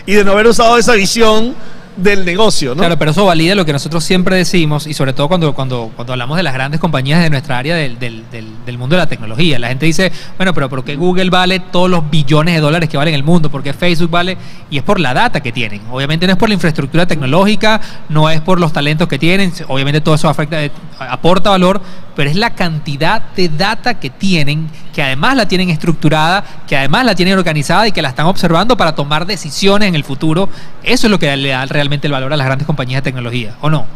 Y 0.06 0.14
de 0.14 0.24
no 0.24 0.32
haber 0.32 0.46
usado 0.46 0.76
esa 0.78 0.94
visión 0.94 1.54
del 1.98 2.24
negocio, 2.24 2.74
¿no? 2.74 2.80
Claro, 2.80 2.98
pero 2.98 3.10
eso 3.10 3.24
valida 3.24 3.54
lo 3.54 3.64
que 3.64 3.72
nosotros 3.72 4.04
siempre 4.04 4.36
decimos 4.36 4.86
y 4.86 4.94
sobre 4.94 5.12
todo 5.12 5.28
cuando, 5.28 5.54
cuando, 5.54 5.90
cuando 5.94 6.12
hablamos 6.12 6.36
de 6.36 6.42
las 6.42 6.54
grandes 6.54 6.80
compañías 6.80 7.22
de 7.22 7.30
nuestra 7.30 7.58
área 7.58 7.74
del, 7.74 7.98
del, 7.98 8.24
del, 8.30 8.46
del 8.64 8.78
mundo 8.78 8.94
de 8.94 9.02
la 9.02 9.08
tecnología. 9.08 9.58
La 9.58 9.68
gente 9.68 9.86
dice, 9.86 10.12
bueno, 10.36 10.54
pero 10.54 10.68
¿por 10.68 10.84
qué 10.84 10.96
Google 10.96 11.30
vale 11.30 11.60
todos 11.60 11.90
los 11.90 12.08
billones 12.08 12.54
de 12.54 12.60
dólares 12.60 12.88
que 12.88 12.96
vale 12.96 13.10
en 13.10 13.16
el 13.16 13.24
mundo? 13.24 13.50
¿Por 13.50 13.62
qué 13.62 13.72
Facebook 13.72 14.10
vale? 14.10 14.36
Y 14.70 14.78
es 14.78 14.84
por 14.84 15.00
la 15.00 15.12
data 15.12 15.40
que 15.40 15.50
tienen. 15.50 15.82
Obviamente 15.90 16.26
no 16.26 16.32
es 16.34 16.38
por 16.38 16.48
la 16.48 16.54
infraestructura 16.54 17.06
tecnológica, 17.06 17.80
no 18.08 18.30
es 18.30 18.40
por 18.40 18.60
los 18.60 18.72
talentos 18.72 19.08
que 19.08 19.18
tienen, 19.18 19.52
obviamente 19.66 20.00
todo 20.00 20.14
eso 20.14 20.28
afecta, 20.28 20.58
aporta 20.98 21.50
valor, 21.50 21.80
pero 22.16 22.28
es 22.28 22.36
la 22.36 22.54
cantidad 22.54 23.22
de 23.36 23.48
data 23.48 24.00
que 24.00 24.10
tienen, 24.10 24.70
que 24.92 25.02
además 25.02 25.36
la 25.36 25.46
tienen 25.46 25.70
estructurada, 25.70 26.44
que 26.66 26.76
además 26.76 27.04
la 27.04 27.14
tienen 27.14 27.38
organizada 27.38 27.86
y 27.86 27.92
que 27.92 28.02
la 28.02 28.08
están 28.08 28.26
observando 28.26 28.76
para 28.76 28.94
tomar 28.94 29.26
decisiones 29.26 29.88
en 29.88 29.94
el 29.94 30.04
futuro. 30.04 30.48
Eso 30.82 31.06
es 31.06 31.10
lo 31.10 31.18
que 31.18 31.36
le 31.36 31.50
da 31.50 31.64
realmente 31.66 32.06
el 32.06 32.12
valor 32.12 32.32
a 32.32 32.36
las 32.36 32.46
grandes 32.46 32.66
compañías 32.66 33.02
de 33.02 33.10
tecnología, 33.10 33.56
¿o 33.60 33.70
no? 33.70 33.86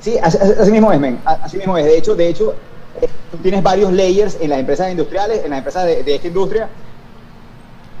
Sí, 0.00 0.16
así, 0.22 0.70
mismo 0.70 0.92
es, 0.92 1.00
men. 1.00 1.18
Así 1.24 1.56
mismo 1.56 1.76
es. 1.76 1.84
De 1.84 1.98
hecho, 1.98 2.14
de 2.14 2.28
hecho, 2.28 2.54
eh, 3.00 3.08
tú 3.30 3.38
tienes 3.38 3.62
varios 3.62 3.92
layers 3.92 4.38
en 4.40 4.50
las 4.50 4.60
empresas 4.60 4.90
industriales, 4.90 5.44
en 5.44 5.50
las 5.50 5.58
empresas 5.58 5.84
de, 5.84 6.14
esta 6.14 6.26
industria, 6.26 6.68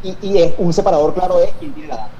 y, 0.02 0.38
es 0.38 0.54
un 0.58 0.72
separador 0.72 1.14
claro 1.14 1.38
de 1.38 1.52
quién 1.58 1.72
tiene 1.72 1.88
la 1.88 1.96
data. 1.96 2.10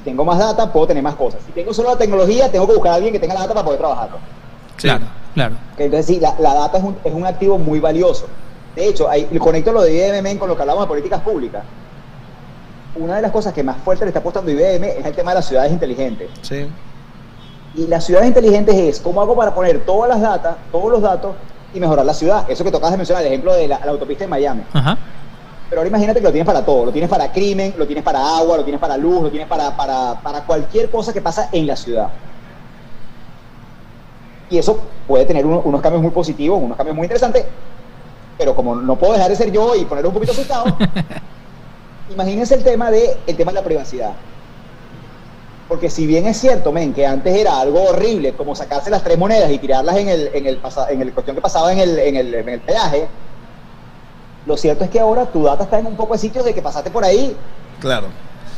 Si 0.00 0.04
tengo 0.04 0.24
más 0.24 0.38
data, 0.38 0.72
puedo 0.72 0.86
tener 0.86 1.02
más 1.02 1.14
cosas. 1.14 1.42
Si 1.44 1.52
tengo 1.52 1.74
solo 1.74 1.90
la 1.90 1.98
tecnología, 1.98 2.50
tengo 2.50 2.66
que 2.66 2.72
buscar 2.72 2.92
a 2.92 2.94
alguien 2.94 3.12
que 3.12 3.18
tenga 3.18 3.34
la 3.34 3.40
data 3.40 3.52
para 3.52 3.64
poder 3.64 3.80
trabajarlo. 3.80 4.16
Sí. 4.78 4.88
Claro, 4.88 5.04
claro. 5.34 5.56
Entonces, 5.76 6.06
sí, 6.06 6.18
la, 6.18 6.34
la 6.38 6.54
data 6.54 6.78
es 6.78 6.84
un, 6.84 6.96
es 7.04 7.12
un 7.12 7.26
activo 7.26 7.58
muy 7.58 7.80
valioso. 7.80 8.26
De 8.74 8.88
hecho, 8.88 9.10
ahí, 9.10 9.24
conecto 9.38 9.72
lo 9.72 9.82
de 9.82 9.92
IBM 9.92 10.38
con 10.38 10.48
lo 10.48 10.56
que 10.56 10.62
hablamos 10.62 10.84
de 10.84 10.88
políticas 10.88 11.20
públicas. 11.20 11.64
Una 12.96 13.16
de 13.16 13.22
las 13.22 13.30
cosas 13.30 13.52
que 13.52 13.62
más 13.62 13.76
fuerte 13.78 14.06
le 14.06 14.08
está 14.08 14.20
apostando 14.20 14.50
IBM 14.50 14.84
es 14.84 15.04
el 15.04 15.14
tema 15.14 15.32
de 15.32 15.34
las 15.34 15.46
ciudades 15.46 15.70
inteligentes. 15.70 16.30
Sí. 16.40 16.66
Y 17.74 17.86
las 17.86 18.04
ciudades 18.04 18.28
inteligentes 18.28 18.74
es 18.74 19.00
cómo 19.00 19.20
hago 19.20 19.36
para 19.36 19.54
poner 19.54 19.84
todas 19.84 20.08
las 20.08 20.22
datas, 20.22 20.56
todos 20.72 20.90
los 20.90 21.02
datos 21.02 21.36
y 21.74 21.78
mejorar 21.78 22.06
la 22.06 22.14
ciudad. 22.14 22.50
Eso 22.50 22.64
que 22.64 22.70
tocabas 22.70 22.92
de 22.92 22.96
mencionar, 22.96 23.22
el 23.22 23.28
ejemplo 23.28 23.52
de 23.52 23.68
la, 23.68 23.80
la 23.84 23.90
autopista 23.90 24.24
de 24.24 24.28
Miami. 24.28 24.62
Ajá. 24.72 24.96
Pero 25.70 25.80
ahora 25.80 25.88
imagínate 25.88 26.18
que 26.20 26.26
lo 26.26 26.32
tienes 26.32 26.46
para 26.46 26.64
todo. 26.66 26.86
Lo 26.86 26.92
tienes 26.92 27.08
para 27.08 27.30
crimen, 27.32 27.74
lo 27.78 27.86
tienes 27.86 28.04
para 28.04 28.36
agua, 28.38 28.56
lo 28.58 28.64
tienes 28.64 28.80
para 28.80 28.96
luz, 28.96 29.22
lo 29.22 29.30
tienes 29.30 29.48
para, 29.48 29.76
para, 29.76 30.20
para 30.20 30.44
cualquier 30.44 30.90
cosa 30.90 31.12
que 31.12 31.22
pasa 31.22 31.48
en 31.52 31.66
la 31.66 31.76
ciudad. 31.76 32.12
Y 34.48 34.58
eso 34.58 35.04
puede 35.06 35.24
tener 35.26 35.46
uno- 35.46 35.62
unos 35.64 35.80
cambios 35.80 36.02
muy 36.02 36.10
positivos, 36.10 36.60
unos 36.60 36.76
cambios 36.76 36.96
muy 36.96 37.04
interesantes. 37.04 37.46
Pero 38.36 38.56
como 38.56 38.74
no 38.74 38.98
puedo 38.98 39.12
dejar 39.12 39.30
de 39.30 39.36
ser 39.36 39.52
yo 39.52 39.76
y 39.76 39.84
ponerlo 39.84 40.08
un 40.10 40.14
poquito 40.14 40.32
asustado, 40.32 40.76
imagínense 42.08 42.54
el 42.54 42.64
tema 42.64 42.90
de 42.90 43.24
el 43.26 43.36
tema 43.36 43.52
de 43.52 43.56
la 43.56 43.64
privacidad. 43.64 44.18
Porque 45.66 45.88
si 45.88 46.06
bien 46.06 46.26
es 46.26 46.36
cierto, 46.38 46.72
men, 46.72 46.92
que 46.92 47.06
antes 47.06 47.32
era 47.34 47.60
algo 47.60 47.80
horrible, 47.84 48.34
como 48.34 48.56
sacarse 48.56 48.90
las 48.90 49.04
tres 49.04 49.16
monedas 49.16 49.50
y 49.52 49.58
tirarlas 49.58 49.96
en 49.98 50.08
el, 50.08 50.30
en 50.34 50.46
el, 50.46 50.60
en 50.88 51.02
el 51.02 51.14
cuestión 51.14 51.36
que 51.36 51.42
pasaba 51.42 51.72
en 51.72 51.78
el, 51.78 51.98
en 51.98 52.16
el, 52.16 52.34
en 52.34 52.48
el 52.48 52.62
peaje, 52.62 53.08
lo 54.46 54.56
cierto 54.56 54.84
es 54.84 54.90
que 54.90 55.00
ahora 55.00 55.26
tu 55.26 55.44
data 55.44 55.64
está 55.64 55.78
en 55.78 55.86
un 55.86 55.96
poco 55.96 56.14
de 56.14 56.18
sitios 56.18 56.44
de 56.44 56.54
que 56.54 56.62
pasaste 56.62 56.90
por 56.90 57.04
ahí 57.04 57.36
Claro. 57.78 58.06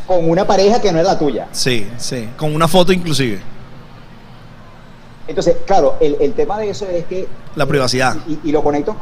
con 0.07 0.29
una 0.29 0.47
pareja 0.47 0.81
que 0.81 0.93
no 0.93 0.99
es 0.99 1.05
la 1.05 1.19
tuya. 1.19 1.49
Sí, 1.53 1.89
sí. 1.99 2.29
Con 2.37 2.55
una 2.55 2.69
foto 2.69 2.93
inclusive. 2.93 3.41
Entonces, 5.29 5.57
claro, 5.67 5.97
el, 6.01 6.17
el 6.21 6.33
tema 6.35 6.59
de 6.59 6.71
eso 6.71 6.87
es 6.87 7.05
que... 7.07 7.29
La 7.55 7.67
privacidad. 7.67 8.17
Y, 8.27 8.39
y 8.49 8.53
lo 8.53 8.63
conecto. 8.63 8.97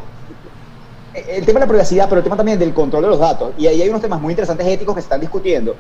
El 1.14 1.44
tema 1.44 1.58
de 1.60 1.66
la 1.66 1.68
privacidad, 1.68 2.08
pero 2.08 2.18
el 2.18 2.24
tema 2.24 2.36
también 2.36 2.58
del 2.58 2.72
control 2.74 3.02
de 3.02 3.08
los 3.08 3.18
datos. 3.18 3.52
Y 3.58 3.66
ahí 3.66 3.80
hay 3.82 3.88
unos 3.88 4.00
temas 4.02 4.20
muy 4.20 4.32
interesantes 4.32 4.66
éticos 4.66 4.94
que 4.94 5.00
se 5.00 5.06
están 5.06 5.20
discutiendo. 5.20 5.74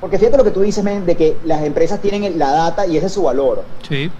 Porque 0.00 0.18
fíjate 0.18 0.36
lo 0.36 0.44
que 0.44 0.50
tú 0.50 0.60
dices, 0.60 0.84
men, 0.84 1.06
de 1.06 1.16
que 1.16 1.36
las 1.44 1.62
empresas 1.62 2.00
tienen 2.00 2.38
la 2.38 2.50
data 2.52 2.86
y 2.86 2.96
ese 2.96 3.06
es 3.06 3.12
su 3.12 3.22
valor. 3.22 3.64
Sí. 3.88 4.10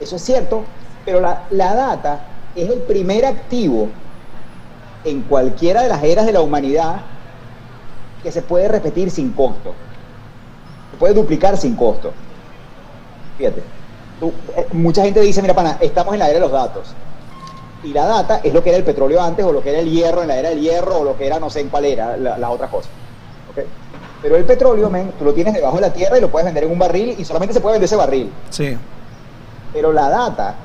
Eso 0.00 0.16
es 0.16 0.22
cierto, 0.22 0.64
pero 1.04 1.20
la, 1.20 1.44
la 1.50 1.74
data 1.74 2.20
es 2.54 2.68
el 2.68 2.80
primer 2.80 3.24
activo 3.24 3.88
en 5.04 5.22
cualquiera 5.22 5.82
de 5.82 5.88
las 5.88 6.02
eras 6.02 6.26
de 6.26 6.32
la 6.32 6.40
humanidad 6.40 7.00
que 8.22 8.30
se 8.30 8.42
puede 8.42 8.68
repetir 8.68 9.10
sin 9.10 9.32
costo. 9.32 9.74
Se 10.92 10.96
puede 10.98 11.14
duplicar 11.14 11.56
sin 11.56 11.74
costo. 11.74 12.12
Fíjate, 13.38 13.62
tú- 14.18 14.32
eh, 14.56 14.66
mucha 14.72 15.02
gente 15.02 15.20
dice, 15.20 15.40
mira, 15.40 15.54
pana, 15.54 15.78
estamos 15.80 16.12
en 16.12 16.18
la 16.18 16.26
era 16.26 16.34
de 16.34 16.40
los 16.40 16.52
datos. 16.52 16.94
Y 17.82 17.94
la 17.94 18.04
data 18.04 18.40
es 18.44 18.52
lo 18.52 18.62
que 18.62 18.68
era 18.68 18.76
el 18.78 18.84
petróleo 18.84 19.22
antes, 19.22 19.42
o 19.44 19.52
lo 19.52 19.62
que 19.62 19.70
era 19.70 19.78
el 19.78 19.90
hierro 19.90 20.20
en 20.20 20.28
la 20.28 20.36
era 20.36 20.50
del 20.50 20.60
hierro, 20.60 20.98
o 20.98 21.04
lo 21.04 21.16
que 21.16 21.26
era 21.26 21.38
no 21.40 21.48
sé 21.48 21.60
en 21.60 21.70
cuál 21.70 21.86
era, 21.86 22.16
la- 22.18 22.36
las 22.36 22.50
otras 22.50 22.68
cosas. 22.70 22.90
¿ok? 23.50 23.64
Pero 24.20 24.36
el 24.36 24.44
petróleo, 24.44 24.90
men, 24.90 25.12
tú 25.18 25.24
lo 25.24 25.32
tienes 25.32 25.54
debajo 25.54 25.76
de 25.76 25.82
la 25.82 25.92
tierra 25.94 26.18
y 26.18 26.20
lo 26.20 26.28
puedes 26.30 26.44
vender 26.44 26.64
en 26.64 26.70
un 26.72 26.78
barril 26.78 27.14
y 27.18 27.24
solamente 27.24 27.54
se 27.54 27.60
puede 27.60 27.74
vender 27.74 27.86
ese 27.86 27.96
barril 27.96 28.30
Sí. 28.50 28.76
pero 29.72 29.92
la 29.94 30.10
data 30.10 30.56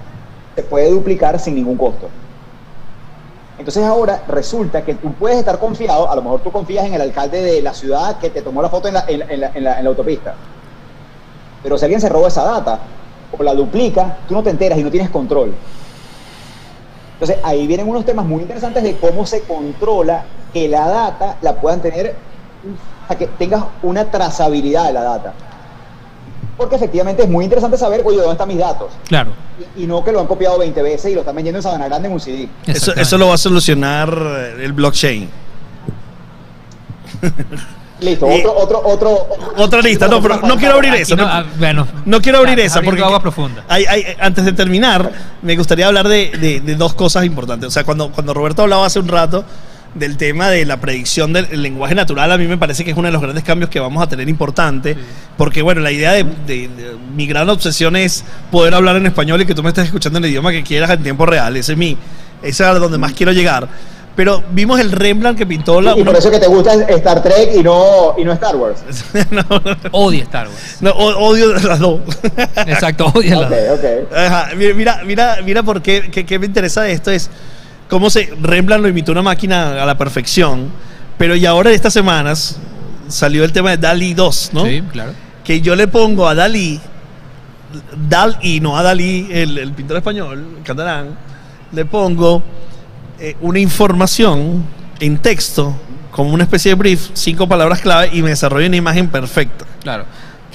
se 0.55 0.63
puede 0.63 0.89
duplicar 0.89 1.39
sin 1.39 1.55
ningún 1.55 1.77
costo. 1.77 2.09
Entonces 3.57 3.83
ahora 3.83 4.21
resulta 4.27 4.83
que 4.83 4.95
tú 4.95 5.13
puedes 5.13 5.37
estar 5.37 5.57
confiado, 5.59 6.09
a 6.09 6.15
lo 6.15 6.21
mejor 6.21 6.41
tú 6.41 6.51
confías 6.51 6.85
en 6.85 6.93
el 6.93 7.01
alcalde 7.01 7.41
de 7.41 7.61
la 7.61 7.73
ciudad 7.73 8.17
que 8.17 8.29
te 8.29 8.41
tomó 8.41 8.61
la 8.61 8.69
foto 8.69 8.89
en 8.89 9.63
la, 9.63 9.79
autopista, 9.85 10.35
pero 11.63 11.77
si 11.77 11.85
alguien 11.85 12.01
se 12.01 12.09
roba 12.09 12.27
esa 12.27 12.43
data 12.43 12.79
o 13.31 13.41
la 13.41 13.53
duplica, 13.53 14.17
tú 14.27 14.33
no 14.33 14.43
te 14.43 14.49
enteras 14.49 14.77
y 14.77 14.83
no 14.83 14.91
tienes 14.91 15.09
control. 15.09 15.53
Entonces 17.13 17.37
ahí 17.43 17.65
vienen 17.65 17.87
unos 17.87 18.03
temas 18.05 18.25
muy 18.25 18.41
interesantes 18.41 18.83
de 18.83 18.97
cómo 18.97 19.25
se 19.25 19.41
controla 19.43 20.25
que 20.51 20.67
la 20.67 20.87
data 20.89 21.37
la 21.41 21.53
puedan 21.55 21.81
tener, 21.81 22.15
o 23.09 23.17
que 23.17 23.27
tengas 23.27 23.63
una 23.83 24.11
trazabilidad 24.11 24.87
de 24.87 24.93
la 24.93 25.03
data. 25.03 25.33
Porque 26.57 26.75
efectivamente 26.75 27.23
es 27.23 27.29
muy 27.29 27.43
interesante 27.43 27.77
saber, 27.77 28.01
oye, 28.05 28.17
¿dónde 28.17 28.31
están 28.31 28.47
mis 28.47 28.57
datos? 28.59 28.87
Claro. 29.07 29.31
Y, 29.77 29.83
y 29.83 29.87
no 29.87 30.03
que 30.03 30.11
lo 30.13 30.21
han 30.21 30.27
copiado 30.27 30.57
20 30.57 30.81
veces 30.81 31.11
y 31.11 31.13
lo 31.15 31.19
están 31.21 31.35
vendiendo 31.35 31.59
en 31.59 31.63
Sabana 31.63 31.85
Grande 31.87 32.07
en 32.07 32.13
un 32.13 32.19
CD. 32.19 32.47
Eso, 32.65 32.93
eso 32.95 33.17
lo 33.17 33.27
va 33.27 33.35
a 33.35 33.37
solucionar 33.37 34.09
el 34.61 34.71
blockchain. 34.73 35.29
Listo, 38.01 38.25
otro, 38.27 38.53
otro, 38.57 38.81
otro. 38.85 39.27
Otra 39.57 39.81
lista, 39.81 40.07
no, 40.07 40.21
pero 40.21 40.41
no 40.41 40.57
quiero 40.57 40.75
abrir 40.75 40.91
Aquí 40.91 41.01
esa. 41.03 41.15
no, 41.15 41.23
no- 41.23 41.29
ah, 41.31 41.45
bueno, 41.57 41.87
No 42.05 42.21
quiero 42.21 42.39
abrir 42.39 42.59
esa 42.59 42.81
porque 42.81 43.01
agua 43.01 43.21
profunda. 43.21 43.63
hay- 43.69 43.85
hay- 43.85 44.05
antes 44.19 44.43
de 44.43 44.51
terminar, 44.51 45.11
me 45.41 45.55
gustaría 45.55 45.87
hablar 45.87 46.07
de, 46.07 46.31
de- 46.39 46.59
de 46.59 46.75
dos 46.75 46.93
cosas 46.93 47.23
importantes. 47.25 47.67
O 47.67 47.71
sea, 47.71 47.83
cuando, 47.85 48.11
cuando 48.11 48.33
Roberto 48.33 48.63
hablaba 48.63 48.85
hace 48.85 48.99
un 48.99 49.07
rato 49.07 49.45
del 49.95 50.17
tema 50.17 50.49
de 50.49 50.65
la 50.65 50.77
predicción 50.79 51.33
del 51.33 51.47
el 51.51 51.61
lenguaje 51.63 51.95
natural, 51.95 52.31
a 52.31 52.37
mí 52.37 52.45
me 52.47 52.57
parece 52.57 52.83
que 52.83 52.91
es 52.91 52.97
uno 52.97 53.07
de 53.07 53.11
los 53.13 53.21
grandes 53.21 53.43
cambios 53.43 53.69
que 53.69 53.79
vamos 53.79 54.03
a 54.03 54.07
tener 54.07 54.27
importante. 54.29 54.95
Porque, 55.37 55.61
bueno, 55.61 55.81
la 55.81 55.91
idea 55.91 56.11
de, 56.11 56.23
de- 56.23 56.67
de- 56.67 56.95
mi 57.15 57.25
gran 57.27 57.49
obsesión 57.49 57.95
es 57.95 58.23
poder 58.51 58.73
hablar 58.75 58.95
en 58.97 59.05
español 59.05 59.41
y 59.41 59.45
que 59.45 59.55
tú 59.55 59.63
me 59.63 59.69
estés 59.69 59.85
escuchando 59.85 60.19
en 60.19 60.25
el 60.25 60.31
idioma 60.31 60.51
que 60.51 60.63
quieras 60.63 60.89
en 60.91 61.01
tiempo 61.03 61.25
real. 61.25 61.55
Ese 61.57 61.71
es 61.73 61.77
mi, 61.77 61.97
ese 62.41 62.49
es 62.63 62.69
a 62.69 62.73
donde 62.77 62.97
más 62.97 63.13
quiero 63.13 63.31
llegar. 63.31 63.67
Pero 64.15 64.41
vimos 64.51 64.79
el 64.79 64.93
Rembrandt 64.93 65.37
que 65.37 65.45
pintó 65.45 65.81
la. 65.81 65.97
Y 65.97 66.03
por 66.03 66.15
eso 66.15 66.31
que 66.31 66.39
te 66.39 66.47
gusta 66.47 66.73
Star 66.73 67.21
Trek 67.21 67.49
y 67.53 67.61
no, 67.63 68.15
y 68.17 68.23
no 68.23 68.31
Star 68.31 68.55
Wars. 68.55 68.79
no, 69.31 69.43
Odia 69.91 70.23
Star 70.23 70.47
Wars. 70.47 70.77
no, 70.79 70.91
odio 70.91 71.53
las 71.53 71.79
dos. 71.79 71.99
Exacto, 72.65 73.07
odia 73.13 73.37
Ok, 73.39 73.49
la- 73.49 73.73
ok. 73.73 74.13
Ajá, 74.15 74.49
mira, 74.55 74.73
mira, 74.73 75.01
mira, 75.05 75.37
mira 75.43 75.63
por 75.63 75.81
qué, 75.81 76.09
qué- 76.11 76.25
qué 76.25 76.39
me 76.39 76.45
interesa 76.45 76.81
de 76.83 76.93
esto 76.93 77.11
es 77.11 77.29
cómo 77.89 78.09
se 78.09 78.33
Rembrandt 78.41 78.83
lo 78.83 78.89
imitó 78.89 79.11
una 79.11 79.21
máquina 79.21 79.81
a 79.81 79.85
la 79.85 79.97
perfección, 79.97 80.69
pero 81.17 81.35
y 81.35 81.45
ahora 81.45 81.71
estas 81.71 81.93
semanas 81.93 82.57
salió 83.07 83.43
el 83.43 83.51
tema 83.51 83.71
de 83.71 83.77
Dalí 83.77 84.13
2, 84.13 84.51
¿no? 84.53 84.65
Sí, 84.65 84.81
claro. 84.91 85.13
Que 85.43 85.61
yo 85.61 85.75
le 85.75 85.87
pongo 85.87 86.27
a 86.27 86.35
Dalí, 86.35 86.79
Dalí, 88.09 88.59
no 88.59 88.77
a 88.77 88.83
Dalí, 88.83 89.27
el, 89.31 89.57
el 89.57 89.71
pintor 89.73 89.97
español, 89.97 90.59
catalán, 90.63 91.17
le 91.71 91.85
pongo 91.85 92.41
eh, 93.19 93.35
una 93.41 93.59
información 93.59 94.65
en 94.99 95.17
texto, 95.19 95.75
como 96.11 96.33
una 96.33 96.43
especie 96.43 96.71
de 96.71 96.75
brief, 96.75 97.09
cinco 97.13 97.47
palabras 97.47 97.81
clave 97.81 98.09
y 98.13 98.21
me 98.21 98.29
desarrolla 98.29 98.67
una 98.67 98.77
imagen 98.77 99.09
perfecta. 99.09 99.65
Claro. 99.81 100.05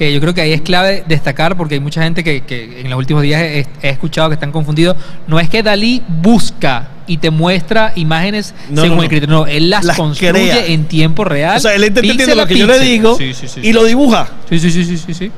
Que 0.01 0.11
yo 0.15 0.19
creo 0.19 0.33
que 0.33 0.41
ahí 0.41 0.53
es 0.55 0.63
clave 0.63 1.05
destacar 1.07 1.59
porque 1.59 1.75
hay 1.75 1.81
mucha 1.81 2.03
gente 2.03 2.25
que, 2.25 2.41
que 2.41 2.81
en 2.81 2.89
los 2.89 2.99
últimos 2.99 3.23
días 3.23 3.43
he, 3.43 3.67
he 3.83 3.91
escuchado 3.91 4.31
que 4.31 4.35
están 4.35 4.51
confundidos. 4.51 4.97
No 5.27 5.39
es 5.39 5.51
que 5.51 5.63
Dalí 5.63 6.03
busca 6.09 6.89
y 7.07 7.19
te 7.19 7.29
muestra 7.29 7.93
imágenes 7.97 8.55
No, 8.71 8.81
según 8.81 8.97
no, 8.97 8.97
no. 8.97 9.03
el 9.03 9.09
criterio. 9.11 9.35
No, 9.35 9.47
él 9.47 9.69
las, 9.69 9.85
Las 9.85 9.99
construye 9.99 10.33
crea. 10.33 10.67
en 10.69 10.87
tiempo 10.87 11.23
real. 11.25 11.59
O 11.59 11.61
sea, 11.61 11.75
él 11.75 11.85
está 11.85 12.01
entendiendo 12.01 12.35
lo 12.35 12.47
que 12.47 12.57
yo 12.57 12.67
le 12.67 12.79
digo 12.79 13.15
Sí, 13.15 13.35
sí, 13.35 13.47
sí, 13.47 13.61
y 13.61 13.65
sí. 13.65 13.73
lo 13.75 13.85
dibuja. 13.85 14.27
Sí, 14.49 14.59
sí, 14.59 14.71
sí, 14.71 14.85
sí, 14.87 14.97
sí, 14.97 15.13
sí. 15.13 15.31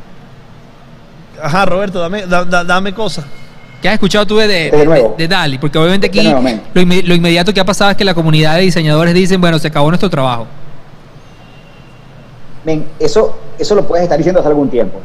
Ajá, 1.42 1.64
Roberto, 1.66 1.98
dame, 1.98 2.24
da- 2.28 2.44
da- 2.44 2.62
dame 2.62 2.94
cosas. 2.94 3.24
¿Qué 3.82 3.88
has 3.88 3.94
escuchado 3.94 4.24
tú 4.28 4.36
de, 4.36 4.46
de, 4.46 5.10
De 5.18 5.26
Dali? 5.26 5.58
Porque 5.58 5.76
obviamente 5.76 6.06
aquí 6.06 6.20
nuevo, 6.22 6.40
lo, 6.72 6.80
inme- 6.80 7.02
lo 7.02 7.16
inmediato 7.16 7.52
que 7.52 7.58
ha 7.58 7.64
pasado 7.64 7.90
es 7.90 7.96
que 7.96 8.04
la 8.04 8.14
comunidad 8.14 8.54
de 8.54 8.60
diseñadores 8.62 9.12
dicen, 9.12 9.40
bueno, 9.40 9.58
se 9.58 9.66
acabó 9.66 9.88
nuestro 9.88 10.08
trabajo. 10.08 10.46
Men, 12.64 12.86
eso, 13.00 13.40
eso 13.62 13.74
lo 13.74 13.86
puedes 13.86 14.02
estar 14.04 14.18
diciendo 14.18 14.40
hace 14.40 14.48
algún 14.48 14.68
tiempo. 14.68 14.98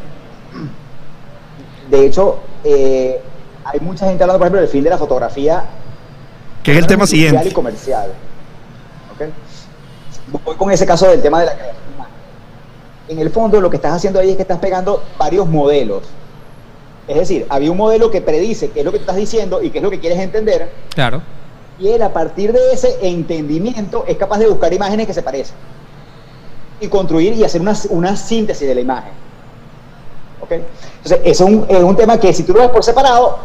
De 1.89 2.05
hecho, 2.05 2.39
eh, 2.63 3.21
hay 3.63 3.79
mucha 3.79 4.05
gente 4.07 4.23
hablando, 4.23 4.39
por 4.39 4.47
ejemplo, 4.47 4.61
del 4.61 4.69
fin 4.69 4.83
de 4.83 4.89
la 4.89 4.97
fotografía. 4.97 5.63
Que 6.63 6.71
es 6.73 6.77
el 6.77 6.87
tema 6.87 7.07
siguiente. 7.07 7.47
y 7.47 7.51
comercial. 7.51 8.11
¿Ok? 9.13 9.29
Voy 10.45 10.55
con 10.55 10.71
ese 10.71 10.85
caso 10.85 11.07
del 11.07 11.21
tema 11.21 11.39
de 11.39 11.45
la 11.45 11.53
creación. 11.53 11.77
En 13.07 13.19
el 13.19 13.29
fondo, 13.29 13.61
lo 13.61 13.69
que 13.69 13.77
estás 13.77 13.93
haciendo 13.93 14.19
ahí 14.19 14.31
es 14.31 14.35
que 14.35 14.41
estás 14.41 14.59
pegando 14.59 15.01
varios 15.17 15.47
modelos. 15.47 16.03
Es 17.07 17.15
decir, 17.15 17.45
había 17.47 17.71
un 17.71 17.77
modelo 17.77 18.11
que 18.11 18.19
predice 18.19 18.69
qué 18.71 18.79
es 18.79 18.85
lo 18.85 18.91
que 18.91 18.97
tú 18.97 19.03
estás 19.03 19.15
diciendo 19.15 19.61
y 19.63 19.69
qué 19.69 19.77
es 19.77 19.83
lo 19.83 19.89
que 19.89 20.01
quieres 20.01 20.19
entender, 20.19 20.69
Claro. 20.93 21.21
y 21.79 21.87
él 21.87 22.01
a 22.01 22.11
partir 22.11 22.51
de 22.51 22.73
ese 22.73 22.97
entendimiento 23.01 24.03
es 24.09 24.17
capaz 24.17 24.39
de 24.39 24.47
buscar 24.47 24.73
imágenes 24.73 25.07
que 25.07 25.13
se 25.13 25.21
parecen 25.21 25.55
y 26.79 26.87
construir 26.87 27.33
y 27.33 27.43
hacer 27.43 27.61
una, 27.61 27.73
una 27.89 28.15
síntesis 28.15 28.67
de 28.67 28.75
la 28.75 28.81
imagen. 28.81 29.11
¿Ok? 30.41 30.51
Entonces, 30.51 31.19
eso 31.23 31.45
es 31.45 31.49
un, 31.49 31.65
es 31.67 31.83
un 31.83 31.95
tema 31.95 32.19
que 32.19 32.33
si 32.33 32.43
tú 32.43 32.53
lo 32.53 32.59
ves 32.59 32.69
por 32.69 32.83
separado, 32.83 33.39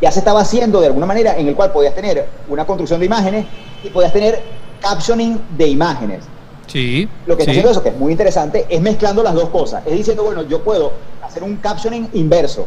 ya 0.00 0.10
se 0.10 0.20
estaba 0.20 0.40
haciendo 0.40 0.80
de 0.80 0.86
alguna 0.86 1.06
manera 1.06 1.36
en 1.36 1.48
el 1.48 1.54
cual 1.54 1.72
podías 1.72 1.94
tener 1.94 2.26
una 2.48 2.66
construcción 2.66 3.00
de 3.00 3.06
imágenes 3.06 3.46
y 3.82 3.90
podías 3.90 4.12
tener 4.12 4.40
captioning 4.80 5.40
de 5.56 5.68
imágenes. 5.68 6.24
Sí. 6.66 7.08
Lo 7.26 7.36
que 7.36 7.42
está 7.42 7.52
sí. 7.52 7.58
haciendo 7.58 7.70
eso, 7.72 7.82
que 7.82 7.88
es 7.90 7.96
muy 7.96 8.12
interesante, 8.12 8.66
es 8.68 8.80
mezclando 8.80 9.22
las 9.22 9.34
dos 9.34 9.48
cosas. 9.48 9.82
Es 9.86 9.92
diciendo, 9.92 10.24
bueno, 10.24 10.42
yo 10.42 10.62
puedo 10.62 10.92
hacer 11.22 11.42
un 11.42 11.56
captioning 11.56 12.08
inverso. 12.12 12.66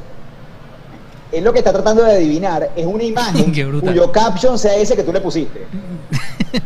Es 1.31 1.41
lo 1.41 1.53
que 1.53 1.59
está 1.59 1.71
tratando 1.71 2.03
de 2.03 2.11
adivinar, 2.11 2.71
es 2.75 2.85
una 2.85 3.03
imagen 3.03 3.53
cuyo 3.79 4.11
caption 4.11 4.57
sea 4.59 4.75
ese 4.75 4.95
que 4.95 5.03
tú 5.03 5.13
le 5.13 5.21
pusiste. 5.21 5.65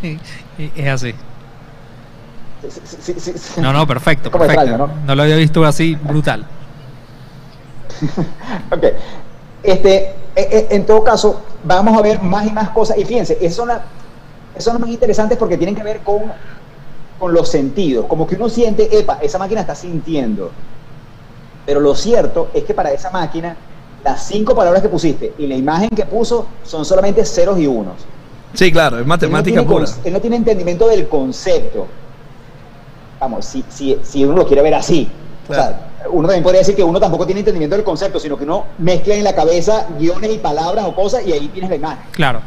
es 0.76 0.88
así. 0.88 1.14
Sí, 2.70 2.82
sí, 3.00 3.14
sí, 3.20 3.34
sí. 3.38 3.62
No, 3.62 3.72
no, 3.74 3.86
perfecto, 3.88 4.30
perfecto. 4.32 4.54
extraño, 4.62 4.78
¿no? 4.78 4.90
¿no? 5.06 5.16
lo 5.16 5.24
había 5.24 5.36
visto 5.36 5.64
así, 5.66 5.96
brutal. 5.96 6.46
Ok. 8.72 8.84
Este, 9.64 9.96
eh, 9.96 10.14
eh, 10.36 10.68
en 10.72 10.86
todo 10.86 11.04
caso, 11.04 11.42
vamos 11.64 11.98
a 11.98 12.02
ver 12.02 12.22
más 12.22 12.46
y 12.46 12.52
más 12.52 12.70
cosas. 12.70 12.98
Y 12.98 13.06
fíjense, 13.06 13.38
esas 13.42 13.56
son, 13.56 13.68
las- 13.70 13.82
esas 14.54 14.64
son 14.66 14.74
las 14.76 14.82
más 14.82 14.90
interesantes 14.90 15.38
porque 15.38 15.58
tienen 15.58 15.76
que 15.76 15.84
ver 15.84 16.00
con, 16.02 16.24
con 17.20 17.34
los 17.34 17.50
sentidos. 17.50 18.06
Como 18.08 18.28
que 18.28 18.36
uno 18.36 18.50
siente, 18.50 18.98
epa, 18.98 19.20
esa 19.22 19.40
máquina 19.40 19.62
está 19.62 19.76
sintiendo. 19.76 20.52
Pero 21.66 21.80
lo 21.80 21.96
cierto 21.96 22.50
es 22.54 22.64
que 22.64 22.74
para 22.74 22.92
esa 22.92 23.10
máquina, 23.10 23.56
las 24.04 24.28
cinco 24.28 24.54
palabras 24.56 24.84
que 24.84 24.90
pusiste 24.90 25.34
y 25.38 25.48
la 25.48 25.56
imagen 25.56 25.90
que 25.90 26.06
puso 26.06 26.48
son 26.64 26.86
solamente 26.86 27.26
ceros 27.26 27.58
y 27.58 27.66
unos. 27.66 27.96
Sí, 28.54 28.72
claro, 28.72 28.98
es 28.98 29.02
Él 29.02 29.08
no 29.08 29.10
matemática 29.10 29.64
pura. 29.64 29.86
Él 30.04 30.14
no 30.14 30.22
tiene 30.22 30.36
entendimiento 30.36 30.88
del 30.88 31.08
concepto. 31.08 31.88
Vamos, 33.26 33.46
si, 33.46 33.64
si, 33.70 33.98
si 34.04 34.24
uno 34.24 34.38
lo 34.38 34.46
quiere 34.46 34.62
ver 34.62 34.76
así. 34.76 35.10
O 35.50 35.54
sea, 35.54 35.80
uno 36.12 36.28
también 36.28 36.44
podría 36.44 36.60
decir 36.60 36.76
que 36.76 36.84
uno 36.84 37.00
tampoco 37.00 37.26
tiene 37.26 37.40
entendimiento 37.40 37.76
del 37.76 37.84
concepto, 37.84 38.20
sino 38.20 38.38
que 38.38 38.44
uno 38.44 38.66
mezcla 38.78 39.16
en 39.16 39.24
la 39.24 39.34
cabeza 39.34 39.88
guiones 39.98 40.32
y 40.32 40.38
palabras 40.38 40.86
o 40.88 40.94
cosas 40.96 41.26
y 41.26 41.32
ahí 41.34 41.48
tienes 41.48 41.72
la 41.72 41.76
imagen. 41.76 42.04
Claro, 42.12 42.40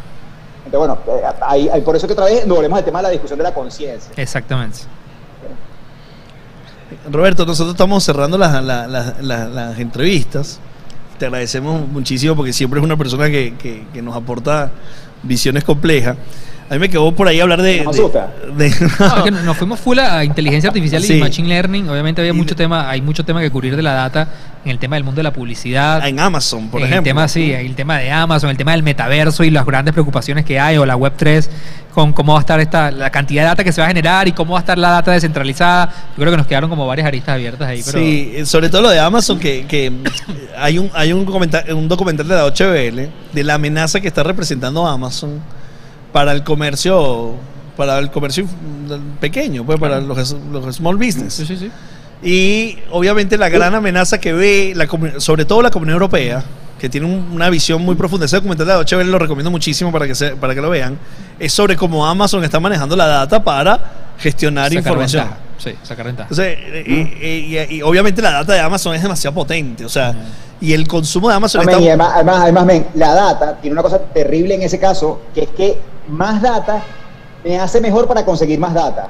Entonces, 0.64 0.79
bueno, 0.79 0.99
eh, 1.20 1.24
ahí, 1.41 1.68
ahí 1.68 1.81
por 1.81 1.97
eso 1.97 2.07
que 2.07 2.12
otra 2.12 2.26
vez 2.26 2.47
nos 2.47 2.57
volvemos 2.57 2.79
al 2.79 2.85
tema 2.85 3.01
de 3.01 3.03
la 3.05 3.09
discusión 3.09 3.39
de 3.39 3.43
la 3.43 3.53
conciencia. 3.53 4.12
exactamente. 4.16 4.79
Roberto, 7.11 7.45
nosotros 7.45 7.74
estamos 7.74 8.03
cerrando 8.05 8.39
las, 8.39 8.62
las- 8.62 8.89
las- 8.89 9.20
las- 9.22 9.51
las 9.51 9.79
entrevistas. 9.79 10.61
Te 11.18 11.26
agradecemos 11.26 11.87
muchísimo 11.89 12.37
porque 12.37 12.53
siempre 12.53 12.79
es 12.81 12.85
una 12.85 12.97
persona 12.97 13.29
que, 13.29 13.55
que- 13.57 13.85
que 13.93 14.01
nos 14.03 14.14
aporta 14.16 14.70
visiones 15.22 15.64
complejas. 15.64 16.16
A 16.71 16.75
mí 16.75 16.81
me 16.81 16.91
quedó 16.91 17.11
por 17.14 17.27
ahí 17.27 17.41
hablar 17.41 17.62
de... 17.62 17.83
Nos 17.83 17.97
asusta. 17.97 18.31
de- 18.57 18.69
No, 19.01 19.16
es 19.16 19.23
que 19.23 19.31
nos 19.31 19.57
fuimos 19.57 19.81
full 19.81 19.99
a 19.99 20.23
inteligencia 20.23 20.69
artificial 20.69 21.03
Sí. 21.03 21.14
y 21.14 21.21
machine 21.21 21.49
learning. 21.49 21.89
Obviamente 21.89 22.21
había 22.21 22.33
Y 22.33 22.37
mucho 22.37 22.55
de- 22.55 22.57
tema, 22.64 22.91
hay 22.91 23.01
mucho 23.01 23.25
tema 23.25 23.41
que 23.41 23.51
cubrir 23.51 23.75
de 23.75 23.83
la 23.83 23.93
data 23.95 24.29
en 24.64 24.73
el 24.73 24.79
tema 24.79 24.97
del 24.97 25.05
mundo 25.05 25.19
de 25.21 25.23
la 25.23 25.33
publicidad. 25.33 26.07
en 26.07 26.21
Amazon, 26.21 26.69
por 26.69 26.81
en 26.83 26.89
ejemplo. 26.89 26.99
El 27.11 27.14
tema, 27.16 27.29
sí, 27.29 27.53
el 27.53 27.75
tema 27.75 27.97
de 27.99 28.11
Amazon, 28.11 28.51
el 28.51 28.57
tema 28.59 28.73
del 28.73 28.83
metaverso 28.83 29.45
y 29.45 29.51
las 29.51 29.64
grandes 29.64 29.93
preocupaciones 29.95 30.45
que 30.45 30.61
hay, 30.61 30.77
o 30.77 30.85
la 30.85 30.95
Web 30.97 31.14
3, 31.16 31.49
con 31.95 32.12
cómo 32.12 32.35
va 32.35 32.39
a 32.39 32.43
estar 32.43 32.61
esta, 32.61 32.91
la 32.91 33.09
cantidad 33.11 33.43
de 33.45 33.49
data 33.49 33.64
que 33.64 33.73
se 33.73 33.81
va 33.81 33.87
a 33.87 33.89
generar 33.89 34.29
y 34.29 34.33
cómo 34.33 34.53
va 34.53 34.59
a 34.59 34.61
estar 34.61 34.77
la 34.77 34.91
data 34.91 35.12
descentralizada. 35.12 35.87
Yo 36.11 36.16
creo 36.21 36.31
que 36.33 36.37
nos 36.37 36.47
quedaron 36.47 36.69
como 36.69 36.87
varias 36.87 37.07
aristas 37.09 37.35
abiertas 37.35 37.66
ahí, 37.66 37.83
pero 37.85 37.99
Sí, 37.99 38.33
sobre 38.45 38.69
todo 38.69 38.83
lo 38.83 38.91
de 38.91 39.01
Amazon, 39.01 39.39
que, 39.39 39.64
que 39.66 39.91
hay 40.59 40.79
un 40.79 40.91
hay 40.93 41.12
un, 41.14 41.25
documental 41.89 42.29
de 42.29 42.35
la 42.35 42.45
HBL 42.47 43.09
de 43.33 43.45
la 43.45 43.55
amenaza 43.55 44.01
que 44.01 44.09
está 44.09 44.23
representando 44.23 44.87
Amazon 44.87 45.41
para 46.13 46.33
el 46.33 46.43
comercio 46.45 47.35
para 47.77 47.99
el 48.01 48.11
comercio 48.11 48.45
pequeño, 49.21 49.65
pues 49.65 49.79
para 49.79 50.01
los, 50.01 50.35
los 50.51 50.77
small 50.77 50.97
business. 50.97 51.35
sí, 51.35 51.47
sí, 51.47 51.57
sí. 51.57 51.71
Y 52.23 52.77
obviamente 52.91 53.39
la 53.39 53.49
gran 53.49 53.73
amenaza 53.75 54.19
que 54.19 54.33
ve, 54.33 54.73
la, 54.75 54.89
sobre 55.21 55.45
todo 55.45 55.63
la 55.63 55.71
Comunidad 55.71 55.95
Europea, 55.95 56.43
que 56.81 56.89
tiene 56.89 57.07
un- 57.07 57.31
una 57.33 57.49
visión 57.51 57.81
muy 57.83 57.95
profunda, 57.95 58.27
ese 58.27 58.35
documental 58.37 58.67
de 58.67 58.97
Welle 58.97 59.11
lo 59.11 59.19
recomiendo 59.21 59.51
muchísimo 59.53 59.93
para 59.93 60.07
que, 60.09 60.17
se- 60.17 60.35
para 60.35 60.55
que 60.57 60.61
lo 60.61 60.71
vean, 60.71 60.99
es 61.39 61.53
sobre 61.53 61.77
cómo 61.77 62.05
Amazon 62.05 62.43
está 62.43 62.59
manejando 62.59 62.97
la 62.97 63.07
data 63.07 63.43
para 63.45 63.79
gestionar 64.19 64.65
Sacar 64.71 64.79
información. 64.79 65.23
ventaja. 65.25 65.41
Sí, 65.59 65.71
sacar 65.85 66.07
ventaja. 66.07 66.29
Entonces, 66.31 66.59
eh, 66.61 67.15
eh, 67.21 67.69
y, 67.71 67.75
y 67.77 67.83
obviamente 67.83 68.21
la 68.21 68.33
data 68.33 68.53
de 68.55 68.61
Amazon 68.61 68.95
es 68.97 69.03
demasiado 69.03 69.35
potente, 69.35 69.85
o 69.85 69.89
sea, 69.89 70.13
y 70.61 70.73
el 70.73 70.89
consumo 70.89 71.29
de 71.29 71.37
Amazon 71.37 71.65
No, 71.65 71.71
está... 71.71 71.83
y 71.83 71.87
además, 71.89 72.11
además, 72.15 72.39
además, 72.43 72.67
men, 72.67 72.87
la 72.95 73.15
data 73.15 73.57
tiene 73.61 73.75
una 73.75 73.83
cosa 73.83 74.01
terrible 74.01 74.55
en 74.57 74.63
ese 74.63 74.81
caso, 74.81 75.21
que 75.33 75.43
es 75.45 75.49
que 75.51 75.79
más 76.09 76.41
data 76.43 76.83
me 77.45 77.59
hace 77.59 77.81
mejor 77.81 78.07
para 78.09 78.25
conseguir 78.25 78.59
más 78.59 78.75
data. 78.75 79.09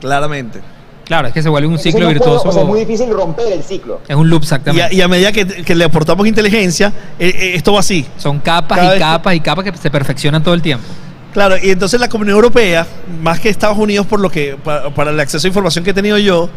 Claramente. 0.00 0.60
Claro, 1.04 1.28
es 1.28 1.32
que 1.34 1.42
se 1.42 1.48
vuelve 1.48 1.66
un 1.66 1.74
Entonces 1.74 1.92
ciclo 1.92 2.06
no 2.12 2.18
puedo- 2.18 2.30
virtuoso. 2.32 2.48
o 2.50 2.52
sea, 2.52 2.62
es 2.62 2.68
muy 2.68 2.80
difícil 2.80 3.10
romper 3.10 3.50
el 3.52 3.62
ciclo. 3.62 4.00
es 4.06 4.14
un 4.14 4.28
loop 4.28 4.42
Y 4.42 4.44
exactamente. 4.44 4.84
a, 4.84 4.92
y 4.92 5.00
a 5.00 5.08
medida 5.08 5.32
que, 5.32 5.46
que 5.46 5.74
le 5.74 5.84
aportamos 5.84 6.26
inteligencia, 6.26 6.92
eh, 7.18 7.28
eh, 7.34 7.52
esto 7.54 7.72
va 7.72 7.80
así. 7.80 8.06
Son 8.18 8.40
capas 8.40 8.78
Cada 8.78 8.90
y 8.90 8.94
que- 8.94 9.00
capas 9.00 9.34
y 9.34 9.40
capas 9.40 9.64
que 9.64 9.76
se 9.76 9.90
perfeccionan 9.90 10.42
todo 10.42 10.52
el 10.54 10.60
tiempo. 10.62 10.84
Claro, 11.32 11.56
y 11.62 11.70
entonces 11.70 11.98
la 12.00 12.08
Comunidad 12.08 12.36
Europea, 12.36 12.86
más 13.22 13.40
que 13.40 13.48
Estados 13.48 13.78
Unidos, 13.78 14.06
por 14.06 14.20
lo 14.20 14.30
que 14.30 14.56
pa- 14.62 14.90
para, 14.90 15.10
el 15.10 15.20
acceso 15.20 15.46
a 15.46 15.48
información 15.48 15.82
que 15.84 15.90
he 15.90 15.94
tenido 15.94 16.18
yo, 16.18 16.48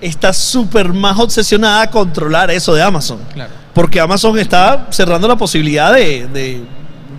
está 0.00 0.32
súper 0.32 0.92
más 0.92 1.18
obsesionada 1.18 1.82
a 1.82 1.90
controlar 1.90 2.50
eso 2.50 2.74
de 2.74 2.82
Amazon. 2.82 3.18
Claro. 3.32 3.52
Porque 3.74 4.00
Amazon 4.00 4.38
está 4.38 4.86
cerrando 4.90 5.28
la 5.28 5.36
posibilidad 5.36 5.92
de, 5.92 6.26
de, 6.28 6.62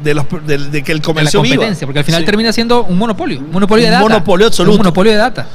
de 0.03 0.13
los, 0.13 0.25
de, 0.45 0.57
de 0.57 0.83
que 0.83 0.91
el 0.91 0.99
De 0.99 1.01
la 1.01 1.05
comercio 1.05 1.41
viva. 1.41 1.55
competencia, 1.55 1.85
porque 1.87 1.99
al 1.99 2.05
final 2.05 2.21
Sí. 2.21 2.25
termina 2.25 2.51
siendo 2.53 2.83
un 2.83 2.97
monopolio. 2.97 3.39
Un 3.39 3.51
monopolio 3.51 3.83
de 3.85 3.89
Un 3.91 3.93
data. 3.95 4.03
monopolio 4.09 4.47
absoluto. 4.47 4.71
Un 4.73 4.77
monopolio 4.79 5.11
de 5.11 5.17
data. 5.17 5.47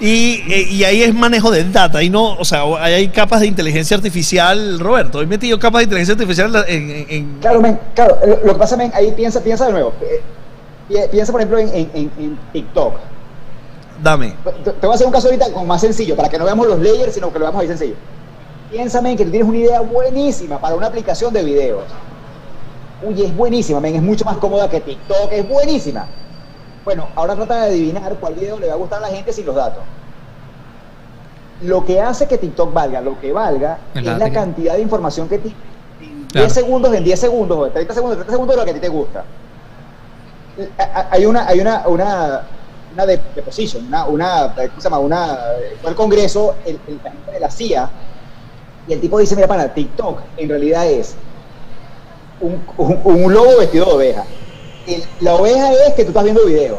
Y, 0.00 0.42
eh, 0.52 0.66
y 0.70 0.82
ahí 0.84 1.02
es 1.02 1.14
manejo 1.14 1.50
de 1.52 1.62
data, 1.70 2.02
y 2.02 2.10
no, 2.10 2.32
o 2.34 2.44
sea, 2.44 2.62
ahí 2.80 2.92
hay 2.94 3.08
capas 3.08 3.40
de 3.40 3.46
inteligencia 3.46 3.96
artificial, 3.96 4.80
Roberto. 4.80 5.22
He 5.22 5.26
metido 5.26 5.58
capas 5.60 5.80
de 5.80 5.84
inteligencia 5.84 6.14
artificial 6.14 6.64
en 6.66 7.06
en- 7.08 7.38
Claro, 7.40 7.60
men, 7.60 7.78
claro, 7.94 8.18
lo, 8.26 8.36
lo 8.44 8.52
que 8.54 8.58
pasa, 8.58 8.76
men, 8.76 8.90
ahí 8.94 9.12
piensa, 9.12 9.40
piensa 9.40 9.66
de 9.66 9.72
nuevo. 9.72 9.92
Eh, 10.02 10.20
pi- 10.88 10.96
piensa, 11.12 11.30
por 11.30 11.40
ejemplo, 11.40 11.58
en, 11.60 11.68
en- 11.68 11.90
en- 11.94 12.10
en 12.18 12.38
TikTok. 12.52 12.94
Dame. 14.02 14.34
Te, 14.64 14.72
te 14.72 14.80
voy 14.86 14.90
a 14.90 14.94
hacer 14.94 15.06
un 15.06 15.12
caso 15.12 15.28
ahorita 15.28 15.52
como 15.52 15.66
más 15.66 15.80
sencillo, 15.80 16.16
para 16.16 16.28
que 16.28 16.36
no 16.36 16.44
veamos 16.46 16.66
los 16.66 16.80
layers, 16.80 17.14
sino 17.14 17.32
que 17.32 17.38
lo 17.38 17.44
veamos 17.44 17.62
ahí 17.62 17.68
sencillo. 17.68 17.94
Piensa, 18.72 19.00
men, 19.00 19.16
que 19.16 19.24
tú 19.24 19.30
tienes 19.30 19.48
una 19.48 19.58
idea 19.58 19.80
buenísima 19.82 20.58
para 20.60 20.74
una 20.74 20.88
aplicación 20.88 21.32
de 21.32 21.44
videos. 21.44 21.84
Uy, 23.02 23.22
es 23.22 23.36
buenísima, 23.36 23.80
men, 23.80 23.96
es 23.96 24.02
mucho 24.02 24.24
más 24.24 24.36
cómoda 24.36 24.68
que 24.68 24.80
TikTok, 24.80 25.32
es 25.32 25.48
buenísima. 25.48 26.06
Bueno, 26.84 27.08
ahora 27.14 27.34
trata 27.36 27.62
de 27.62 27.66
adivinar 27.66 28.16
cuál 28.20 28.34
video 28.34 28.58
le 28.58 28.68
va 28.68 28.74
a 28.74 28.76
gustar 28.76 28.98
a 28.98 29.08
la 29.08 29.14
gente 29.14 29.32
sin 29.32 29.46
los 29.46 29.54
datos. 29.54 29.82
Lo 31.62 31.84
que 31.84 32.00
hace 32.00 32.26
que 32.26 32.38
TikTok 32.38 32.72
valga, 32.72 33.00
lo 33.00 33.20
que 33.20 33.32
valga, 33.32 33.78
Es 33.94 34.04
la 34.04 34.30
cantidad 34.32 34.74
de 34.74 34.82
información 34.82 35.28
que 35.28 35.38
tiene. 35.38 35.56
En 36.00 36.26
Claro. 36.26 36.46
10 36.46 36.52
segundos, 36.54 36.94
en 36.94 37.04
10 37.04 37.20
segundos, 37.20 37.58
o 37.58 37.66
en 37.66 37.72
30 37.72 37.94
segundos, 37.94 38.16
en 38.16 38.24
30 38.24 38.32
segundos 38.32 38.56
de 38.56 38.60
lo 38.60 38.64
que 38.64 38.70
a 38.70 38.74
ti 38.74 38.80
te 38.80 38.88
gusta. 38.88 39.24
Hay 41.10 41.26
una, 41.26 41.46
hay 41.46 41.60
una, 41.60 41.86
una, 41.86 42.42
una 42.94 43.06
de, 43.06 43.20
deposition, 43.34 43.86
una, 43.86 44.06
una, 44.06 44.54
¿cómo 44.54 44.80
se 44.80 44.82
llama? 44.82 44.98
Una, 44.98 45.38
fue 45.80 45.90
al 45.90 45.96
Congreso, 45.96 46.56
el, 46.64 46.78
el, 46.86 47.00
de 47.32 47.40
la 47.40 47.50
CIA, 47.50 47.88
y 48.88 48.92
el 48.92 49.00
tipo 49.00 49.18
dice, 49.18 49.36
mira, 49.36 49.46
para, 49.46 49.72
TikTok 49.72 50.20
en 50.36 50.48
realidad 50.48 50.86
es 50.86 51.14
un, 52.42 52.62
un, 52.76 53.00
un 53.24 53.32
lobo 53.32 53.58
vestido 53.58 53.86
de 53.86 53.92
oveja. 53.92 54.24
El- 54.86 55.04
la 55.20 55.34
oveja 55.34 55.72
es 55.86 55.94
que 55.94 56.02
tú 56.04 56.08
estás 56.10 56.24
viendo 56.24 56.44
video. 56.44 56.78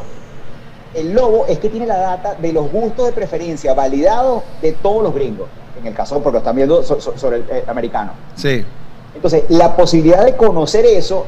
El 0.94 1.14
lobo 1.14 1.46
es 1.48 1.58
que 1.60 1.70
tiene 1.70 1.88
la 1.88 1.98
data 1.98 2.36
de 2.36 2.54
los 2.54 2.72
gustos 2.72 3.08
de 3.08 3.12
preferencia 3.14 3.74
validados 3.74 4.44
de 4.62 4.74
todos 4.74 5.02
los 5.02 5.14
gringos. 5.16 5.48
En 5.80 5.88
el 5.88 5.94
caso, 5.96 6.16
porque 6.22 6.34
lo 6.34 6.38
están 6.40 6.56
viendo 6.56 6.84
so- 6.84 7.02
so- 7.02 7.18
sobre 7.18 7.38
el 7.38 7.46
eh, 7.50 7.64
americano. 7.68 8.12
Sí. 8.36 8.64
Entonces, 9.16 9.44
la 9.50 9.76
posibilidad 9.76 10.24
de 10.24 10.36
conocer 10.36 10.86
eso 10.86 11.26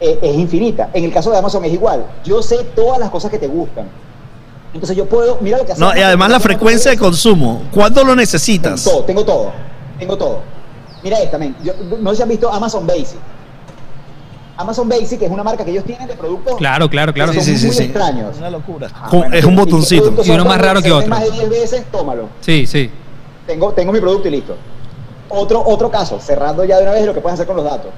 eh, 0.00 0.18
es 0.20 0.34
infinita. 0.36 0.90
En 0.92 1.04
el 1.04 1.12
caso 1.12 1.30
de 1.30 1.38
Amazon 1.38 1.64
es 1.64 1.72
igual. 1.72 2.04
Yo 2.24 2.42
sé 2.42 2.58
todas 2.74 2.98
las 2.98 3.10
cosas 3.10 3.30
que 3.30 3.38
te 3.38 3.46
gustan. 3.48 3.88
Entonces 4.72 4.96
yo 4.96 5.06
puedo, 5.06 5.38
mira 5.40 5.58
lo 5.58 5.66
que 5.66 5.74
No, 5.74 5.96
y 5.96 6.00
además 6.00 6.30
la 6.30 6.38
frecuencia 6.40 6.90
de 6.92 6.96
consumo. 6.98 7.62
¿Cuándo 7.74 8.00
lo 8.02 8.08
Tengo 8.08 8.16
necesitas? 8.20 8.84
todo, 8.84 9.02
tengo 9.04 9.24
todo, 9.24 9.50
tengo 9.98 10.16
todo. 10.16 10.38
Mira 11.02 11.18
esta, 11.20 11.38
men. 11.38 11.56
Yo- 11.64 11.72
no 12.00 12.10
sé 12.10 12.16
si 12.16 12.22
han 12.22 12.28
visto 12.28 12.52
Amazon 12.52 12.86
Basic. 12.86 13.18
Amazon 14.60 14.88
Basic 14.88 15.22
es 15.22 15.30
una 15.30 15.42
marca 15.42 15.64
que 15.64 15.70
ellos 15.70 15.84
tienen 15.84 16.06
de 16.08 16.14
productos 16.14 16.56
Claro, 16.56 16.88
claro, 16.88 17.12
claro. 17.12 17.32
Son 17.32 17.42
Sí, 17.42 17.56
sí, 17.56 17.66
muy 17.66 17.74
sí. 17.76 17.82
extraños. 17.84 18.36
Una 18.38 18.50
locura. 18.50 18.88
Ah, 18.94 19.08
bueno, 19.10 19.34
es 19.36 19.44
un 19.44 19.56
botoncito. 19.56 20.14
Y 20.24 20.30
uno 20.30 20.44
más 20.44 20.60
raro 20.60 20.82
que 20.82 20.90
otro. 20.92 21.08
Más 21.08 21.22
de 21.24 21.30
10 21.30 21.48
veces, 21.50 21.84
tómalo. 21.90 22.28
Sí, 22.40 22.66
sí. 22.66 22.90
tengo, 23.46 23.72
tengo 23.72 23.92
mi 23.92 24.00
producto 24.00 24.28
y 24.28 24.32
listo. 24.32 24.56
Otro, 25.28 25.62
otro 25.64 25.90
caso, 25.90 26.18
cerrando 26.20 26.64
ya 26.64 26.76
de 26.78 26.82
una 26.82 26.92
vez 26.92 27.06
lo 27.06 27.14
que 27.14 27.20
puedes 27.20 27.34
hacer 27.34 27.46
con 27.46 27.56
los 27.56 27.64
datos. 27.64 27.90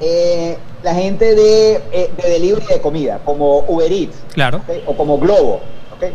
Eh, 0.00 0.56
la 0.82 0.94
gente 0.94 1.34
de, 1.34 1.74
eh, 1.92 2.10
de 2.16 2.28
delivery 2.30 2.64
de 2.66 2.80
comida, 2.80 3.20
como 3.24 3.60
Uber 3.68 3.90
Eats, 3.92 4.16
Claro. 4.32 4.62
o 4.86 4.96
como 4.96 5.18
Globo. 5.18 5.60
¿ok? 5.96 6.10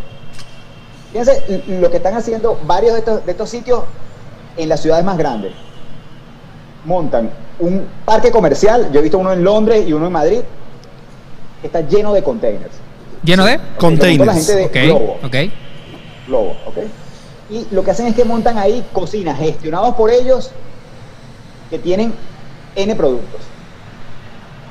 Fíjense 1.12 1.62
lo 1.68 1.90
que 1.92 1.98
están 1.98 2.16
haciendo 2.16 2.60
varios 2.66 2.94
de 2.94 3.00
estos, 3.00 3.26
de 3.26 3.32
estos 3.32 3.50
sitios 3.50 3.84
en 4.58 4.70
las 4.70 4.82
ciudades 4.82 5.06
más 5.06 5.18
grandes. 5.18 5.54
Montan 6.86 7.30
un 7.60 7.84
parque 8.06 8.32
comercial, 8.32 8.90
yo 8.92 9.00
he 9.00 9.04
visto 9.04 9.18
uno 9.18 9.32
en 9.34 9.44
Londres 9.44 9.86
y 9.88 9.94
uno 9.94 10.08
en 10.08 10.12
Madrid, 10.14 10.40
que 11.62 11.68
está 11.68 11.82
lleno 11.82 12.14
de 12.14 12.22
containers. 12.24 12.74
¿Lleno 13.24 13.46
de? 13.46 13.60
Containers. 13.78 14.26
La 14.28 14.34
gente 14.34 14.56
de 14.56 14.66
Ok, 14.66 14.74
Globo, 14.86 15.20
ok. 15.24 15.36
Globo, 16.28 16.58
¿ok? 16.68 16.78
Y 17.50 17.68
lo 17.72 17.84
que 17.84 17.92
hacen 17.92 18.08
es 18.08 18.16
que 18.16 18.24
montan 18.26 18.58
ahí 18.58 18.86
cocinas 18.92 19.38
gestionados 19.40 19.96
por 19.96 20.10
ellos 20.12 20.52
que 21.70 21.80
tienen 21.80 22.14
N 22.76 22.96
productos 22.96 23.42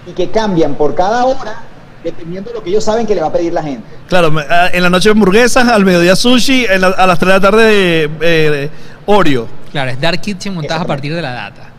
y 0.06 0.12
que 0.12 0.30
cambian 0.30 0.74
por 0.74 0.94
cada 0.94 1.24
hora 1.24 1.62
dependiendo 2.04 2.50
de 2.50 2.54
lo 2.56 2.62
que 2.62 2.68
ellos 2.70 2.84
saben 2.84 3.06
que 3.06 3.14
le 3.14 3.22
va 3.22 3.28
a 3.28 3.32
pedir 3.32 3.52
la 3.52 3.62
gente. 3.62 3.86
Claro, 4.08 4.30
ah, 4.50 4.68
en 4.72 4.82
la 4.82 4.90
noche 4.90 5.08
hamburguesas, 5.08 5.66
al 5.68 5.84
mediodía 5.86 6.14
sushi, 6.14 6.66
en 6.66 6.82
la- 6.82 6.88
a 6.88 7.06
las 7.06 7.18
3 7.18 7.28
de 7.28 7.34
la 7.34 7.40
tarde 7.40 8.10
eh, 8.20 8.70
Oreo. 9.06 9.48
Claro, 9.72 9.90
es 9.90 10.00
Dark 10.00 10.20
Kitchen 10.20 10.54
montadas 10.54 10.82
a 10.82 10.86
partir 10.86 11.14
de 11.14 11.22
la 11.22 11.32
data. 11.32 11.70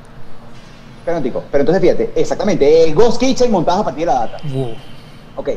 Tico, 1.21 1.43
pero 1.51 1.61
entonces 1.61 1.81
fíjate, 1.81 2.11
exactamente, 2.15 2.83
el 2.83 2.95
Ghost 2.95 3.19
Kitchen 3.19 3.51
montadas 3.51 3.81
a 3.81 3.83
partir 3.85 4.07
de 4.07 4.13
la 4.13 4.19
data. 4.21 4.37
Wow. 4.51 4.75
Ok. 5.35 5.49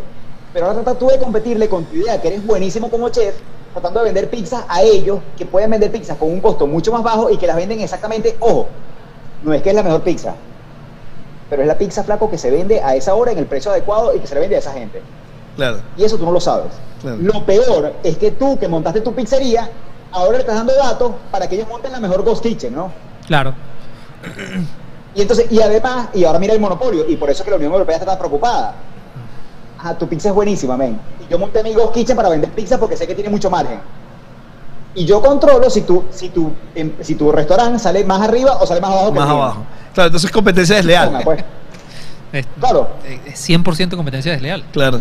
Pero 0.52 0.66
ahora 0.66 0.82
trata 0.82 0.98
tú 0.98 1.08
de 1.08 1.18
competirle 1.18 1.68
con 1.68 1.84
tu 1.84 1.96
idea, 1.96 2.20
que 2.20 2.28
eres 2.28 2.46
buenísimo 2.46 2.90
como 2.90 3.08
chef, 3.08 3.34
tratando 3.72 4.00
de 4.00 4.06
vender 4.06 4.28
pizzas 4.28 4.64
a 4.68 4.82
ellos, 4.82 5.20
que 5.36 5.46
pueden 5.46 5.70
vender 5.70 5.90
pizzas 5.90 6.18
con 6.18 6.30
un 6.30 6.40
costo 6.40 6.66
mucho 6.66 6.92
más 6.92 7.02
bajo 7.02 7.30
y 7.30 7.38
que 7.38 7.46
las 7.46 7.56
venden 7.56 7.80
exactamente, 7.80 8.36
ojo, 8.40 8.68
no 9.42 9.54
es 9.54 9.62
que 9.62 9.70
es 9.70 9.74
la 9.74 9.82
mejor 9.82 10.02
pizza, 10.02 10.34
pero 11.48 11.62
es 11.62 11.68
la 11.68 11.78
pizza 11.78 12.04
flaco 12.04 12.30
que 12.30 12.36
se 12.36 12.50
vende 12.50 12.82
a 12.82 12.94
esa 12.94 13.14
hora 13.14 13.32
en 13.32 13.38
el 13.38 13.46
precio 13.46 13.70
adecuado 13.70 14.14
y 14.14 14.20
que 14.20 14.26
se 14.26 14.34
le 14.34 14.40
vende 14.40 14.56
a 14.56 14.58
esa 14.58 14.72
gente. 14.72 15.00
Claro. 15.56 15.78
Y 15.96 16.04
eso 16.04 16.18
tú 16.18 16.24
no 16.24 16.32
lo 16.32 16.40
sabes. 16.40 16.72
Claro. 17.00 17.16
Lo 17.20 17.44
peor 17.44 17.94
es 18.02 18.18
que 18.18 18.32
tú 18.32 18.58
que 18.58 18.68
montaste 18.68 19.00
tu 19.00 19.14
pizzería, 19.14 19.70
ahora 20.12 20.32
le 20.32 20.38
estás 20.40 20.56
dando 20.56 20.74
datos 20.74 21.12
para 21.30 21.48
que 21.48 21.54
ellos 21.54 21.68
monten 21.68 21.92
la 21.92 22.00
mejor 22.00 22.22
Ghost 22.22 22.42
Kitchen, 22.42 22.74
¿no? 22.74 22.92
Claro. 23.26 23.54
Y 25.18 25.22
entonces, 25.22 25.50
y 25.50 25.60
además, 25.60 26.10
y 26.14 26.22
ahora 26.24 26.38
mira 26.38 26.54
el 26.54 26.60
monopolio, 26.60 27.04
y 27.08 27.16
por 27.16 27.28
eso 27.28 27.42
es 27.42 27.44
que 27.44 27.50
la 27.50 27.56
Unión 27.56 27.72
Europea 27.72 27.96
está 27.96 28.06
tan 28.06 28.18
preocupada. 28.18 28.72
Ajá, 29.76 29.98
tu 29.98 30.06
pizza 30.08 30.28
es 30.28 30.34
buenísima, 30.34 30.76
men. 30.76 30.96
Y 31.26 31.28
yo 31.28 31.40
monté 31.40 31.60
mi 31.64 31.74
Ghost 31.74 31.92
Kitchen 31.92 32.14
para 32.16 32.28
vender 32.28 32.50
pizza 32.52 32.78
porque 32.78 32.96
sé 32.96 33.04
que 33.04 33.16
tiene 33.16 33.28
mucho 33.28 33.50
margen. 33.50 33.80
Y 34.94 35.04
yo 35.06 35.20
controlo 35.20 35.68
si 35.70 35.80
tu, 35.82 36.04
si 36.10 36.28
tu, 36.28 36.52
em, 36.72 36.92
si 37.00 37.16
tu 37.16 37.32
restaurante 37.32 37.80
sale 37.80 38.04
más 38.04 38.20
arriba 38.22 38.58
o 38.60 38.66
sale 38.66 38.80
más 38.80 38.92
abajo. 38.92 39.12
que 39.12 39.18
Más 39.18 39.28
abajo. 39.28 39.62
Claro, 39.92 40.06
entonces 40.06 40.30
competencia 40.30 40.76
Ponga, 40.76 40.86
desleal. 40.94 41.24
pues. 41.24 41.44
Es, 42.32 42.46
Claro. 42.60 42.88
es 43.26 43.40
100% 43.48 43.96
competencia 43.96 44.30
desleal. 44.30 44.62
Claro. 44.70 45.00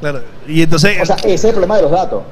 Claro. 0.00 0.22
Y 0.46 0.62
entonces, 0.62 1.02
O 1.02 1.04
sea, 1.04 1.16
ese 1.16 1.34
es 1.34 1.44
el 1.44 1.50
problema 1.50 1.76
de 1.76 1.82
los 1.82 1.90
datos. 1.90 2.22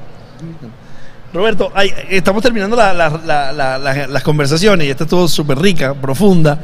Roberto, 1.33 1.71
estamos 2.09 2.43
terminando 2.43 2.75
la- 2.75 2.93
la- 2.93 3.09
la- 3.25 3.51
la- 3.53 3.77
la- 3.77 4.07
las 4.07 4.23
conversaciones 4.23 4.85
y 4.87 4.89
esta 4.89 5.05
estuvo 5.05 5.27
súper 5.27 5.57
rica, 5.59 5.93
profunda, 5.93 6.59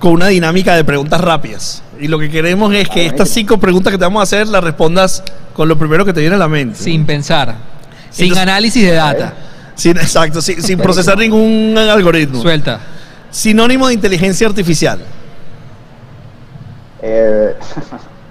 con 0.00 0.12
una 0.12 0.26
dinámica 0.28 0.74
de 0.74 0.82
preguntas 0.84 1.20
rápidas. 1.20 1.82
Y 2.00 2.08
lo 2.08 2.18
que 2.18 2.28
queremos 2.28 2.74
es 2.74 2.88
que 2.88 3.06
estas 3.06 3.28
cinco 3.30 3.58
preguntas 3.58 3.92
que 3.92 3.98
te 3.98 4.04
vamos 4.04 4.20
a 4.20 4.24
hacer 4.24 4.48
las 4.48 4.64
respondas 4.64 5.22
con 5.54 5.68
lo 5.68 5.78
primero 5.78 6.04
que 6.04 6.12
te 6.12 6.20
viene 6.20 6.34
a 6.34 6.38
la 6.38 6.48
mente. 6.48 6.78
Sin 6.82 7.06
pensar. 7.06 7.54
Sin 8.10 8.36
análisis 8.36 8.82
de 8.82 8.92
data. 8.92 9.32
Sin, 9.76 9.96
exacto, 9.96 10.42
sin, 10.42 10.60
sin 10.60 10.78
procesar 10.78 11.16
ningún 11.18 11.76
algoritmo. 11.78 12.42
Suelta. 12.42 12.80
Sinónimo 13.30 13.86
de 13.88 13.94
inteligencia 13.94 14.46
artificial. 14.48 14.98
Eh, 17.00 17.54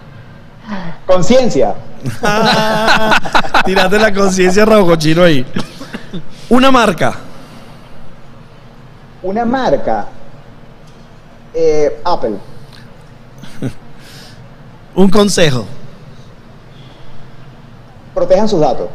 Conciencia. 1.06 1.76
Tírate 3.66 4.00
la 4.00 4.14
conciencia 4.14 4.66
cochino 4.66 5.24
ahí. 5.24 5.46
Una 6.50 6.72
marca. 6.72 7.16
Una 9.22 9.46
marca. 9.46 10.08
Eh, 11.54 12.02
Apple. 12.04 12.38
Un 14.96 15.10
consejo. 15.10 15.66
Protejan 18.14 18.48
sus 18.48 18.60
datos. 18.60 18.90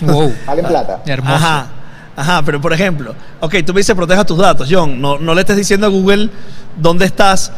Wow. 0.00 0.32
Valen 0.46 0.66
plata. 0.66 1.02
Hermoso. 1.06 1.34
Ajá. 1.34 1.66
Ajá, 2.16 2.42
pero 2.44 2.60
por 2.60 2.72
ejemplo, 2.72 3.12
ok, 3.40 3.56
tú 3.66 3.74
me 3.74 3.80
dices 3.80 3.94
proteja 3.96 4.24
tus 4.24 4.38
datos, 4.38 4.68
John. 4.70 5.00
No, 5.00 5.18
no 5.18 5.34
le 5.34 5.40
estés 5.40 5.56
diciendo 5.56 5.86
a 5.86 5.90
Google 5.90 6.30
dónde 6.76 7.06
estás. 7.06 7.50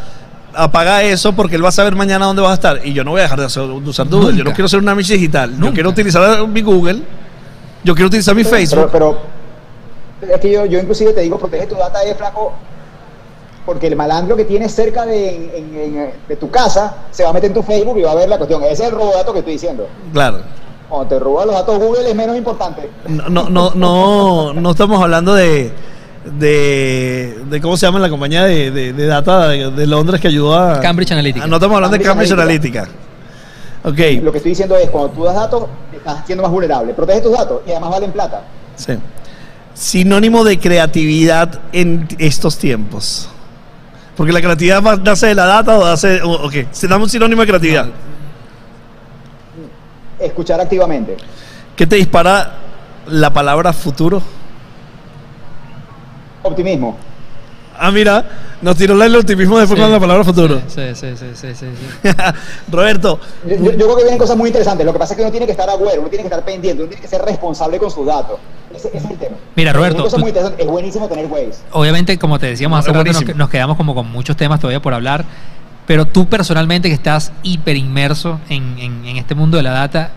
Apaga 0.57 1.03
eso 1.03 1.33
porque 1.35 1.57
él 1.57 1.65
va 1.65 1.69
a 1.69 1.73
saber 1.73 1.95
mañana 1.95 2.27
dónde 2.27 2.43
vas 2.43 2.53
a 2.53 2.55
estar. 2.55 2.81
Y 2.87 2.93
yo 2.93 3.05
no 3.05 3.11
voy 3.13 3.21
a 3.21 3.25
dejar 3.25 3.39
de, 3.41 3.47
hacer- 3.47 3.67
de 3.67 3.91
usar 3.91 4.07
Google. 4.09 4.29
Yo 4.33 4.39
no 4.39 4.45
Nunca. 4.45 4.55
quiero 4.55 4.69
ser 4.69 4.81
una 4.81 4.93
Amish 4.93 5.09
digital. 5.09 5.51
Yo 5.53 5.57
Nunca. 5.59 5.75
quiero 5.75 5.91
utilizar 5.91 6.47
mi 6.49 6.63
Google. 6.63 7.03
Yo 7.85 7.95
quiero 7.95 8.09
utilizar 8.09 8.35
mi 8.35 8.43
Facebook. 8.45 8.89
Pero, 8.91 9.19
pero 10.21 10.35
es 10.35 10.41
que 10.41 10.51
yo, 10.51 10.65
yo 10.65 10.79
inclusive 10.79 11.13
te 11.13 11.21
digo, 11.21 11.39
protege 11.39 11.67
tu 11.67 11.75
data 11.77 12.01
de 12.01 12.15
flaco, 12.15 12.53
porque 13.65 13.87
el 13.89 13.97
malandro 13.97 14.37
que 14.37 14.45
tienes 14.45 14.73
cerca 14.75 15.05
de, 15.05 15.29
en- 15.59 15.75
en- 15.77 16.13
de 16.29 16.37
tu 16.37 16.51
casa 16.51 16.97
se 17.11 17.23
va 17.25 17.31
a 17.31 17.33
meter 17.33 17.51
en 17.51 17.55
tu 17.55 17.63
Facebook 17.63 17.99
y 17.99 18.03
va 18.03 18.13
a 18.13 18.15
ver 18.15 18.29
la 18.29 18.37
cuestión. 18.39 18.63
Ese 18.65 18.73
es 18.85 18.89
el 18.89 18.93
robo 18.93 19.11
de 19.11 19.17
datos 19.17 19.33
que 19.35 19.39
estoy 19.41 19.53
diciendo. 19.55 19.87
Claro. 20.13 20.39
Cuando 20.89 21.09
te 21.09 21.19
roban 21.19 21.49
los 21.49 21.57
datos 21.57 21.79
Google 21.79 22.09
es 22.09 22.15
menos 22.15 22.37
importante. 22.37 22.89
No, 23.09 23.29
no, 23.29 23.51
no, 23.51 23.73
no, 23.75 24.53
no 24.55 24.71
estamos 24.71 25.03
hablando 25.03 25.35
de, 25.35 25.73
de, 26.33 27.39
de 27.49 27.61
cómo 27.61 27.77
se 27.77 27.87
llama 27.87 27.99
la 27.99 28.09
compañía 28.11 28.45
de, 28.45 28.71
de- 28.71 28.93
de 28.93 29.07
data 29.07 29.49
de, 29.49 29.71
de 29.71 29.87
Londres 29.87 30.21
que 30.21 30.29
ayudó 30.29 30.59
a 30.59 30.81
Cambridge 30.81 31.13
Analytica. 31.13 31.45
Ah, 31.45 31.49
no 31.49 31.57
estamos 31.57 31.77
hablando 31.77 31.97
de 31.97 32.05
Cambridge 32.05 32.33
Analytica. 32.33 32.89
Ok, 33.85 33.99
Lo 34.23 34.33
que 34.33 34.39
estoy 34.39 34.51
diciendo 34.51 34.77
es, 34.77 34.91
cuando 34.91 35.11
tú 35.11 35.23
das 35.25 35.37
datos, 35.37 35.67
estás 35.95 36.27
siendo 36.27 36.43
más 36.43 36.51
vulnerable. 36.51 36.93
Protege 36.95 37.21
tus 37.21 37.33
datos 37.37 37.61
y 37.67 37.71
además 37.71 37.91
valen 37.91 38.13
plata. 38.13 38.43
sí. 38.77 38.95
Sinónimo 39.75 40.43
de 40.43 40.59
creatividad 40.59 41.61
en 41.71 42.09
estos 42.19 42.57
tiempos. 42.57 43.29
Porque 44.17 44.33
la 44.33 44.41
creatividad 44.41 44.83
va- 44.83 44.97
nace 44.97 45.27
de 45.27 45.35
la 45.35 45.45
data 45.45 45.79
o 45.79 45.85
nace. 45.85 46.23
o- 46.23 46.47
Ok, 46.47 46.55
se 46.71 46.89
damos 46.89 47.09
un 47.09 47.11
sinónimo 47.11 47.43
de 47.43 47.49
creatividad. 47.49 47.87
Escuchar 50.19 50.61
activamente. 50.61 51.17
¿Qué 51.77 51.87
te 51.87 51.97
dispara 51.97 52.55
la 53.09 53.31
palabra 53.33 53.73
futuro? 53.75 54.23
Optimismo. 56.47 56.97
Ah, 57.79 57.91
mira, 57.91 58.25
nos 58.63 58.75
tiró 58.77 59.01
el 59.03 59.15
optimismo 59.17 59.59
después 59.59 59.79
Sí. 59.79 59.83
con 59.83 59.93
la 59.93 60.01
palabra 60.01 60.25
futuro. 60.25 60.63
Sí, 60.67 60.81
sí, 60.95 61.09
sí, 61.15 61.27
sí, 61.35 61.49
sí, 61.55 61.67
sí. 62.03 62.09
Roberto, 62.73 63.21
Yo, 63.47 63.57
creo 63.73 63.97
que 63.97 64.03
vienen 64.03 64.19
cosas 64.19 64.35
muy 64.37 64.49
interesantes. 64.49 64.87
Lo 64.87 64.95
que 64.95 64.99
pasa 64.99 65.13
es 65.13 65.17
que 65.19 65.23
uno 65.23 65.31
tiene 65.31 65.45
que 65.45 65.53
estar 65.53 65.69
agüero, 65.69 66.01
uno 66.01 66.09
tiene 66.09 66.23
que 66.23 66.29
estar 66.29 66.43
pendiente, 66.43 66.83
uno 66.83 66.89
tiene 66.89 67.03
que 67.03 67.09
ser 67.09 67.21
responsable 67.23 67.79
con 67.79 67.91
sus 67.91 68.07
datos. 68.07 68.39
Ese, 68.75 68.89
ese 68.89 68.97
es 68.99 69.11
el 69.11 69.19
tema. 69.19 69.37
Mira, 69.57 69.73
Roberto, 69.75 69.97
Vienen 69.97 70.05
cosas 70.05 70.17
tú- 70.17 70.21
muy 70.21 70.29
interesantes. 70.31 70.65
Es 70.67 70.71
buenísimo 70.73 71.07
tener 71.09 71.27
Waze. 71.27 71.59
Obviamente, 71.73 72.19
como 72.19 72.39
te 72.39 72.47
decíamos 72.47 72.79
hace 72.79 72.93
rato, 72.93 73.11
nos, 73.35 73.51
quedamos 73.51 73.77
como 73.77 73.95
con 73.95 74.11
muchos 74.11 74.37
temas 74.39 74.59
todavía 74.59 74.81
por 74.81 74.95
hablar. 74.95 75.25
Pero 75.87 76.07
tú 76.07 76.27
personalmente 76.27 76.89
que 76.89 76.95
estás 76.95 77.31
hiper 77.43 77.77
inmerso 77.77 78.41
en, 78.49 78.79
en- 78.79 79.05
en 79.05 79.17
este 79.19 79.35
mundo 79.35 79.59
de 79.59 79.63
la 79.63 79.71
data, 79.73 80.13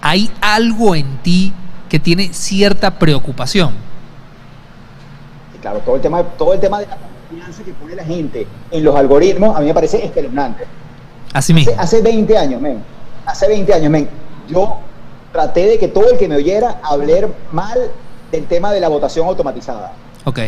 ¿hay 0.00 0.30
algo 0.40 0.94
en 0.94 1.18
ti 1.18 1.52
que 1.90 2.00
tiene 2.00 2.32
cierta 2.32 2.98
preocupación? 2.98 3.72
Claro, 5.62 5.78
todo 5.80 5.96
el 5.96 6.02
tema, 6.02 6.22
todo 6.22 6.52
el 6.52 6.60
tema 6.60 6.80
de 6.80 6.86
la 6.86 6.98
confianza 7.30 7.62
que 7.62 7.72
pone 7.72 7.94
la 7.94 8.04
gente 8.04 8.46
en 8.70 8.84
los 8.84 8.94
algoritmos, 8.94 9.56
a 9.56 9.60
mí 9.60 9.66
me 9.66 9.74
parece 9.74 10.04
espeluznante. 10.04 10.64
Así 11.32 11.54
mismo. 11.54 11.72
Hace, 11.72 11.80
hace 11.98 12.02
20 12.02 12.36
años, 12.36 12.60
men. 12.60 12.82
Hace 13.24 13.48
20 13.48 13.72
años, 13.72 13.90
men. 13.90 14.08
Yo 14.48 14.76
traté 15.32 15.66
de 15.66 15.78
que 15.78 15.88
todo 15.88 16.10
el 16.10 16.18
que 16.18 16.28
me 16.28 16.36
oyera 16.36 16.80
hablar 16.82 17.28
mal 17.52 17.78
del 18.30 18.44
tema 18.46 18.70
de 18.72 18.80
la 18.80 18.88
votación 18.88 19.26
automatizada. 19.26 19.92
Ok. 20.24 20.38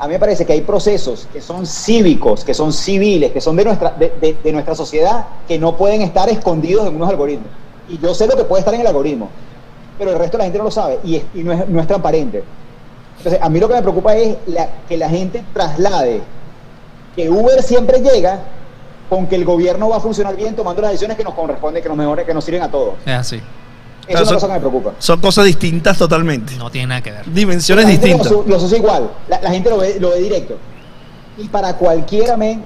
A 0.00 0.08
mí 0.08 0.14
me 0.14 0.18
parece 0.18 0.44
que 0.44 0.52
hay 0.52 0.60
procesos 0.62 1.28
que 1.32 1.40
son 1.40 1.64
cívicos, 1.64 2.44
que 2.44 2.52
son 2.52 2.72
civiles, 2.72 3.30
que 3.30 3.40
son 3.40 3.54
de 3.56 3.64
nuestra, 3.64 3.90
de, 3.90 4.12
de- 4.20 4.36
de 4.42 4.52
nuestra 4.52 4.74
sociedad, 4.74 5.24
que 5.46 5.58
no 5.58 5.76
pueden 5.76 6.02
estar 6.02 6.28
escondidos 6.28 6.86
en 6.88 6.96
unos 6.96 7.08
algoritmos. 7.08 7.46
Y 7.88 7.98
yo 7.98 8.12
sé 8.14 8.26
lo 8.26 8.36
que 8.36 8.44
puede 8.44 8.60
estar 8.60 8.74
en 8.74 8.80
el 8.80 8.86
algoritmo, 8.88 9.30
pero 9.96 10.10
el 10.10 10.18
resto 10.18 10.36
de 10.36 10.38
la 10.38 10.44
gente 10.46 10.58
no 10.58 10.64
lo 10.64 10.70
sabe 10.72 10.98
y, 11.04 11.16
es- 11.16 11.24
y 11.34 11.44
no, 11.44 11.52
es, 11.52 11.68
no 11.68 11.80
es 11.80 11.86
transparente. 11.86 12.42
Entonces, 13.24 13.40
a 13.42 13.48
mí 13.48 13.58
lo 13.58 13.68
que 13.68 13.74
me 13.74 13.80
preocupa 13.82 14.14
es 14.16 14.36
la- 14.46 14.68
que 14.86 14.98
la 14.98 15.08
gente 15.08 15.42
traslade 15.54 16.20
que 17.16 17.30
Uber 17.30 17.62
siempre 17.62 18.00
llega 18.00 18.40
con 19.08 19.26
que 19.26 19.36
el 19.36 19.44
gobierno 19.46 19.88
va 19.88 19.96
a 19.96 20.00
funcionar 20.00 20.36
bien 20.36 20.54
tomando 20.54 20.82
las 20.82 20.90
decisiones 20.90 21.16
que 21.16 21.24
nos 21.24 21.32
corresponden, 21.34 21.82
que 21.82 21.88
nos 21.88 21.96
mejore, 21.96 22.24
que 22.26 22.34
nos 22.34 22.44
sirven 22.44 22.62
a 22.62 22.70
todos. 22.70 22.94
Es 23.06 23.12
así. 23.14 23.36
Esa 23.36 24.08
Claro, 24.08 24.22
es 24.24 24.28
una 24.28 24.34
cosa 24.36 24.46
que 24.48 24.52
me 24.52 24.60
preocupa. 24.60 24.92
son 24.98 25.20
cosas 25.22 25.44
distintas 25.46 25.96
totalmente. 25.96 26.56
No 26.56 26.70
tiene 26.70 26.88
nada 26.88 27.00
que 27.00 27.12
ver. 27.12 27.24
Dimensiones 27.32 27.86
distintas. 27.86 28.30
Lo, 28.30 28.40
aso- 28.40 28.44
lo 28.48 28.56
asocia 28.56 28.76
igual, 28.78 29.10
la, 29.28 29.40
la 29.40 29.50
gente 29.50 29.70
lo 29.70 29.78
ve, 29.78 29.96
lo 29.98 30.10
ve 30.10 30.18
directo. 30.20 30.56
Y 31.38 31.48
para 31.48 31.74
cualquiera, 31.78 32.36
men, 32.36 32.62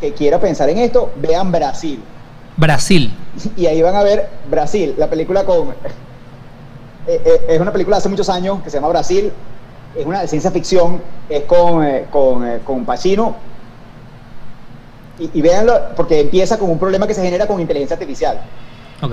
que 0.00 0.12
quiera 0.12 0.38
pensar 0.38 0.68
en 0.68 0.78
esto, 0.78 1.10
vean 1.16 1.50
Brasil. 1.50 2.02
Brasil. 2.58 3.10
Y 3.56 3.64
ahí 3.66 3.80
van 3.80 3.96
a 3.96 4.02
ver 4.02 4.28
Brasil, 4.50 4.94
la 4.98 5.08
película 5.08 5.44
con, 5.44 5.68
es 7.06 7.60
una 7.60 7.72
película 7.72 7.96
de 7.96 8.00
hace 8.00 8.08
muchos 8.08 8.28
años 8.28 8.62
que 8.62 8.70
se 8.70 8.76
llama 8.76 8.88
Brasil. 8.88 9.32
Es 9.96 10.06
una 10.06 10.20
de 10.20 10.28
ciencia 10.28 10.50
ficción. 10.50 11.00
Es 11.28 11.44
con, 11.44 11.84
eh, 11.84 12.06
con, 12.10 12.46
eh, 12.46 12.60
con 12.64 12.84
Pacino. 12.84 13.36
Y, 15.18 15.30
y 15.34 15.42
véanlo, 15.42 15.78
porque 15.96 16.20
empieza 16.20 16.58
con 16.58 16.70
un 16.70 16.78
problema 16.78 17.06
que 17.06 17.14
se 17.14 17.22
genera 17.22 17.46
con 17.46 17.60
inteligencia 17.60 17.94
artificial. 17.94 18.40
Ok. 19.02 19.12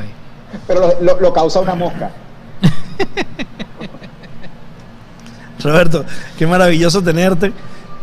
Pero 0.67 0.79
lo, 0.79 1.01
lo- 1.01 1.19
lo 1.19 1.33
causa 1.33 1.59
una 1.59 1.75
mosca. 1.75 2.11
Roberto, 5.63 6.05
qué 6.37 6.47
maravilloso 6.47 7.01
tenerte. 7.01 7.51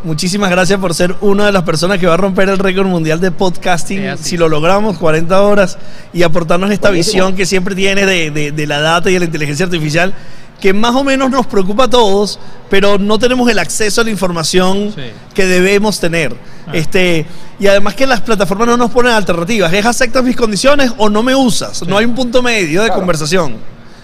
Muchísimas 0.05 0.51
gracias 0.51 0.79
por 0.79 0.95
ser 0.95 1.15
una 1.23 1.47
de 1.47 1.53
las 1.53 1.63
personas 1.63 1.99
que 1.99 2.07
va 2.07 2.15
a 2.15 2.17
romper 2.19 2.49
el 2.51 2.59
récord 2.59 2.87
mundial 2.87 3.21
de 3.21 3.31
podcasting. 3.31 4.19
Si 4.21 4.37
lo 4.37 4.51
logramos, 4.51 4.99
40 4.99 5.41
horas, 5.43 5.79
y 6.13 6.23
aportarnos 6.23 6.71
esta 6.71 6.89
Buenísimo. 6.89 7.13
visión 7.25 7.37
que 7.37 7.47
siempre 7.47 7.75
tiene 7.75 8.05
de, 8.05 8.31
de- 8.31 8.53
de 8.53 8.67
la 8.67 8.81
data 8.81 9.09
y 9.09 9.15
de 9.15 9.21
la 9.21 9.25
inteligencia 9.25 9.65
artificial, 9.65 10.13
que 10.61 10.75
más 10.75 10.95
o 10.95 11.05
menos 11.05 11.31
nos 11.31 11.47
preocupa 11.47 11.85
a 11.85 11.91
todos, 11.91 12.39
pero 12.69 12.99
no 12.99 13.19
tenemos 13.19 13.49
el 13.51 13.59
acceso 13.59 14.03
a 14.03 14.05
la 14.05 14.11
información 14.11 14.93
Sí. 14.95 15.03
que 15.33 15.47
debemos 15.47 15.99
tener. 15.99 16.35
Ah. 16.67 16.73
Este, 16.75 17.25
y 17.59 17.67
además 17.67 17.95
que 17.95 18.07
las 18.07 18.21
plataformas 18.21 18.67
no 18.69 18.77
nos 18.77 18.91
ponen 18.91 19.13
alternativas. 19.13 19.73
Es 19.73 19.87
aceptas 19.87 20.23
mis 20.23 20.37
condiciones 20.37 20.93
o 20.99 21.09
no 21.09 21.23
me 21.23 21.35
usas. 21.35 21.83
No 21.89 21.97
hay 21.97 22.05
un 22.05 22.15
punto 22.15 22.43
medio 22.43 22.83
de 22.83 22.89
Claro. 22.89 23.01
conversación. 23.01 23.55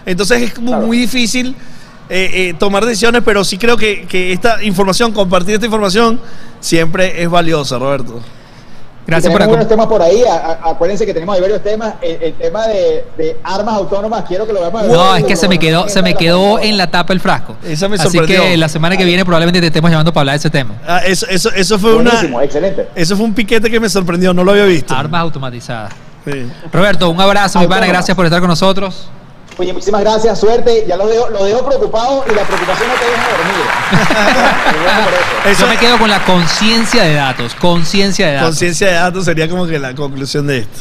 Entonces 0.07 0.41
es 0.43 0.55
como 0.55 0.69
Claro. 0.69 0.87
muy 0.87 0.97
difícil 0.97 1.55
eh, 2.11 2.31
eh, 2.51 2.55
tomar 2.59 2.85
decisiones, 2.85 3.23
pero 3.25 3.45
sí 3.45 3.57
creo 3.57 3.77
que, 3.77 4.07
que 4.07 4.33
esta 4.33 4.63
información, 4.63 5.13
compartir 5.13 5.55
esta 5.55 5.67
información, 5.67 6.21
siempre 6.61 7.23
es 7.23 7.31
valiosa, 7.31 7.79
Roberto. 7.79 8.21
Gracias 9.07 9.33
por 9.33 9.43
acom- 9.43 9.67
temas 9.67 9.87
por 9.87 10.01
ahí. 10.03 10.23
A- 10.23 10.35
a- 10.65 10.71
acuérdense 10.71 11.05
que 11.07 11.13
tenemos 11.13 11.35
ahí 11.35 11.41
varios 11.41 11.63
temas. 11.65 11.95
El, 12.01 12.23
el 12.23 12.35
tema 12.35 12.67
de, 12.69 13.05
de 13.17 13.37
armas 13.43 13.75
autónomas, 13.75 14.25
quiero 14.29 14.47
que 14.47 14.53
lo 14.53 14.61
veamos. 14.61 14.87
No, 14.87 15.17
es 15.17 15.25
que 15.25 15.35
se 15.35 15.49
me 15.49 15.59
quedó, 15.59 15.89
se 15.89 16.01
me 16.03 16.15
quedó 16.15 16.61
en 16.61 16.77
la 16.77 16.91
tapa 16.93 17.13
el 17.13 17.19
frasco. 17.19 17.57
Esa 17.65 17.89
me 17.89 17.97
Así 17.97 18.21
que 18.21 18.57
la 18.57 18.69
semana 18.69 18.97
que 18.97 19.05
viene 19.05 19.25
probablemente 19.25 19.61
te 19.61 19.67
estemos 19.69 19.91
llamando 19.91 20.13
para 20.13 20.23
hablar 20.23 20.35
de 20.35 20.39
ese 20.39 20.51
tema. 20.51 20.75
Ah, 20.87 21.01
eso, 21.05 21.27
eso, 21.29 21.51
eso 21.53 21.79
fue 21.79 21.95
Buenísimo, 21.95 22.37
una, 22.37 22.45
excelente. 22.45 22.89
eso 22.95 23.17
fue 23.17 23.25
un 23.25 23.35
piquete 23.35 23.69
que 23.71 23.81
me 23.81 23.89
sorprendió, 23.89 24.33
no 24.33 24.45
lo 24.45 24.53
había 24.53 24.65
visto. 24.65 24.95
Armas 24.95 25.23
automatizadas. 25.23 25.93
Sí. 26.25 26.47
Roberto, 26.73 27.09
un 27.11 27.21
abrazo, 27.21 27.59
mi 27.59 27.67
pana, 27.67 27.87
gracias 27.87 28.15
por 28.15 28.27
estar 28.27 28.39
con 28.41 28.49
nosotros. 28.49 29.09
Oye, 29.61 29.75
muchísimas 29.75 30.01
gracias, 30.01 30.41
suerte. 30.41 30.87
Ya 30.89 30.97
lo 30.97 31.07
dejo, 31.07 31.29
lo 31.29 31.45
dejo 31.45 31.63
preocupado 31.67 32.25
y 32.27 32.35
la 32.35 32.45
preocupación 32.45 32.89
no 32.89 32.95
te 32.95 33.05
deja 33.05 33.29
dormir. 33.29 33.67
Eso. 35.45 35.51
Eso 35.51 35.61
Yo 35.61 35.69
me 35.69 35.77
quedo 35.77 35.99
con 35.99 36.09
la 36.09 36.25
conciencia 36.25 37.03
de 37.03 37.13
datos, 37.13 37.55
conciencia 37.57 38.29
de 38.29 38.33
datos. 38.37 38.49
conciencia 38.49 38.87
de 38.87 38.95
datos 38.95 39.27
sería 39.27 39.51
como 39.51 39.67
que 39.67 39.79
la 39.79 39.95
conclusión 39.95 40.47
de 40.47 40.61
esto. 40.61 40.81